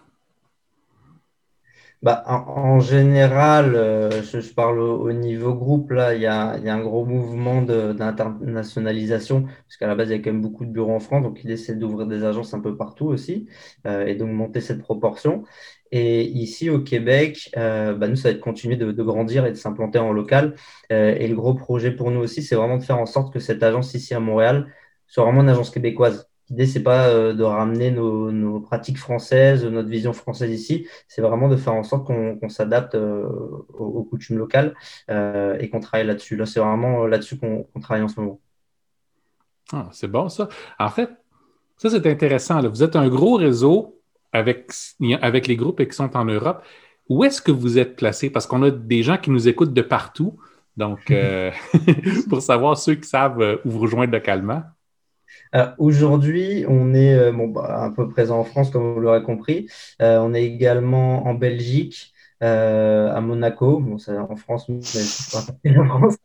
Bah, 2.02 2.24
en, 2.28 2.80
général, 2.82 3.74
euh, 3.76 4.22
je, 4.22 4.54
parle 4.54 4.80
au, 4.80 5.12
niveau 5.12 5.56
groupe, 5.56 5.90
là, 5.92 6.14
il 6.14 6.22
y 6.22 6.28
a, 6.28 6.52
un 6.52 6.80
gros 6.82 7.04
mouvement 7.06 7.62
d'internationalisation, 7.64 9.44
parce 9.44 9.78
qu'à 9.80 9.88
la 9.88 9.96
base, 9.96 10.10
il 10.10 10.12
y 10.12 10.16
a 10.16 10.20
quand 10.20 10.32
même 10.32 10.42
beaucoup 10.42 10.66
de 10.66 10.72
bureaux 10.72 10.94
en 10.94 11.00
France, 11.00 11.24
donc 11.24 11.44
il 11.44 11.50
essaie 11.50 11.74
d'ouvrir 11.74 12.06
des 12.06 12.24
agences 12.24 12.54
un 12.54 12.60
peu 12.60 12.78
partout 12.78 13.08
aussi, 13.08 13.48
euh, 13.88 14.06
et 14.06 14.16
donc 14.16 14.30
monter 14.30 14.62
cette 14.62 14.82
proportion. 14.84 15.44
Et 15.92 16.26
ici, 16.26 16.70
au 16.70 16.80
Québec, 16.80 17.50
euh, 17.58 17.96
bah, 17.96 18.08
nous, 18.08 18.18
ça 18.18 18.30
va 18.30 18.36
être 18.36 18.42
continuer 18.42 18.76
de, 18.76 18.92
de 18.92 19.04
grandir 19.04 19.46
et 19.46 19.52
de 19.52 19.56
s'implanter 19.56 19.98
en 19.98 20.12
local. 20.12 20.56
et 20.90 21.28
le 21.28 21.36
gros 21.36 21.56
projet 21.56 21.92
pour 21.92 22.12
nous 22.12 22.20
aussi, 22.20 22.44
c'est 22.44 22.56
vraiment 22.56 22.78
de 22.78 22.84
faire 22.84 23.00
en 23.00 23.06
sorte 23.08 23.34
que 23.34 23.40
cette 23.40 23.64
agence 23.64 23.94
ici 23.96 24.14
à 24.14 24.20
Montréal 24.20 24.68
soit 25.16 25.24
vraiment 25.24 25.44
une 25.44 25.50
agence 25.50 25.70
québécoise. 25.70 26.30
L'idée, 26.50 26.66
c'est 26.66 26.84
pas 26.84 27.08
euh, 27.08 27.34
de 27.34 27.44
ramener 27.44 27.90
nos, 27.90 28.60
pratiques 28.60 28.98
françaises, 28.98 29.64
notre 29.64 29.88
vision 29.88 30.12
française 30.12 30.52
ici, 30.52 30.88
c'est 31.08 31.22
vraiment 31.22 31.48
de 31.48 31.56
faire 31.56 31.74
en 31.74 31.84
sorte 31.84 32.06
qu'on 32.06 32.50
s'adapte 32.50 32.96
euh, 32.96 33.26
aux, 33.74 34.04
coutumes 34.04 34.38
locales 34.38 34.76
euh, 35.10 35.58
et 35.58 35.70
qu'on 35.70 35.80
travaille 35.80 36.06
là-dessus. 36.06 36.36
Là, 36.36 36.46
c'est 36.46 36.60
vraiment 36.60 37.08
là-dessus 37.08 37.38
qu'on 37.38 37.66
travaille 37.82 38.04
en 38.04 38.10
ce 38.10 38.20
moment. 38.20 38.42
Ah, 39.72 39.88
c'est 39.94 40.10
bon, 40.10 40.28
ça. 40.28 40.50
En 40.78 40.90
fait, 40.90 41.10
ça, 41.78 41.90
c'est 41.90 42.06
intéressant. 42.08 42.62
Vous 42.68 42.84
êtes 42.84 42.98
un 42.98 43.08
gros 43.08 43.36
réseau 43.36 44.02
avec, 44.34 44.70
avec 45.22 45.48
les 45.48 45.56
groupes 45.56 45.82
qui 45.82 45.96
sont 45.96 46.16
en 46.18 46.26
Europe. 46.26 46.62
Où 47.08 47.24
est-ce 47.24 47.42
que 47.42 47.54
vous 47.54 47.80
êtes 47.80 47.96
placé? 47.96 48.30
Parce 48.30 48.48
qu'on 48.48 48.64
a 48.64 48.70
des 48.70 49.02
gens 49.02 49.18
qui 49.18 49.32
nous 49.32 49.48
écoutent 49.48 49.74
de 49.74 49.82
partout. 49.82 50.38
Donc, 50.76 51.14
pour 52.30 52.42
savoir 52.42 52.78
ceux 52.78 52.96
qui 52.96 53.08
savent 53.08 53.60
où 53.64 53.72
vous 53.72 53.80
rejoindre 53.80 54.12
localement. 54.12 54.62
Aujourd'hui, 55.78 56.66
on 56.68 56.94
est 56.94 57.16
euh, 57.18 57.32
bon, 57.32 57.48
bah, 57.48 57.82
un 57.82 57.92
peu 57.92 58.10
présent 58.10 58.40
en 58.40 58.44
France, 58.44 58.70
comme 58.72 58.94
vous 58.94 59.00
l'aurez 59.00 59.24
compris. 59.24 59.70
Euh, 60.02 60.20
on 60.20 60.34
est 60.34 60.44
également 60.44 61.26
en 61.28 61.34
Belgique, 61.34 62.14
euh, 62.44 63.10
à 63.14 63.22
Monaco. 63.22 63.80
Bon, 63.80 63.98
c'est 63.98 64.18
en 64.18 64.36
France, 64.36 64.68
mais 64.68 64.82
c'est 64.82 65.38
en 65.78 65.86
France. 65.86 66.18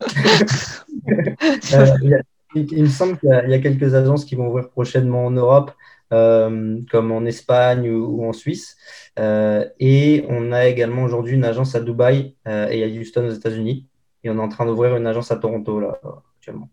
il, 2.54 2.82
me 2.82 2.88
semble 2.88 3.18
qu'il 3.18 3.30
y, 3.30 3.54
a 3.54 3.58
quelques 3.60 3.94
agences 3.94 4.24
qui 4.24 4.34
vont 4.34 4.48
ouvrir 4.48 4.68
prochainement 4.70 5.26
en 5.26 5.30
Europe, 5.30 5.70
comme 6.10 7.12
en 7.12 7.24
Espagne 7.24 7.88
ou, 7.88 8.24
en 8.24 8.32
Suisse. 8.32 8.76
et 9.16 10.24
on 10.28 10.50
a 10.50 10.66
également 10.66 11.04
aujourd'hui 11.04 11.34
une 11.34 11.44
agence 11.44 11.76
à 11.76 11.80
Dubaï 11.80 12.34
et 12.46 12.82
à 12.82 12.86
Houston 12.88 13.26
aux 13.26 13.32
États-Unis. 13.32 13.86
Et 14.24 14.30
on 14.30 14.36
est 14.36 14.42
en 14.42 14.48
train 14.48 14.66
d'ouvrir 14.66 14.96
une 14.96 15.06
agence 15.06 15.30
à 15.30 15.36
Toronto 15.36 15.78
là, 15.78 16.00
actuellement. 16.36 16.68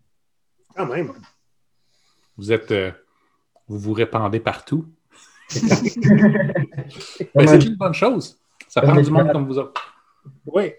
Quand 0.74 0.86
même. 0.86 1.12
Vous 2.38 2.52
êtes, 2.52 2.70
euh, 2.70 2.92
vous 3.66 3.78
vous 3.78 3.92
répandez 3.92 4.40
partout. 4.40 4.86
Ben, 7.34 7.46
c'est 7.46 7.64
une 7.64 7.76
bonne 7.76 7.94
chose. 7.94 8.38
Ça 8.68 8.80
prend 8.80 9.00
du 9.00 9.10
monde 9.10 9.30
comme 9.32 9.46
vous 9.46 9.58
autres. 9.58 9.80
Oui. 10.46 10.72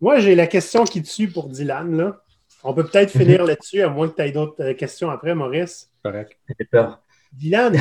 Moi, 0.00 0.18
j'ai 0.18 0.34
la 0.34 0.46
question 0.46 0.84
qui 0.84 1.02
tue 1.02 1.28
pour 1.28 1.48
Dylan. 1.48 1.96
Là. 1.96 2.22
On 2.62 2.74
peut 2.74 2.84
peut-être 2.84 3.10
finir 3.10 3.44
là-dessus, 3.44 3.82
à 3.82 3.88
moins 3.88 4.08
que 4.08 4.16
tu 4.16 4.22
aies 4.22 4.32
d'autres 4.32 4.62
euh, 4.62 4.74
questions 4.74 5.10
après, 5.10 5.34
Maurice. 5.34 5.90
Correct. 6.02 6.36
J'ai 6.58 6.66
peur. 6.66 7.00
Dylan, 7.32 7.76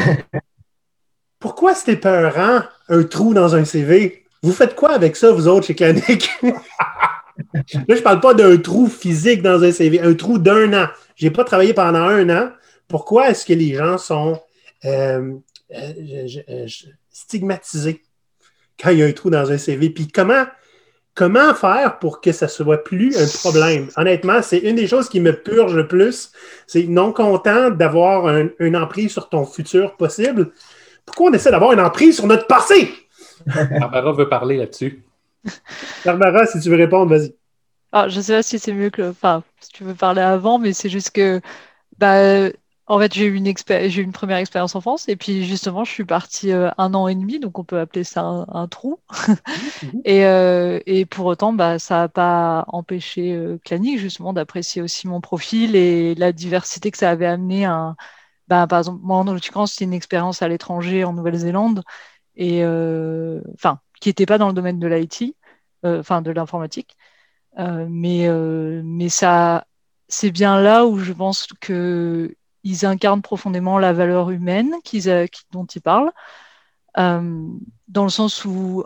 pourquoi 1.39 1.75
c'était 1.75 1.97
peurant, 1.97 2.61
un 2.89 3.03
trou 3.03 3.33
dans 3.33 3.55
un 3.55 3.65
CV? 3.65 4.25
Vous 4.41 4.53
faites 4.53 4.75
quoi 4.75 4.91
avec 4.91 5.15
ça, 5.15 5.31
vous 5.31 5.47
autres, 5.47 5.67
chez 5.67 5.75
Clanic? 5.75 6.29
là, 6.43 7.95
je 7.95 8.01
parle 8.01 8.19
pas 8.19 8.33
d'un 8.33 8.57
trou 8.57 8.87
physique 8.87 9.41
dans 9.41 9.63
un 9.63 9.71
CV, 9.71 10.01
un 10.01 10.13
trou 10.13 10.37
d'un 10.37 10.73
an. 10.73 10.87
Je 11.15 11.25
n'ai 11.25 11.31
pas 11.31 11.43
travaillé 11.43 11.73
pendant 11.73 12.03
un 12.03 12.29
an. 12.29 12.51
Pourquoi 12.87 13.29
est-ce 13.29 13.45
que 13.45 13.53
les 13.53 13.73
gens 13.73 13.97
sont 13.97 14.39
euh, 14.85 15.33
euh, 15.73 16.67
stigmatisés 17.11 18.01
quand 18.79 18.89
il 18.91 18.99
y 18.99 19.03
a 19.03 19.05
un 19.05 19.11
trou 19.11 19.29
dans 19.29 19.51
un 19.51 19.57
CV? 19.57 19.89
Puis 19.89 20.07
comment, 20.07 20.45
comment 21.13 21.53
faire 21.53 21.99
pour 21.99 22.21
que 22.21 22.31
ça 22.31 22.45
ne 22.45 22.51
soit 22.51 22.83
plus 22.83 23.17
un 23.17 23.27
problème? 23.39 23.89
Honnêtement, 23.97 24.41
c'est 24.41 24.59
une 24.59 24.75
des 24.75 24.87
choses 24.87 25.09
qui 25.09 25.19
me 25.19 25.33
purge 25.33 25.75
le 25.75 25.87
plus. 25.87 26.31
C'est 26.67 26.83
non 26.83 27.11
content 27.13 27.69
d'avoir 27.71 28.27
une 28.59 28.75
emprise 28.75 29.11
sur 29.11 29.29
ton 29.29 29.45
futur 29.45 29.95
possible. 29.95 30.51
Pourquoi 31.05 31.29
on 31.29 31.33
essaie 31.33 31.51
d'avoir 31.51 31.71
une 31.71 31.79
emprise 31.79 32.15
sur 32.15 32.27
notre 32.27 32.47
passé? 32.47 32.91
Barbara 33.45 34.11
veut 34.13 34.29
parler 34.29 34.57
là-dessus. 34.57 35.03
Barbara, 36.05 36.45
si 36.45 36.59
tu 36.59 36.69
veux 36.69 36.77
répondre, 36.77 37.15
vas-y. 37.15 37.35
Ah, 37.91 38.09
je 38.09 38.17
ne 38.17 38.21
sais 38.23 38.33
pas 38.33 38.43
si 38.43 38.59
c'est 38.59 38.73
mieux 38.73 38.89
que. 38.89 39.09
Enfin, 39.09 39.43
si 39.59 39.69
tu 39.69 39.83
veux 39.83 39.93
parler 39.93 40.21
avant, 40.21 40.59
mais 40.59 40.73
c'est 40.73 40.89
juste 40.89 41.11
que. 41.11 41.41
Bah, 41.97 42.49
en 42.87 42.99
fait, 42.99 43.13
j'ai 43.13 43.25
eu 43.25 43.35
une, 43.35 43.51
j'ai 43.89 44.01
une 44.01 44.11
première 44.11 44.37
expérience 44.37 44.75
en 44.75 44.81
France 44.81 45.09
et 45.09 45.15
puis 45.15 45.43
justement, 45.43 45.83
je 45.83 45.91
suis 45.91 46.05
partie 46.05 46.51
euh, 46.51 46.69
un 46.77 46.93
an 46.93 47.07
et 47.07 47.15
demi, 47.15 47.39
donc 47.39 47.57
on 47.57 47.63
peut 47.63 47.79
appeler 47.79 48.03
ça 48.03 48.21
un, 48.21 48.67
trou. 48.67 48.99
Mhm. 49.83 50.01
et, 50.05 50.25
euh, 50.25 50.79
et, 50.85 51.05
pour 51.05 51.25
autant, 51.25 51.51
bah, 51.51 51.79
ça 51.79 51.97
n'a 52.01 52.09
pas 52.09 52.65
empêché 52.67 53.33
euh, 53.33 53.57
justement 53.97 54.33
d'apprécier 54.33 54.83
aussi 54.83 55.07
mon 55.07 55.19
profil 55.19 55.75
et 55.75 56.13
la 56.15 56.31
diversité 56.31 56.91
que 56.91 56.97
ça 56.97 57.09
avait 57.09 57.25
amené. 57.25 57.65
À, 57.65 57.95
bah, 58.47 58.67
par 58.67 58.79
exemple, 58.79 58.99
moi 59.03 59.17
en 59.17 59.23
l'occurrence, 59.25 59.71
c'était 59.73 59.85
une 59.85 59.93
expérience 59.93 60.43
à 60.43 60.47
l'étranger 60.47 61.03
en 61.03 61.13
Nouvelle-Zélande 61.13 61.83
et 62.35 62.63
euh, 62.63 63.41
enfin 63.55 63.79
qui 64.01 64.09
n'était 64.09 64.25
pas 64.27 64.37
dans 64.37 64.47
le 64.49 64.53
domaine 64.53 64.79
de 64.79 64.87
l'IT, 64.87 65.35
enfin 65.83 66.21
de 66.21 66.31
l'informatique, 66.31 66.97
mais 67.57 68.29
mais 68.83 69.09
ça 69.09 69.65
c'est 70.07 70.31
bien 70.31 70.61
là 70.61 70.85
où 70.85 70.99
je 70.99 71.13
pense 71.13 71.47
que 71.61 72.35
ils 72.65 72.85
incarnent 72.85 73.21
profondément 73.21 73.79
la 73.79 73.93
valeur 73.93 74.31
humaine 74.31 74.75
dont 75.51 75.65
ils 75.65 75.81
parlent, 75.81 76.11
euh, 76.97 77.47
dans 77.87 78.03
le 78.03 78.09
sens 78.09 78.43
où 78.43 78.83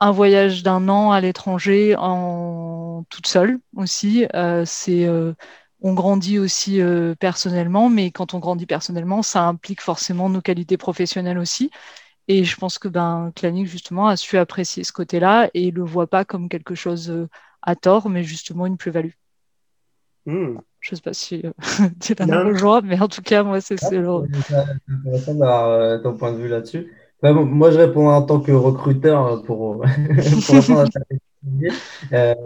un 0.00 0.10
voyage 0.10 0.62
d'un 0.62 0.88
an 0.88 1.12
à 1.12 1.20
l'étranger 1.20 1.96
en 1.96 3.04
toute 3.08 3.26
seule 3.26 3.58
aussi, 3.76 4.26
euh, 4.34 4.64
c'est 4.66 5.06
euh, 5.06 5.32
on 5.80 5.94
grandit 5.94 6.38
aussi 6.38 6.80
personnellement, 7.18 7.88
mais 7.88 8.12
quand 8.12 8.34
on 8.34 8.38
grandit 8.38 8.66
personnellement, 8.66 9.22
ça 9.22 9.42
implique 9.48 9.80
forcément 9.80 10.28
nos 10.28 10.40
qualités 10.40 10.76
professionnelles 10.76 11.38
aussi. 11.38 11.72
Et 12.28 12.44
je 12.44 12.56
pense 12.56 12.78
que 12.78 12.86
ben, 12.86 13.32
Clanic, 13.34 13.66
justement, 13.66 14.06
a 14.06 14.16
su 14.16 14.38
apprécier 14.38 14.84
ce 14.84 14.92
côté-là 14.92 15.50
et 15.54 15.72
le 15.72 15.82
voit 15.82 16.06
pas 16.06 16.24
comme 16.24 16.48
quelque 16.48 16.76
chose 16.76 17.26
à 17.62 17.74
tort, 17.74 18.08
mais 18.08 18.22
justement 18.22 18.66
une 18.66 18.76
plus-value. 18.76 19.10
Hmm. 20.26 20.58
Je 20.82 20.92
ne 20.92 20.96
sais 20.96 21.02
pas 21.02 21.14
si 21.14 21.42
euh, 21.44 21.52
tu 22.00 22.12
es 22.12 22.22
un 22.22 22.44
rejoint, 22.44 22.80
mais 22.82 23.00
en 23.00 23.06
tout 23.06 23.22
cas, 23.22 23.44
moi, 23.44 23.60
c'est 23.60 23.76
ah, 23.82 23.88
C'est 23.88 23.98
intéressant 23.98 25.34
d'avoir 25.34 25.68
euh, 25.68 25.98
ton 25.98 26.16
point 26.16 26.32
de 26.32 26.38
vue 26.38 26.48
là-dessus. 26.48 26.92
moi, 27.22 27.70
je 27.70 27.78
réponds 27.78 28.10
en 28.10 28.22
tant 28.22 28.40
que 28.40 28.50
recruteur 28.50 29.26
euh, 29.26 29.36
pour, 29.42 29.76
pour 30.46 30.54
répondre 30.54 30.80
à 30.80 30.86
ta 30.88 31.00
question. 31.00 32.36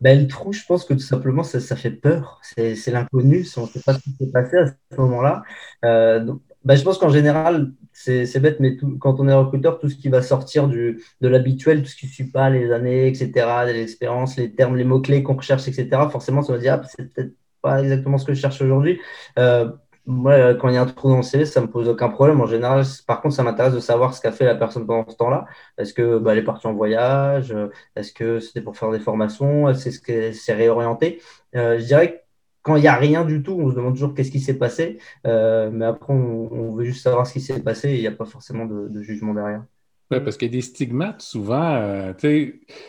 Ben, 0.00 0.20
le 0.20 0.26
trou, 0.26 0.52
je 0.52 0.64
pense 0.66 0.84
que 0.84 0.94
tout 0.94 1.00
simplement, 1.00 1.44
ça, 1.44 1.60
ça 1.60 1.76
fait 1.76 1.92
peur. 1.92 2.40
C'est 2.42 2.90
l'inconnu. 2.90 3.46
On 3.56 3.62
ne 3.62 3.66
sait 3.66 3.80
pas 3.80 3.94
ce 3.94 4.00
qui 4.00 4.10
s'est 4.18 4.32
passé 4.32 4.56
à 4.56 4.66
ce 4.66 4.96
moment-là. 4.96 5.44
Euh, 5.84 6.34
ben, 6.64 6.74
je 6.74 6.82
pense 6.82 6.98
qu'en 6.98 7.10
général, 7.10 7.72
c'est 7.92 8.40
bête, 8.40 8.58
mais 8.58 8.76
tout, 8.76 8.96
quand 8.98 9.20
on 9.20 9.28
est 9.28 9.34
recruteur, 9.34 9.78
tout 9.78 9.88
ce 9.88 9.94
qui 9.94 10.08
va 10.08 10.22
sortir 10.22 10.66
du, 10.66 11.04
de 11.20 11.28
l'habituel, 11.28 11.82
tout 11.82 11.88
ce 11.88 11.94
qui 11.94 12.06
ne 12.06 12.10
suit 12.10 12.30
pas 12.30 12.50
les 12.50 12.72
années, 12.72 13.06
etc., 13.06 13.30
les 13.66 13.82
expériences, 13.82 14.36
les 14.36 14.52
termes, 14.52 14.76
les 14.76 14.84
mots-clés 14.84 15.22
qu'on 15.22 15.36
recherche, 15.36 15.68
etc., 15.68 15.88
forcément, 16.10 16.42
ça 16.42 16.54
va 16.54 16.58
dire, 16.58 16.80
ah, 16.82 16.88
c'est 16.88 17.12
peut-être 17.12 17.32
pas 17.62 17.82
exactement 17.82 18.18
ce 18.18 18.26
que 18.26 18.34
je 18.34 18.40
cherche 18.40 18.60
aujourd'hui. 18.60 19.00
Euh, 19.38 19.70
moi, 20.04 20.54
quand 20.54 20.68
il 20.68 20.74
y 20.74 20.76
a 20.76 20.82
un 20.82 20.86
trou 20.86 21.08
dans 21.10 21.18
le 21.18 21.22
CV, 21.22 21.44
ça 21.44 21.60
me 21.60 21.68
pose 21.68 21.88
aucun 21.88 22.08
problème. 22.08 22.40
En 22.40 22.46
général, 22.46 22.84
par 23.06 23.20
contre, 23.20 23.36
ça 23.36 23.44
m'intéresse 23.44 23.72
de 23.72 23.80
savoir 23.80 24.14
ce 24.14 24.20
qu'a 24.20 24.32
fait 24.32 24.44
la 24.44 24.56
personne 24.56 24.84
pendant 24.84 25.08
ce 25.08 25.16
temps-là. 25.16 25.46
Est-ce 25.78 25.94
que 25.94 26.18
bah, 26.18 26.34
est 26.34 26.42
partie 26.42 26.66
en 26.66 26.72
voyage? 26.72 27.54
Est-ce 27.94 28.12
que 28.12 28.40
c'était 28.40 28.60
pour 28.60 28.76
faire 28.76 28.90
des 28.90 28.98
formations? 28.98 29.68
Est-ce 29.68 30.00
qu'elle 30.00 30.34
s'est 30.34 30.54
réorientée? 30.54 31.22
Je 31.54 31.84
dirais 31.84 32.14
que 32.14 32.18
quand 32.62 32.76
il 32.76 32.82
n'y 32.82 32.88
a 32.88 32.96
rien 32.96 33.24
du 33.24 33.42
tout, 33.44 33.56
on 33.60 33.70
se 33.70 33.76
demande 33.76 33.94
toujours 33.94 34.14
qu'est-ce 34.14 34.32
qui 34.32 34.40
s'est 34.40 34.58
passé. 34.58 34.98
mais 35.24 35.84
après, 35.84 36.12
on, 36.12 36.74
veut 36.74 36.84
juste 36.84 37.02
savoir 37.04 37.24
ce 37.26 37.34
qui 37.34 37.40
s'est 37.40 37.62
passé 37.62 37.90
et 37.90 37.94
il 37.94 38.00
n'y 38.00 38.08
a 38.08 38.12
pas 38.12 38.24
forcément 38.24 38.66
de, 38.66 39.02
jugement 39.02 39.34
derrière. 39.34 39.62
Oui, 40.10 40.18
parce 40.20 40.36
qu'il 40.36 40.48
y 40.48 40.50
a 40.50 40.56
des 40.56 40.62
stigmates 40.62 41.22
souvent. 41.22 42.12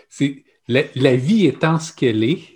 c'est 0.10 0.44
la, 0.68 1.16
vie 1.16 1.46
étant 1.46 1.80
ce 1.80 1.94
qu'elle 1.94 2.24
est, 2.24 2.53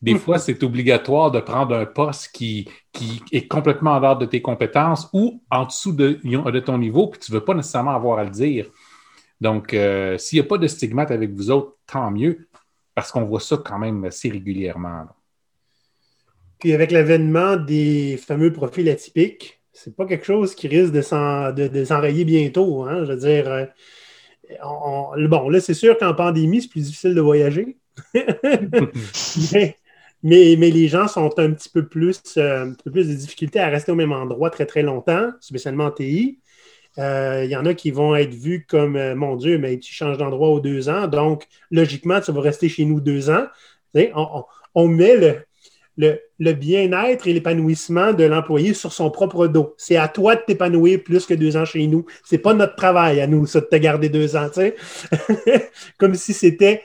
des 0.00 0.14
fois, 0.16 0.38
c'est 0.38 0.62
obligatoire 0.62 1.30
de 1.30 1.40
prendre 1.40 1.74
un 1.74 1.86
poste 1.86 2.30
qui, 2.32 2.68
qui 2.92 3.20
est 3.32 3.48
complètement 3.48 3.92
en 3.92 4.00
dehors 4.00 4.18
de 4.18 4.26
tes 4.26 4.40
compétences 4.40 5.08
ou 5.12 5.42
en 5.50 5.64
dessous 5.64 5.92
de, 5.92 6.20
de 6.22 6.60
ton 6.60 6.78
niveau, 6.78 7.08
puis 7.08 7.20
tu 7.20 7.32
ne 7.32 7.38
veux 7.38 7.44
pas 7.44 7.54
nécessairement 7.54 7.94
avoir 7.94 8.18
à 8.18 8.24
le 8.24 8.30
dire. 8.30 8.66
Donc, 9.40 9.74
euh, 9.74 10.16
s'il 10.18 10.40
n'y 10.40 10.46
a 10.46 10.48
pas 10.48 10.58
de 10.58 10.66
stigmate 10.66 11.10
avec 11.10 11.30
vous 11.32 11.50
autres, 11.50 11.76
tant 11.86 12.10
mieux, 12.10 12.48
parce 12.94 13.10
qu'on 13.10 13.24
voit 13.24 13.40
ça 13.40 13.56
quand 13.56 13.78
même 13.78 14.04
assez 14.04 14.28
régulièrement. 14.28 15.06
Puis 16.58 16.72
avec 16.72 16.90
l'avènement 16.90 17.56
des 17.56 18.16
fameux 18.16 18.52
profils 18.52 18.88
atypiques, 18.88 19.60
c'est 19.72 19.94
pas 19.94 20.06
quelque 20.06 20.26
chose 20.26 20.54
qui 20.56 20.66
risque 20.66 20.92
de, 20.92 21.02
s'enrayer 21.02 22.24
bientôt. 22.24 22.82
Hein? 22.82 23.04
Je 23.04 23.12
veux 23.12 23.18
dire, 23.18 23.48
euh, 23.48 25.26
bon, 25.28 25.48
là, 25.48 25.60
c'est 25.60 25.74
sûr 25.74 25.96
qu'en 25.96 26.14
pandémie, 26.14 26.62
c'est 26.62 26.68
plus 26.68 26.86
difficile 26.86 27.14
de 27.14 27.20
voyager. 27.20 27.76
mais, 29.52 29.76
mais, 30.22 30.56
les 30.56 30.88
gens 30.88 31.06
sont 31.08 31.38
un 31.38 31.52
petit 31.52 31.68
peu 31.68 31.86
plus, 31.86 32.20
euh, 32.36 32.66
un 32.66 32.72
peu 32.72 32.90
plus 32.90 33.08
de 33.08 33.14
difficultés 33.14 33.60
à 33.60 33.68
rester 33.68 33.92
au 33.92 33.94
même 33.94 34.12
endroit 34.12 34.50
très, 34.50 34.66
très 34.66 34.82
longtemps, 34.82 35.30
spécialement 35.40 35.86
en 35.86 35.90
TI. 35.92 36.40
Euh, 36.98 37.44
il 37.44 37.50
y 37.50 37.56
en 37.56 37.64
a 37.66 37.74
qui 37.74 37.92
vont 37.92 38.16
être 38.16 38.34
vus 38.34 38.66
comme 38.68 38.96
euh, 38.96 39.14
Mon 39.14 39.36
Dieu, 39.36 39.58
mais 39.58 39.78
tu 39.78 39.92
changes 39.94 40.18
d'endroit 40.18 40.48
aux 40.48 40.60
deux 40.60 40.88
ans, 40.88 41.06
donc 41.06 41.46
logiquement, 41.70 42.20
tu 42.20 42.32
vas 42.32 42.40
rester 42.40 42.68
chez 42.68 42.84
nous 42.84 43.00
deux 43.00 43.30
ans. 43.30 43.46
On, 44.74 44.88
met 44.88 45.16
le, 45.96 46.52
bien-être 46.52 47.28
et 47.28 47.32
l'épanouissement 47.32 48.12
de 48.12 48.24
l'employé 48.24 48.74
sur 48.74 48.92
son 48.92 49.10
propre 49.10 49.46
dos. 49.46 49.74
C'est 49.78 49.96
à 49.96 50.08
toi 50.08 50.36
de 50.36 50.42
t'épanouir 50.46 51.02
plus 51.02 51.26
que 51.26 51.34
deux 51.34 51.56
ans 51.56 51.64
chez 51.64 51.86
nous. 51.86 52.06
C'est 52.24 52.38
pas 52.38 52.54
notre 52.54 52.74
travail 52.76 53.20
à 53.20 53.26
nous, 53.26 53.46
ça, 53.46 53.60
de 53.60 53.66
te 53.66 53.76
garder 53.76 54.08
deux 54.08 54.36
ans. 54.36 54.48
Comme 55.98 56.14
si 56.14 56.32
c'était 56.32 56.82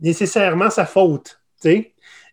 nécessairement 0.00 0.70
sa 0.70 0.86
faute. 0.86 1.40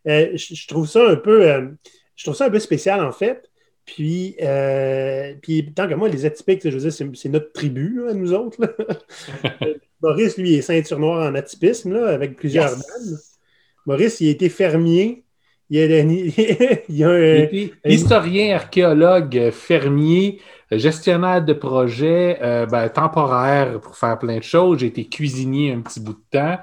Euh, 0.07 0.35
je, 0.35 0.67
trouve 0.67 0.87
ça 0.87 1.07
un 1.07 1.15
peu, 1.15 1.49
euh, 1.49 1.67
je 2.15 2.23
trouve 2.23 2.35
ça 2.35 2.45
un 2.45 2.49
peu 2.49 2.59
spécial, 2.59 3.03
en 3.03 3.11
fait. 3.11 3.49
Puis, 3.85 4.35
euh, 4.41 5.33
puis 5.41 5.73
tant 5.73 5.87
que 5.87 5.95
moi, 5.95 6.09
les 6.09 6.25
atypiques, 6.25 6.61
je 6.63 6.69
veux 6.69 6.89
dire, 6.89 6.93
c'est 6.93 7.29
notre 7.29 7.51
tribu, 7.53 8.01
nous 8.13 8.33
autres. 8.33 8.59
Maurice, 10.01 10.37
lui, 10.37 10.55
est 10.55 10.61
ceinture 10.61 10.99
noire 10.99 11.29
en 11.29 11.35
atypisme, 11.35 11.93
là, 11.93 12.09
avec 12.09 12.35
plusieurs 12.35 12.69
yes. 12.69 13.39
Maurice, 13.85 14.21
il 14.21 14.27
a 14.27 14.31
été 14.31 14.49
fermier 14.49 15.25
il 15.69 15.77
y 16.89 17.03
a, 17.03 17.09
un, 17.09 17.47
historien, 17.85 18.55
archéologue, 18.55 19.51
fermier, 19.51 20.41
gestionnaire 20.71 21.43
de 21.43 21.53
projet 21.53 22.39
euh, 22.41 22.65
ben, 22.65 22.89
temporaire 22.89 23.79
pour 23.79 23.95
faire 23.95 24.17
plein 24.17 24.37
de 24.37 24.43
choses. 24.43 24.79
J'ai 24.79 24.87
été 24.87 25.07
cuisinier 25.07 25.73
un 25.73 25.81
petit 25.81 25.99
bout 25.99 26.13
de 26.13 26.23
temps. 26.31 26.57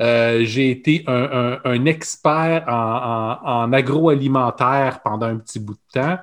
Euh, 0.00 0.44
j'ai 0.44 0.70
été 0.70 1.04
un, 1.06 1.84
expert 1.84 2.64
en, 2.66 3.72
agroalimentaire 3.72 5.00
pendant 5.02 5.26
un 5.26 5.36
petit 5.36 5.60
bout 5.60 5.74
de 5.74 6.00
temps. 6.00 6.18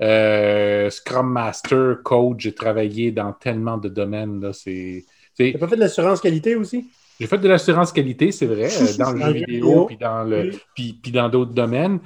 Euh, 0.00 0.90
Scrum 0.90 1.30
Master, 1.30 1.96
coach, 2.04 2.36
j'ai 2.40 2.54
travaillé 2.54 3.10
dans 3.10 3.32
tellement 3.32 3.78
de 3.78 3.88
domaines. 3.88 4.52
C'est, 4.52 5.04
T'as 5.36 5.58
pas 5.58 5.68
fait 5.68 5.76
de 5.76 5.80
l'assurance 5.80 6.20
qualité 6.20 6.54
aussi? 6.56 6.86
J'ai 7.18 7.26
fait 7.26 7.38
de 7.38 7.48
l'assurance 7.48 7.92
qualité, 7.92 8.30
c'est 8.30 8.46
vrai, 8.46 8.68
euh, 8.80 8.96
dans 8.96 9.12
le 9.12 9.20
jeu 9.26 9.32
vidéo, 9.32 9.86
puis 9.86 9.96
dans 9.96 10.22
le 10.22 10.52
puis, 10.74 10.98
puis 11.02 11.10
dans 11.10 11.28
d'autres 11.28 11.52
domaines. 11.52 11.98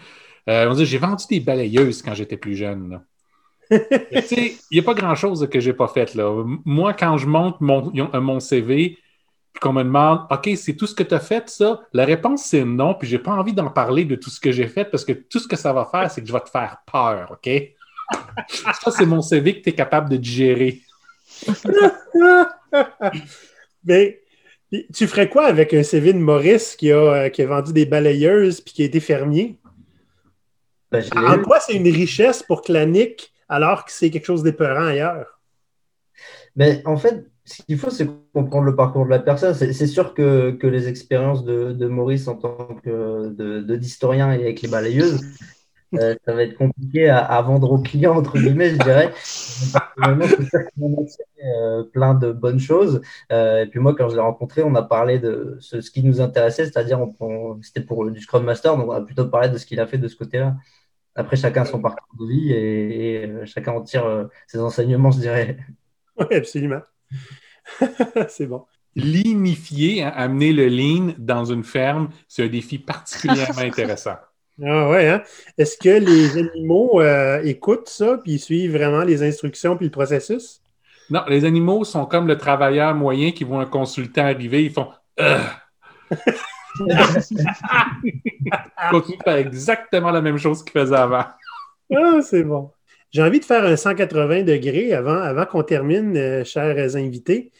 Euh, 0.49 0.75
j'ai 0.85 0.99
vendu 0.99 1.25
des 1.29 1.41
balayeuses 1.41 2.03
quand 2.03 2.15
j'étais 2.15 2.37
plus 2.37 2.57
jeune. 2.57 3.01
il 3.71 4.57
n'y 4.73 4.79
a 4.79 4.83
pas 4.83 4.95
grand-chose 4.95 5.49
que 5.51 5.61
je 5.61 5.71
n'ai 5.71 5.77
pas 5.77 5.89
fait. 5.89 6.15
Là. 6.15 6.45
Moi, 6.65 6.95
quand 6.95 7.17
je 7.17 7.27
monte 7.27 7.61
mon, 7.61 7.93
mon 8.21 8.41
CV, 8.41 8.99
qu'on 9.63 9.73
me 9.73 9.85
demande 9.85 10.27
OK, 10.31 10.51
c'est 10.57 10.75
tout 10.75 10.87
ce 10.87 10.95
que 10.95 11.05
tu 11.05 11.15
as 11.15 11.21
fait, 11.21 11.49
ça? 11.49 11.81
La 11.93 12.05
réponse, 12.05 12.43
c'est 12.45 12.65
non, 12.65 12.95
puis 12.95 13.09
j'ai 13.09 13.21
pas 13.21 13.31
envie 13.33 13.53
d'en 13.53 13.71
parler 13.71 14.05
de 14.05 14.17
tout 14.17 14.29
ce 14.29 14.41
que 14.41 14.51
j'ai 14.51 14.67
fait 14.67 14.85
parce 14.85 15.05
que 15.05 15.13
tout 15.13 15.39
ce 15.39 15.47
que 15.47 15.57
ça 15.57 15.73
va 15.73 15.89
faire, 15.91 16.11
c'est 16.11 16.21
que 16.21 16.27
je 16.27 16.33
vais 16.33 16.41
te 16.41 16.51
faire 16.51 16.79
peur, 16.91 17.31
OK? 17.31 17.49
ça, 18.49 18.91
c'est 18.91 19.07
mon 19.07 19.23
CV 19.23 19.59
que 19.59 19.63
tu 19.63 19.71
es 19.71 19.75
capable 19.75 20.11
de 20.11 20.17
digérer. 20.17 20.81
Mais 23.85 24.21
tu 24.93 25.07
ferais 25.07 25.29
quoi 25.29 25.47
avec 25.47 25.73
un 25.75 25.83
CV 25.83 26.13
de 26.13 26.19
Maurice 26.19 26.77
qui 26.77 26.91
a, 26.91 26.97
euh, 26.97 27.29
qui 27.29 27.43
a 27.43 27.47
vendu 27.47 27.73
des 27.73 27.87
balayeuses 27.87 28.61
puis 28.61 28.75
qui 28.75 28.83
a 28.83 28.87
été 28.87 29.01
fermier? 29.01 29.59
Ben, 30.91 31.05
en 31.17 31.39
quoi 31.39 31.61
c'est 31.61 31.75
une 31.75 31.89
richesse 31.89 32.43
pour 32.43 32.63
Clanic 32.63 33.33
alors 33.49 33.85
que 33.85 33.93
c'est 33.93 34.11
quelque 34.11 34.27
chose 34.27 34.43
d'épeurant 34.43 34.87
ailleurs? 34.87 35.41
Mais 36.57 36.83
ben, 36.85 36.93
en 36.93 36.97
fait, 36.97 37.32
ce 37.45 37.63
qu'il 37.63 37.79
faut, 37.79 37.91
c'est 37.91 38.09
comprendre 38.33 38.65
le 38.67 38.77
parcours 38.77 39.05
de 39.05 39.11
la 39.11 39.19
personne. 39.19 39.55
C'est 39.55 39.87
sûr 39.87 40.15
que, 40.15 40.57
les 40.63 40.89
expériences 40.89 41.45
de, 41.45 41.87
Maurice 41.87 42.29
en 42.29 42.37
tant 42.37 42.77
que 42.83 43.75
d'historien 43.77 44.33
et 44.33 44.43
avec 44.43 44.63
les 44.63 44.69
balayeuses, 44.69 45.21
euh, 45.95 46.15
ça 46.25 46.33
va 46.35 46.45
être 46.45 46.57
compliqué 46.57 47.09
à, 47.09 47.41
vendre 47.43 47.71
aux 47.71 47.79
clients, 47.79 48.17
entre 48.17 48.39
guillemets, 48.39 48.71
je 48.71 48.79
dirais. 48.79 49.13
Euh, 51.45 51.83
plein 51.93 52.15
de 52.15 52.33
bonnes 52.33 52.61
choses. 52.61 53.03
Euh, 53.31 53.65
et 53.65 53.67
puis 53.67 53.81
moi, 53.81 53.95
quand 53.95 54.09
je 54.09 54.15
l'ai 54.15 54.21
rencontré, 54.21 54.63
on 54.63 54.75
a 54.75 54.83
parlé 54.83 55.19
de 55.19 55.57
ce, 55.61 55.79
qui 55.91 56.03
nous 56.03 56.21
intéressait, 56.21 56.65
c'est-à-dire 56.65 57.01
c'était 57.63 57.83
pour 57.83 58.09
du 58.11 58.21
Scrum 58.21 58.45
Master, 58.45 58.77
donc 58.77 58.89
on 58.89 58.93
a 58.93 59.01
plutôt 59.01 59.27
parlé 59.29 59.49
de 59.49 59.59
ce 59.59 59.67
qu'il 59.67 59.81
a 59.81 59.87
fait 59.87 59.99
de 59.99 60.09
ce 60.09 60.17
côté-là. 60.17 60.57
Après, 61.15 61.37
chacun 61.37 61.65
son 61.65 61.81
parcours 61.81 62.09
de 62.19 62.27
vie 62.27 62.53
et, 62.53 63.45
chacun 63.45 63.73
en 63.73 63.83
tire 63.83 64.29
ses 64.47 64.61
enseignements, 64.61 65.11
je 65.11 65.19
dirais. 65.21 65.59
Oui, 66.19 66.37
absolument. 66.37 66.83
C'est 68.29 68.47
bon. 68.47 68.65
Linifier, 68.95 70.03
hein, 70.03 70.13
amener 70.15 70.53
le 70.53 70.69
lean 70.69 71.15
dans 71.19 71.47
une 71.47 71.65
ferme, 71.65 72.11
c'est 72.29 72.45
un 72.45 72.49
défi 72.49 72.79
particulièrement 72.79 73.59
intéressant. 73.63 74.17
Ah 74.63 74.91
ouais, 74.91 75.09
hein? 75.09 75.23
Est-ce 75.57 75.79
que 75.79 75.89
les 75.89 76.37
animaux 76.37 77.01
euh, 77.01 77.43
écoutent 77.43 77.89
ça, 77.89 78.19
puis 78.23 78.39
suivent 78.39 78.77
vraiment 78.77 79.03
les 79.03 79.23
instructions 79.23 79.77
puis 79.77 79.87
le 79.87 79.91
processus? 79.91 80.61
Non, 81.09 81.23
les 81.27 81.47
animaux 81.47 81.85
sont 81.85 82.05
comme 82.05 82.27
le 82.27 82.37
travailleur 82.37 82.95
moyen 82.95 83.33
qui 83.33 83.45
voit 83.45 83.63
un 83.63 83.67
consultant 83.67 84.25
arriver, 84.25 84.65
ils 84.65 84.73
font. 84.73 84.89
Ils 86.81 88.51
continuent 88.91 89.19
de 89.19 89.23
faire 89.23 89.37
exactement 89.37 90.11
la 90.11 90.23
même 90.23 90.39
chose 90.39 90.65
qu'ils 90.65 90.73
faisaient 90.73 90.97
avant. 90.97 91.25
Ah, 91.95 92.21
c'est 92.23 92.45
bon. 92.45 92.71
J'ai 93.13 93.23
envie 93.23 93.41
de 93.41 93.45
faire 93.45 93.65
un 93.65 93.77
180 93.77 94.43
degrés 94.43 94.95
avant, 94.95 95.19
avant 95.19 95.45
qu'on 95.45 95.63
termine, 95.63 96.17
euh, 96.17 96.45
chers 96.45 96.97
invités. 96.97 97.53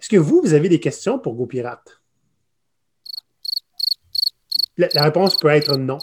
Est-ce 0.00 0.08
que 0.08 0.16
vous, 0.16 0.40
vous 0.42 0.54
avez 0.54 0.68
des 0.68 0.80
questions 0.80 1.18
pour 1.18 1.34
GoPirate? 1.34 2.00
la 4.76 5.02
réponse 5.02 5.36
peut 5.40 5.48
être 5.48 5.76
non. 5.76 5.98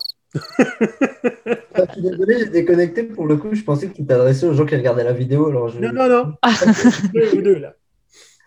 Ah, 1.77 1.83
je 1.87 1.91
suis 1.93 2.01
désolé, 2.01 2.39
j'ai 2.39 2.49
déconnecté 2.49 3.03
pour 3.03 3.25
le 3.25 3.37
coup. 3.37 3.53
Je 3.53 3.63
pensais 3.63 3.87
que 3.87 3.93
tu 3.93 4.05
t'adressais 4.05 4.45
aux 4.45 4.53
gens 4.53 4.65
qui 4.65 4.75
regardaient 4.75 5.03
la 5.03 5.13
vidéo. 5.13 5.47
Alors 5.47 5.69
je... 5.69 5.79
Non, 5.79 5.91
non, 5.93 6.07
non. 6.07 6.33
deux, 7.41 7.59
là. 7.59 7.75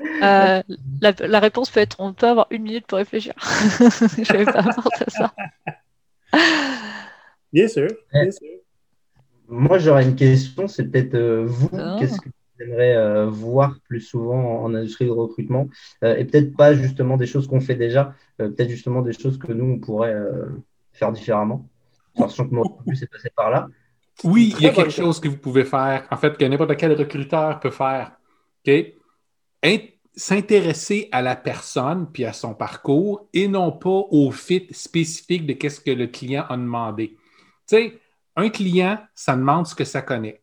Euh, 0.00 0.62
la, 1.00 1.40
réponse 1.40 1.70
peut 1.70 1.80
être 1.80 1.96
on 1.98 2.12
peut 2.12 2.28
avoir 2.28 2.46
une 2.50 2.62
minute 2.62 2.86
pour 2.86 2.98
réfléchir. 2.98 3.34
je 3.40 4.32
vais 4.32 4.44
pas 4.44 4.60
apporter 4.60 5.04
ça. 5.08 5.34
Bien 7.52 7.68
sûr, 7.68 7.88
bien 8.12 8.30
sûr. 8.30 8.48
Moi, 9.48 9.78
j'aurais 9.78 10.04
une 10.04 10.16
question. 10.16 10.68
C'est 10.68 10.84
peut-être 10.90 11.14
euh, 11.14 11.44
vous, 11.46 11.70
ah. 11.72 11.96
qu'est-ce 11.98 12.20
que 12.20 12.28
vous 12.28 12.64
aimeriez 12.64 12.94
euh, 12.94 13.26
voir 13.26 13.78
plus 13.88 14.00
souvent 14.00 14.62
en 14.62 14.74
industrie 14.74 15.06
de 15.06 15.10
recrutement? 15.10 15.68
Et 16.02 16.24
peut-être 16.24 16.54
pas 16.56 16.74
justement 16.74 17.16
des 17.16 17.26
choses 17.26 17.46
qu'on 17.46 17.60
fait 17.60 17.76
déjà, 17.76 18.14
peut-être 18.36 18.70
justement 18.70 19.02
des 19.02 19.12
choses 19.12 19.38
que 19.38 19.52
nous, 19.52 19.74
on 19.74 19.78
pourrait 19.78 20.16
faire 20.92 21.12
différemment 21.12 21.66
passé 22.18 23.30
par 23.34 23.50
là. 23.50 23.68
Oui, 24.24 24.54
il 24.58 24.64
y 24.64 24.66
a 24.66 24.72
quelque 24.72 24.90
chose 24.90 25.20
que 25.20 25.28
vous 25.28 25.36
pouvez 25.36 25.64
faire, 25.64 26.06
en 26.10 26.16
fait, 26.16 26.36
que 26.36 26.44
n'importe 26.44 26.76
quel 26.76 26.92
recruteur 26.92 27.60
peut 27.60 27.70
faire. 27.70 28.12
S'intéresser 30.16 31.08
à 31.12 31.22
la 31.22 31.36
personne 31.36 32.08
puis 32.12 32.24
à 32.24 32.32
son 32.32 32.52
parcours 32.52 33.28
et 33.32 33.46
non 33.46 33.70
pas 33.70 34.02
au 34.10 34.32
fit 34.32 34.66
spécifique 34.72 35.46
de 35.46 35.52
qu'est-ce 35.52 35.80
que 35.80 35.92
le 35.92 36.08
client 36.08 36.44
a 36.48 36.56
demandé. 36.56 37.16
Tu 37.68 37.76
sais, 37.76 38.00
un 38.38 38.48
client, 38.48 38.98
ça 39.14 39.36
demande 39.36 39.66
ce 39.66 39.74
que 39.74 39.84
ça 39.84 40.02
connaît. 40.02 40.40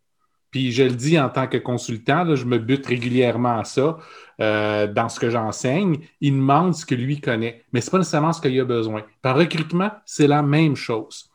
Puis 0.52 0.72
je 0.72 0.84
le 0.84 0.92
dis 0.92 1.20
en 1.20 1.30
tant 1.30 1.48
que 1.48 1.58
consultant, 1.58 2.36
je 2.36 2.46
me 2.46 2.60
bute 2.60 2.86
régulièrement 2.86 3.60
à 3.60 3.64
ça 3.66 3.98
euh, 4.40 4.88
dans 4.88 5.10
ce 5.10 5.20
que 5.20 5.30
j'enseigne. 5.30 5.98
Il 6.22 6.34
demande 6.34 6.76
ce 6.76 6.86
que 6.86 6.96
lui 6.96 7.20
connaît, 7.20 7.64
mais 7.74 7.82
ce 7.82 7.88
n'est 7.88 7.92
pas 7.92 7.98
nécessairement 7.98 8.34
ce 8.34 8.42
qu'il 8.42 8.60
a 8.60 8.66
besoin. 8.66 9.04
Par 9.22 9.36
recrutement, 9.36 9.92
c'est 10.06 10.28
la 10.28 10.42
même 10.42 10.76
chose. 10.76 11.30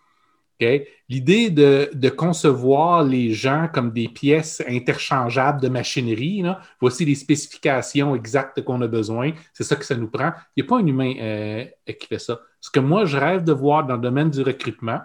L'idée 1.09 1.51
de, 1.51 2.09
concevoir 2.09 3.03
les 3.03 3.33
gens 3.33 3.69
comme 3.73 3.93
des 3.93 4.09
pièces 4.09 4.63
interchangeables 4.69 5.61
de 5.61 5.69
machinerie, 5.69 6.45
voici 6.81 7.05
les 7.05 7.15
spécifications 7.15 8.15
exactes 8.15 8.63
qu'on 8.63 8.81
a 8.83 8.87
besoin, 8.87 9.33
c'est 9.53 9.65
ça 9.65 9.77
que 9.77 9.85
ça 9.85 9.97
nous 9.97 10.09
prend. 10.09 10.33
Il 10.57 10.63
n'y 10.63 10.67
a 10.67 10.69
pas 10.69 10.79
un 10.79 10.87
humain 10.87 11.15
euh, 11.19 11.65
qui 11.99 12.07
fait 12.07 12.19
ça. 12.19 12.41
Ce 12.61 12.71
que 12.71 12.81
moi, 12.81 13.07
je 13.07 13.17
rêve 13.17 13.43
de 13.43 13.53
voir 13.53 13.87
dans 13.87 13.97
le 13.97 14.03
domaine 14.03 14.31
du 14.31 14.43
recrutement, 14.43 15.01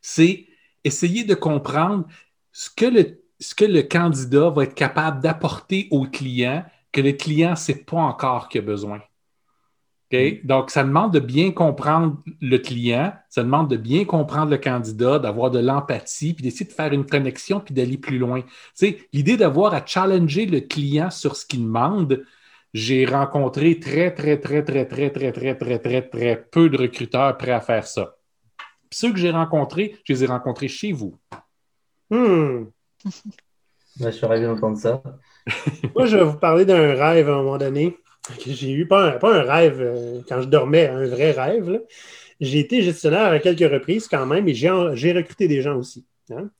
c'est 0.00 0.46
essayer 0.84 1.24
de 1.24 1.34
comprendre 1.34 2.06
ce 2.52 2.70
que 2.70 2.86
le, 2.86 3.22
ce 3.40 3.54
que 3.54 3.64
le 3.64 3.82
candidat 3.82 4.50
va 4.50 4.64
être 4.64 4.74
capable 4.74 5.20
d'apporter 5.22 5.88
au 5.90 6.04
client 6.04 6.64
que 6.92 7.00
le 7.00 7.12
client 7.12 7.50
ne 7.50 7.56
sait 7.56 7.84
pas 7.84 7.98
encore 7.98 8.48
qu'il 8.48 8.60
a 8.60 8.64
besoin. 8.64 9.00
Mm. 10.12 10.46
Donc, 10.46 10.70
ça 10.70 10.84
demande 10.84 11.12
de 11.12 11.20
bien 11.20 11.50
comprendre 11.50 12.18
le 12.40 12.58
client, 12.58 13.12
ça 13.28 13.42
demande 13.42 13.68
de 13.68 13.76
bien 13.76 14.04
comprendre 14.04 14.50
le 14.50 14.58
candidat, 14.58 15.18
d'avoir 15.18 15.50
de 15.50 15.58
l'empathie, 15.58 16.34
puis 16.34 16.42
d'essayer 16.42 16.66
de 16.66 16.72
faire 16.72 16.92
une 16.92 17.06
connexion, 17.06 17.60
puis 17.60 17.74
d'aller 17.74 17.98
plus 17.98 18.18
loin. 18.18 18.42
L'idée 19.12 19.36
d'avoir 19.36 19.74
à 19.74 19.84
challenger 19.84 20.46
le 20.46 20.60
client 20.60 21.10
sur 21.10 21.36
ce 21.36 21.46
qu'il 21.46 21.64
demande, 21.64 22.24
j'ai 22.72 23.04
rencontré 23.06 23.78
très, 23.78 24.12
très, 24.12 24.38
très, 24.38 24.64
très, 24.64 24.84
très, 24.86 25.14
très, 25.14 25.32
très, 25.32 25.54
très, 25.56 25.78
très, 25.78 26.02
très 26.02 26.48
peu 26.50 26.68
de 26.68 26.76
recruteurs 26.76 27.36
prêts 27.36 27.52
à 27.52 27.60
faire 27.60 27.86
ça. 27.86 28.16
Puis 28.94 29.00
ceux 29.00 29.12
que 29.12 29.18
j'ai 29.18 29.32
rencontrés, 29.32 29.96
je 30.04 30.12
les 30.12 30.22
ai 30.22 30.26
rencontrés 30.26 30.68
chez 30.68 30.92
vous. 30.92 31.16
Hmm. 32.10 32.66
je 34.00 34.10
suis 34.10 34.24
ravi 34.24 34.44
d'entendre 34.44 34.78
ça. 34.78 35.02
Moi, 35.96 36.06
je 36.06 36.16
vais 36.16 36.24
vous 36.24 36.38
parler 36.38 36.64
d'un 36.64 36.94
rêve 36.94 37.28
à 37.28 37.32
un 37.32 37.42
moment 37.42 37.58
donné 37.58 37.98
j'ai 38.46 38.72
eu 38.72 38.86
pas 38.86 39.18
un, 39.20 39.42
rêve 39.42 39.80
euh, 39.80 40.22
quand 40.28 40.40
je 40.40 40.48
dormais, 40.48 40.86
un 40.86 41.06
vrai 41.06 41.32
rêve. 41.32 41.82
J'ai 42.40 42.60
été 42.60 42.82
gestionnaire 42.82 43.26
à 43.26 43.38
quelques 43.38 43.70
reprises 43.70 44.08
quand 44.08 44.26
même 44.26 44.48
et 44.48 44.54
j'ai 44.54 44.70
recruté 44.70 45.46
des 45.46 45.60
gens 45.60 45.76
aussi. 45.76 46.06
Hein. 46.30 46.50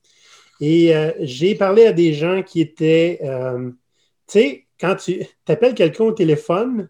Et 0.61 0.95
euh, 0.95 1.11
j'ai 1.21 1.55
parlé 1.55 1.85
à 1.85 1.93
des 1.93 2.13
gens 2.13 2.43
qui 2.43 2.61
étaient, 2.61 3.19
euh, 3.23 3.71
tu 4.27 4.39
sais, 4.39 4.67
quand 4.79 4.95
tu 4.95 5.25
appelles 5.47 5.73
quelqu'un 5.73 6.03
au 6.03 6.11
téléphone, 6.11 6.89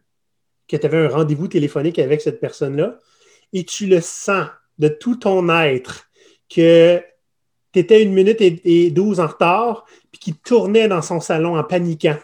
que 0.67 0.75
tu 0.75 0.85
avais 0.85 1.05
un 1.05 1.09
rendez-vous 1.09 1.47
téléphonique 1.47 1.99
avec 1.99 2.21
cette 2.21 2.41
personne-là, 2.41 2.99
et 3.53 3.63
tu 3.63 3.87
le 3.87 4.01
sens 4.01 4.47
de 4.80 4.88
tout 4.88 5.15
ton 5.15 5.49
être 5.49 6.09
que 6.53 7.01
tu 7.73 7.80
étais 7.80 8.03
une 8.03 8.13
minute 8.13 8.38
et, 8.39 8.89
douze 8.91 9.19
en 9.19 9.28
retard, 9.28 9.86
puis 10.11 10.19
qu'il 10.19 10.36
tournait 10.36 10.88
dans 10.88 11.01
son 11.01 11.19
salon 11.19 11.57
en 11.57 11.63
paniquant. 11.63 12.17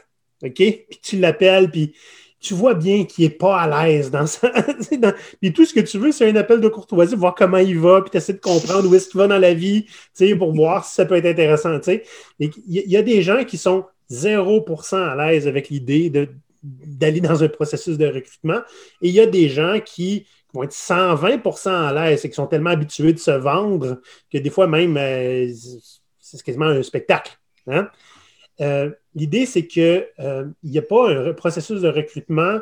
OK? 0.43 0.55
Puis 0.55 0.99
tu 1.03 1.17
l'appelles, 1.17 1.69
puis 1.69 1.93
tu 2.41 2.55
vois 2.55 2.73
bien 2.73 3.05
qu'il 3.05 3.25
n'est 3.25 3.31
pas 3.31 3.59
à 3.59 3.85
l'aise 3.85 4.09
dans 4.09 4.25
ça. 4.25 4.51
Puis 5.41 5.53
tout 5.53 5.63
ce 5.63 5.73
que 5.75 5.79
tu 5.79 5.99
veux, 5.99 6.11
c'est 6.11 6.27
un 6.27 6.35
appel 6.35 6.59
de 6.59 6.67
courtoisie, 6.67 7.15
voir 7.15 7.35
comment 7.35 7.59
il 7.59 7.77
va, 7.77 8.01
puis 8.01 8.09
tu 8.09 8.17
essaies 8.17 8.33
de 8.33 8.39
comprendre 8.39 8.89
où 8.89 8.95
est-ce 8.95 9.09
qu'il 9.09 9.19
va 9.19 9.27
dans 9.27 9.37
la 9.37 9.53
vie, 9.53 9.85
pour 10.39 10.51
voir 10.51 10.83
si 10.83 10.95
ça 10.95 11.05
peut 11.05 11.15
être 11.15 11.27
intéressant. 11.27 11.77
Il 12.39 12.51
y, 12.67 12.97
a 12.97 13.03
des 13.03 13.21
gens 13.21 13.43
qui 13.43 13.59
sont 13.59 13.85
0% 14.09 14.95
à 14.95 15.15
l'aise 15.15 15.47
avec 15.47 15.69
l'idée 15.69 16.11
d'aller 16.63 17.21
dans 17.21 17.43
un 17.43 17.47
processus 17.47 17.99
de 17.99 18.07
recrutement, 18.07 18.61
et 19.03 19.09
il 19.09 19.13
y 19.13 19.19
a 19.19 19.27
des 19.27 19.47
gens 19.47 19.79
qui 19.79 20.25
vont 20.53 20.63
être 20.63 20.73
120% 20.73 21.69
à 21.69 21.93
l'aise 21.93 22.25
et 22.25 22.29
qui 22.29 22.35
sont 22.35 22.47
tellement 22.47 22.71
habitués 22.71 23.13
de 23.13 23.19
se 23.19 23.31
vendre 23.31 24.01
que 24.31 24.37
des 24.37 24.49
fois 24.49 24.67
même, 24.67 24.97
euh, 24.97 25.51
c'est 26.19 26.41
quasiment 26.43 26.65
un 26.65 26.83
spectacle. 26.83 27.37
Hein? 27.67 27.89
Euh, 28.59 28.91
l'idée, 29.15 29.45
c'est 29.45 29.65
qu'il 29.65 30.07
euh, 30.19 30.47
n'y 30.63 30.77
a 30.77 30.81
pas 30.81 31.09
un 31.09 31.33
processus 31.33 31.81
de 31.81 31.89
recrutement 31.89 32.59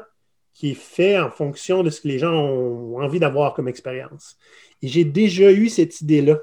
qui 0.53 0.71
est 0.71 0.75
fait 0.75 1.17
en 1.19 1.29
fonction 1.29 1.83
de 1.83 1.89
ce 1.89 2.01
que 2.01 2.07
les 2.07 2.19
gens 2.19 2.33
ont 2.33 3.01
envie 3.01 3.19
d'avoir 3.19 3.53
comme 3.53 3.67
expérience. 3.67 4.37
Et 4.81 4.87
j'ai 4.87 5.05
déjà 5.05 5.51
eu 5.51 5.69
cette 5.69 6.01
idée-là. 6.01 6.39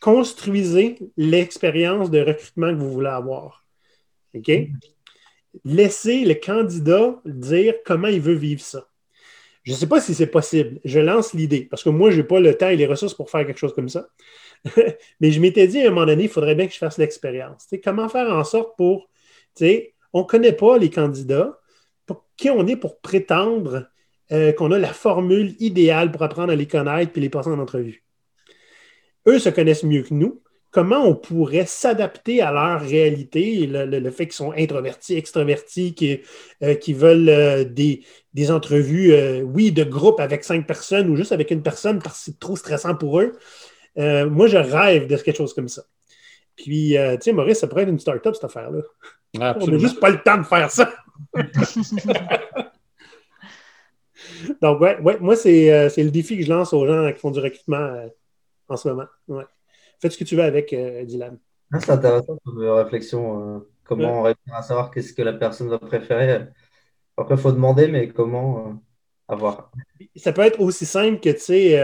Construisez 0.00 0.98
l'expérience 1.16 2.10
de 2.10 2.20
recrutement 2.20 2.68
que 2.68 2.78
vous 2.78 2.92
voulez 2.92 3.08
avoir. 3.08 3.64
OK? 4.34 4.50
Laissez 5.64 6.24
le 6.24 6.34
candidat 6.34 7.20
dire 7.24 7.74
comment 7.84 8.08
il 8.08 8.20
veut 8.20 8.34
vivre 8.34 8.60
ça. 8.60 8.87
Je 9.64 9.72
ne 9.72 9.76
sais 9.76 9.86
pas 9.86 10.00
si 10.00 10.14
c'est 10.14 10.26
possible. 10.26 10.80
Je 10.84 11.00
lance 11.00 11.34
l'idée 11.34 11.66
parce 11.70 11.82
que 11.82 11.90
moi, 11.90 12.10
je 12.10 12.18
n'ai 12.18 12.24
pas 12.24 12.40
le 12.40 12.54
temps 12.56 12.68
et 12.68 12.76
les 12.76 12.86
ressources 12.86 13.14
pour 13.14 13.30
faire 13.30 13.46
quelque 13.46 13.58
chose 13.58 13.74
comme 13.74 13.88
ça. 13.88 14.08
Mais 15.20 15.30
je 15.30 15.40
m'étais 15.40 15.66
dit 15.66 15.80
à 15.80 15.86
un 15.86 15.90
moment 15.90 16.06
donné, 16.06 16.24
il 16.24 16.28
faudrait 16.28 16.54
bien 16.54 16.66
que 16.66 16.72
je 16.72 16.78
fasse 16.78 16.98
l'expérience. 16.98 17.66
Comment 17.82 18.08
faire 18.08 18.30
en 18.30 18.44
sorte 18.44 18.76
pour. 18.76 19.08
On 20.12 20.20
ne 20.20 20.24
connaît 20.24 20.52
pas 20.52 20.78
les 20.78 20.90
candidats. 20.90 21.58
Qui 22.36 22.50
on 22.50 22.66
est 22.68 22.76
pour 22.76 23.00
prétendre 23.00 23.88
euh, 24.30 24.52
qu'on 24.52 24.70
a 24.70 24.78
la 24.78 24.92
formule 24.92 25.56
idéale 25.58 26.12
pour 26.12 26.22
apprendre 26.22 26.52
à 26.52 26.56
les 26.56 26.68
connaître 26.68 27.12
et 27.16 27.20
les 27.20 27.28
passer 27.28 27.50
en 27.50 27.58
entrevue? 27.58 28.04
Eux 29.26 29.38
se 29.38 29.48
connaissent 29.48 29.82
mieux 29.82 30.02
que 30.02 30.14
nous. 30.14 30.40
Comment 30.70 31.02
on 31.06 31.14
pourrait 31.14 31.64
s'adapter 31.66 32.42
à 32.42 32.52
leur 32.52 32.80
réalité, 32.80 33.66
le, 33.66 34.10
fait 34.10 34.26
qu'ils 34.26 34.34
sont 34.34 34.52
introvertis, 34.52 35.16
extravertis, 35.16 35.94
qui, 35.94 36.20
euh, 36.62 36.74
qui 36.74 36.92
veulent 36.92 37.28
euh, 37.30 37.64
des, 37.64 38.04
des, 38.34 38.50
entrevues, 38.50 39.14
oui, 39.42 39.72
de 39.72 39.84
groupe 39.84 40.20
avec 40.20 40.44
cinq 40.44 40.66
personnes 40.66 41.08
ou 41.08 41.16
juste 41.16 41.32
avec 41.32 41.50
une 41.50 41.62
personne 41.62 42.00
parce 42.00 42.18
que 42.18 42.24
c'est 42.26 42.38
trop 42.38 42.56
stressant 42.56 42.94
pour 42.94 43.20
eux. 43.20 43.32
Euh, 43.98 44.30
moi, 44.30 44.46
je 44.46 44.56
rêve 44.56 45.08
de 45.08 45.16
quelque 45.16 45.36
chose 45.36 45.54
comme 45.54 45.68
ça. 45.68 45.82
Puis, 46.56 46.96
euh, 46.96 47.16
tu 47.16 47.22
sais, 47.24 47.32
Maurice, 47.32 47.58
ça 47.58 47.66
pourrait 47.66 47.82
être 47.82 47.88
une 47.88 47.98
start-up, 47.98 48.34
cette 48.34 48.44
affaire-là. 48.44 48.80
On 49.34 49.66
n'a 49.66 49.78
juste 49.78 50.00
pas 50.00 50.10
le 50.10 50.22
temps 50.22 50.38
de 50.38 50.44
faire 50.44 50.70
ça. 50.70 50.92
Donc, 54.62 54.80
ouais, 54.80 54.98
ouais 55.00 55.18
moi, 55.20 55.34
euh, 55.34 55.88
c'est 55.88 56.02
le 56.02 56.10
défi 56.10 56.36
que 56.36 56.44
je 56.44 56.48
lance 56.48 56.72
aux 56.72 56.86
gens 56.86 57.12
qui 57.12 57.18
font 57.18 57.30
du 57.30 57.40
recrutement 57.40 58.08
en 58.68 58.76
ce 58.76 58.88
moment. 58.88 59.06
Ouais. 59.28 59.44
Faites 60.00 60.12
ce 60.12 60.18
que 60.18 60.24
tu 60.24 60.36
veux 60.36 60.42
avec, 60.42 60.74
Dylan. 61.06 61.38
Ah, 61.72 61.80
c'est 61.80 61.90
intéressant 61.90 62.38
comme 62.44 62.58
réflexion. 62.58 63.66
comment 63.84 64.22
réussir 64.22 64.54
à 64.54 64.62
savoir 64.62 64.90
qu'est-ce 64.90 65.12
que 65.12 65.22
la 65.22 65.32
personne 65.32 65.68
va 65.68 65.78
préférer. 65.78 66.46
Après, 67.16 67.34
il 67.34 67.40
faut 67.40 67.52
demander, 67.52 67.88
mais 67.88 68.08
comment 68.08 68.80
avoir. 69.26 69.72
Ça 70.16 70.32
peut 70.32 70.42
être 70.42 70.60
aussi 70.60 70.86
simple 70.86 71.20
que, 71.20 71.30
tu 71.30 71.40
sais, 71.40 71.78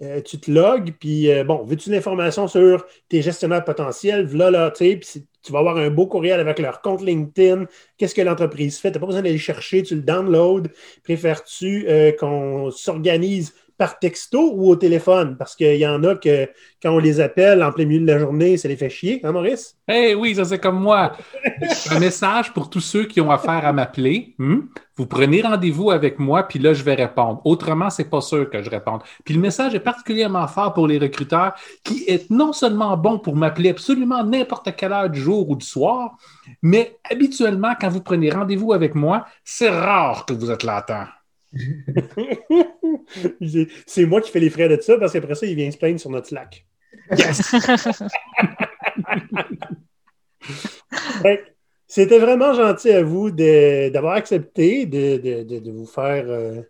euh, 0.00 0.20
tu 0.20 0.38
te 0.38 0.48
logs, 0.48 0.92
puis 1.00 1.28
euh, 1.30 1.42
bon, 1.42 1.64
veux-tu 1.64 1.90
l'information 1.90 2.46
sur 2.46 2.86
tes 3.08 3.20
gestionnaires 3.20 3.64
potentiels? 3.64 4.26
Voilà, 4.26 4.50
là, 4.50 4.70
tu 4.70 5.00
sais, 5.02 5.26
tu 5.42 5.52
vas 5.52 5.58
avoir 5.58 5.76
un 5.76 5.90
beau 5.90 6.06
courriel 6.06 6.38
avec 6.38 6.60
leur 6.60 6.82
compte 6.82 7.02
LinkedIn. 7.02 7.64
Qu'est-ce 7.96 8.14
que 8.14 8.22
l'entreprise 8.22 8.78
fait? 8.78 8.92
Tu 8.92 8.94
n'as 8.94 9.00
pas 9.00 9.06
besoin 9.06 9.22
d'aller 9.22 9.38
chercher, 9.38 9.82
tu 9.82 9.96
le 9.96 10.02
downloads. 10.02 10.68
Préfères-tu 11.02 11.86
euh, 11.88 12.12
qu'on 12.12 12.70
s'organise 12.70 13.54
par 13.78 13.98
texto 13.98 14.52
ou 14.54 14.68
au 14.68 14.76
téléphone? 14.76 15.36
Parce 15.38 15.56
qu'il 15.56 15.76
y 15.76 15.86
en 15.86 16.02
a 16.04 16.16
que 16.16 16.48
quand 16.82 16.90
on 16.90 16.98
les 16.98 17.20
appelle 17.20 17.62
en 17.62 17.72
plein 17.72 17.86
milieu 17.86 18.00
de 18.00 18.12
la 18.12 18.18
journée, 18.18 18.56
ça 18.56 18.68
les 18.68 18.76
fait 18.76 18.90
chier, 18.90 19.20
hein, 19.24 19.32
Maurice? 19.32 19.76
Eh 19.88 20.14
oui, 20.14 20.34
ça 20.34 20.44
c'est 20.44 20.58
comme 20.58 20.80
moi. 20.80 21.12
Un 21.90 21.98
message 21.98 22.52
pour 22.52 22.68
tous 22.68 22.80
ceux 22.80 23.06
qui 23.06 23.20
ont 23.20 23.30
affaire 23.30 23.64
à 23.64 23.72
m'appeler. 23.72 24.34
Hmm? 24.38 24.62
Vous 24.96 25.06
prenez 25.06 25.42
rendez-vous 25.42 25.92
avec 25.92 26.18
moi, 26.18 26.42
puis 26.42 26.58
là, 26.58 26.74
je 26.74 26.82
vais 26.82 26.94
répondre. 26.94 27.40
Autrement, 27.44 27.88
c'est 27.88 28.10
pas 28.10 28.20
sûr 28.20 28.50
que 28.50 28.62
je 28.62 28.68
réponde. 28.68 29.00
Puis 29.24 29.32
le 29.32 29.40
message 29.40 29.74
est 29.74 29.80
particulièrement 29.80 30.48
fort 30.48 30.74
pour 30.74 30.88
les 30.88 30.98
recruteurs 30.98 31.54
qui 31.84 32.04
est 32.08 32.28
non 32.30 32.52
seulement 32.52 32.96
bon 32.96 33.20
pour 33.20 33.36
m'appeler 33.36 33.70
absolument 33.70 34.24
n'importe 34.24 34.74
quelle 34.76 34.92
heure 34.92 35.08
du 35.08 35.20
jour 35.20 35.48
ou 35.48 35.56
du 35.56 35.64
soir, 35.64 36.16
mais 36.62 36.98
habituellement, 37.08 37.74
quand 37.80 37.88
vous 37.88 38.02
prenez 38.02 38.30
rendez-vous 38.30 38.72
avec 38.72 38.96
moi, 38.96 39.24
c'est 39.44 39.70
rare 39.70 40.26
que 40.26 40.34
vous 40.34 40.50
êtes 40.50 40.64
là 40.64 40.76
à 40.76 40.82
temps. 40.82 41.06
c'est 43.86 44.06
moi 44.06 44.20
qui 44.20 44.30
fais 44.30 44.40
les 44.40 44.50
frais 44.50 44.68
de 44.68 44.78
ça 44.80 44.98
parce 44.98 45.12
qu'après 45.12 45.34
ça, 45.34 45.46
il 45.46 45.56
vient 45.56 45.70
se 45.70 45.78
plaindre 45.78 46.00
sur 46.00 46.10
notre 46.10 46.28
Slack. 46.28 46.66
Yes! 47.16 47.50
C'était 51.86 52.18
vraiment 52.18 52.52
gentil 52.52 52.90
à 52.90 53.02
vous 53.02 53.30
d'avoir 53.30 54.14
accepté 54.14 54.84
de, 54.84 55.70
vous 55.70 55.86
faire 55.86 56.26
euh, 56.28 56.60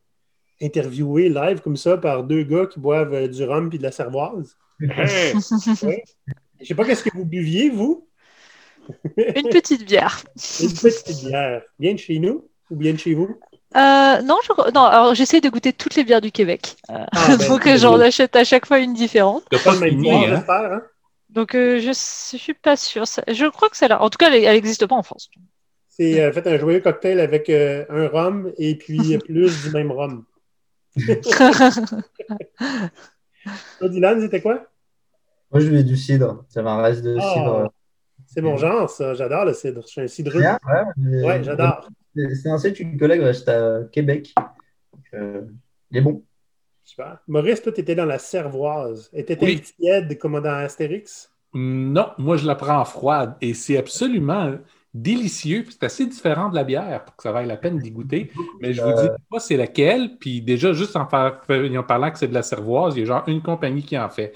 interviewer 0.62 1.28
live 1.28 1.60
comme 1.60 1.76
ça 1.76 1.96
par 1.96 2.22
deux 2.22 2.44
gars 2.44 2.66
qui 2.66 2.78
boivent 2.78 3.14
euh, 3.14 3.26
du 3.26 3.42
rhum 3.44 3.68
et 3.72 3.78
de 3.78 3.82
la 3.82 3.90
cervoise. 3.90 4.56
Je 4.78 5.34
ne 6.60 6.64
sais 6.64 6.74
pas 6.74 6.84
qu'est-ce 6.84 7.02
que 7.02 7.16
vous 7.16 7.24
buviez, 7.24 7.68
vous. 7.68 8.08
Une 9.16 9.48
petite 9.50 9.84
bière. 9.84 10.22
Une 10.60 10.72
petite 10.72 11.26
bière. 11.26 11.62
Bien 11.78 11.94
de 11.94 11.98
chez 11.98 12.18
nous 12.18 12.48
ou 12.70 12.76
bien 12.76 12.92
de 12.92 12.98
chez 12.98 13.14
vous? 13.14 13.38
Euh, 13.76 14.22
non, 14.22 14.38
non, 14.74 14.84
alors 14.84 15.14
j'essaie 15.14 15.42
de 15.42 15.50
goûter 15.50 15.74
toutes 15.74 15.94
les 15.94 16.04
bières 16.04 16.22
du 16.22 16.32
Québec. 16.32 16.76
Euh, 16.90 17.04
ah, 17.12 17.36
ben, 17.38 17.48
donc 17.48 17.68
j'en 17.76 18.00
achète 18.00 18.34
à 18.34 18.44
chaque 18.44 18.64
fois 18.66 18.78
une 18.78 18.94
différente. 18.94 19.44
pas 19.62 19.74
le 19.74 19.80
même 19.80 20.02
j'espère. 20.02 20.72
Hein? 20.72 20.82
Donc 21.28 21.54
euh, 21.54 21.78
je, 21.78 21.88
ne 21.88 21.92
suis 21.92 22.54
pas 22.54 22.76
sûre. 22.76 23.04
Je 23.04 23.46
crois 23.50 23.68
que 23.68 23.76
c'est 23.76 23.88
là. 23.88 24.00
En 24.02 24.08
tout 24.08 24.16
cas, 24.16 24.32
elle 24.32 24.54
n'existe 24.54 24.86
pas 24.86 24.94
en 24.94 25.02
France. 25.02 25.28
C'est 25.88 26.22
euh, 26.22 26.32
fait 26.32 26.46
un 26.46 26.58
joyeux 26.58 26.80
cocktail 26.80 27.20
avec 27.20 27.50
un 27.50 28.08
rhum 28.08 28.52
et 28.56 28.76
puis 28.76 29.18
plus 29.24 29.62
du 29.64 29.70
même 29.70 29.92
rhum. 29.92 30.24
Dylan, 33.82 34.20
c'était 34.20 34.40
quoi? 34.40 34.66
Moi, 35.50 35.60
je 35.60 35.66
voulais 35.66 35.84
du 35.84 35.96
cidre. 35.96 36.44
Ça 36.48 36.60
un 36.60 36.82
reste 36.82 37.02
de 37.02 37.18
ah, 37.20 37.34
cidre. 37.34 37.72
C'est 38.26 38.40
mon 38.40 38.56
genre, 38.56 38.88
ça. 38.88 39.12
J'adore 39.12 39.44
le 39.44 39.52
cidre. 39.52 39.82
Je 39.82 39.88
suis 39.88 40.00
un 40.00 40.08
cidreux. 40.08 40.40
ouais, 40.40 41.24
ouais 41.24 41.44
j'adore. 41.44 41.86
C'est 42.34 42.50
un 42.50 42.58
site 42.58 42.80
une 42.80 42.98
collègue, 42.98 43.20
reste 43.20 43.48
à 43.48 43.80
Québec. 43.92 44.34
Euh, 45.14 45.42
il 45.90 45.98
est 45.98 46.00
bon. 46.00 46.22
Super. 46.84 47.18
Maurice, 47.28 47.62
toi, 47.62 47.72
tu 47.72 47.80
étais 47.80 47.94
dans 47.94 48.06
la 48.06 48.18
cervoise. 48.18 49.10
Étais-tu 49.12 49.44
Oui. 49.44 49.60
tiède 49.60 50.18
comme 50.18 50.40
dans 50.40 50.54
Astérix? 50.54 51.30
Non, 51.54 52.10
moi 52.18 52.36
je 52.36 52.46
la 52.46 52.54
prends 52.54 52.84
froide 52.84 53.34
et 53.40 53.54
c'est 53.54 53.78
absolument 53.78 54.58
délicieux. 54.92 55.64
C'est 55.70 55.84
assez 55.84 56.06
différent 56.06 56.50
de 56.50 56.54
la 56.54 56.64
bière 56.64 57.04
pour 57.04 57.16
que 57.16 57.22
ça 57.22 57.32
vaille 57.32 57.46
la 57.46 57.56
peine 57.56 57.78
d'y 57.78 57.90
goûter. 57.90 58.30
Mais 58.60 58.74
je 58.74 58.82
vous 58.82 58.92
dis 58.92 59.08
pas 59.30 59.38
c'est 59.38 59.56
laquelle. 59.56 60.18
Puis 60.18 60.42
déjà, 60.42 60.72
juste 60.72 60.96
en, 60.96 61.06
faire, 61.06 61.40
en 61.48 61.82
parlant 61.82 62.10
que 62.10 62.18
c'est 62.18 62.28
de 62.28 62.34
la 62.34 62.42
cervoise, 62.42 62.96
il 62.96 63.00
y 63.00 63.02
a 63.02 63.06
genre 63.06 63.24
une 63.28 63.42
compagnie 63.42 63.82
qui 63.82 63.98
en 63.98 64.10
fait. 64.10 64.32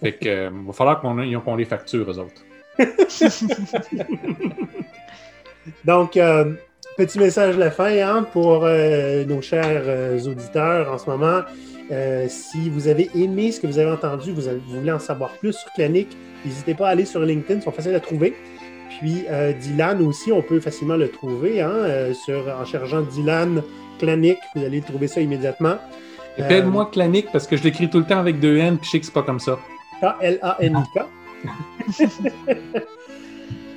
Fait 0.00 0.12
que 0.12 0.28
euh, 0.28 0.50
va 0.66 0.72
falloir 0.72 1.00
qu'on 1.00 1.40
qu'on 1.40 1.56
les 1.56 1.64
facture, 1.64 2.10
eux 2.10 2.18
autres. 2.18 2.42
Donc, 5.84 6.16
euh, 6.16 6.54
petit 6.96 7.18
message 7.18 7.54
de 7.56 7.60
la 7.60 7.70
fin 7.70 7.90
hein, 7.90 8.26
pour 8.32 8.64
euh, 8.64 9.24
nos 9.24 9.40
chers 9.40 9.82
euh, 9.86 10.18
auditeurs 10.24 10.92
en 10.92 10.98
ce 10.98 11.08
moment. 11.08 11.40
Euh, 11.90 12.26
si 12.28 12.68
vous 12.70 12.88
avez 12.88 13.08
aimé 13.14 13.50
ce 13.52 13.60
que 13.60 13.66
vous 13.66 13.78
avez 13.78 13.90
entendu, 13.90 14.32
vous, 14.32 14.46
avez- 14.48 14.60
vous 14.68 14.78
voulez 14.80 14.92
en 14.92 14.98
savoir 14.98 15.30
plus 15.32 15.52
sur 15.54 15.70
Clanic, 15.72 16.08
n'hésitez 16.44 16.74
pas 16.74 16.88
à 16.88 16.90
aller 16.90 17.04
sur 17.06 17.20
LinkedIn, 17.20 17.60
ils 17.60 17.62
sont 17.62 17.72
faciles 17.72 17.94
à 17.94 18.00
trouver. 18.00 18.34
Puis 18.98 19.24
Dylan 19.60 20.02
aussi, 20.02 20.32
on 20.32 20.42
peut 20.42 20.60
facilement 20.60 20.96
le 20.96 21.08
trouver 21.08 21.60
hein, 21.60 22.12
sur, 22.26 22.44
en 22.60 22.64
cherchant 22.64 23.02
Dylan 23.02 23.62
Clanic, 23.98 24.38
vous 24.54 24.64
allez 24.64 24.80
trouver 24.80 25.06
ça 25.08 25.20
immédiatement. 25.20 25.76
Appelle-moi 26.38 26.90
Clanic 26.92 27.26
parce 27.32 27.46
que 27.46 27.56
je 27.56 27.62
l'écris 27.64 27.88
tout 27.88 27.98
le 27.98 28.04
temps 28.04 28.18
avec 28.18 28.38
deux 28.40 28.56
N, 28.58 28.76
puis 28.76 28.86
je 28.86 28.90
sais 28.90 29.00
que 29.00 29.06
c'est 29.06 29.12
pas 29.14 29.22
comme 29.22 29.40
ça. 29.40 29.58
K-L-A-N-I-K. 30.00 31.04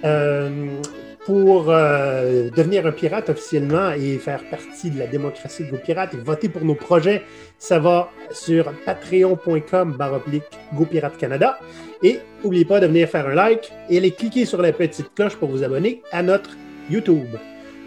Pour 1.25 1.69
euh, 1.69 2.49
devenir 2.49 2.87
un 2.87 2.91
pirate 2.91 3.29
officiellement 3.29 3.91
et 3.91 4.17
faire 4.17 4.43
partie 4.49 4.89
de 4.89 4.97
la 4.97 5.05
démocratie 5.05 5.65
de 5.65 5.69
GoPirates 5.69 6.15
et 6.15 6.17
voter 6.17 6.49
pour 6.49 6.65
nos 6.65 6.73
projets, 6.73 7.21
ça 7.59 7.77
va 7.77 8.09
sur 8.31 8.71
patreon.com 8.85 9.93
baroblique 9.93 10.43
GoPirate 10.73 11.17
Canada. 11.17 11.59
Et 12.01 12.19
n'oubliez 12.43 12.65
pas 12.65 12.79
de 12.79 12.87
venir 12.87 13.07
faire 13.07 13.27
un 13.27 13.35
like 13.35 13.71
et 13.87 13.97
aller 13.97 14.11
cliquer 14.11 14.45
sur 14.45 14.63
la 14.63 14.73
petite 14.73 15.13
cloche 15.13 15.35
pour 15.35 15.49
vous 15.49 15.63
abonner 15.63 16.01
à 16.11 16.23
notre 16.23 16.57
YouTube. 16.89 17.27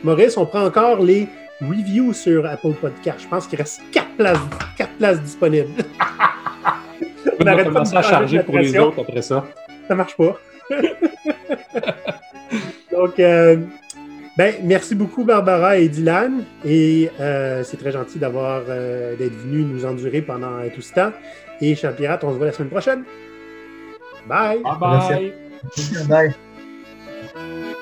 Maurice, 0.05 0.37
on 0.37 0.47
prend 0.47 0.65
encore 0.65 1.03
les 1.03 1.27
reviews 1.61 2.13
sur 2.13 2.47
Apple 2.47 2.75
Podcast. 2.81 3.21
Je 3.23 3.29
pense 3.29 3.49
qu'il 3.49 3.59
reste 3.59 3.81
4 3.91 4.17
places, 4.17 4.39
quatre 4.79 4.93
places 4.99 5.21
disponibles. 5.21 5.71
On 7.41 7.45
va 7.45 7.57
pas 7.57 7.65
de 7.65 7.69
commencer 7.69 7.97
à 7.97 8.03
charger 8.03 8.43
pour 8.45 8.59
les 8.59 8.79
autres 8.79 9.01
après 9.01 9.23
ça. 9.23 9.45
ça 9.89 9.95
marche 9.95 10.17
pas. 10.17 10.39
Donc, 12.95 13.19
euh, 13.19 13.57
ben, 14.37 14.55
merci 14.63 14.95
beaucoup 14.95 15.25
Barbara 15.25 15.77
et 15.79 15.89
Dylan. 15.89 16.45
Et 16.65 17.11
euh, 17.21 17.65
c'est 17.65 17.77
très 17.77 17.93
gentil 17.93 18.19
d'avoir 18.19 18.63
euh, 18.69 19.17
d'être 19.17 19.35
venu 19.35 19.63
nous 19.63 19.85
endurer 19.85 20.23
pendant 20.23 20.69
tout 20.75 20.83
ce 20.83 20.95
temps. 20.95 21.13
Et 21.61 21.75
chers 21.75 21.95
pirates, 21.95 22.25
on 22.25 22.33
se 22.33 22.37
voit 22.37 22.47
la 22.47 22.53
semaine 22.53 22.71
prochaine. 22.71 23.05
Bye! 24.27 24.63
Bye 24.63 24.79
bye! 24.81 25.33
Bye. 26.09 27.74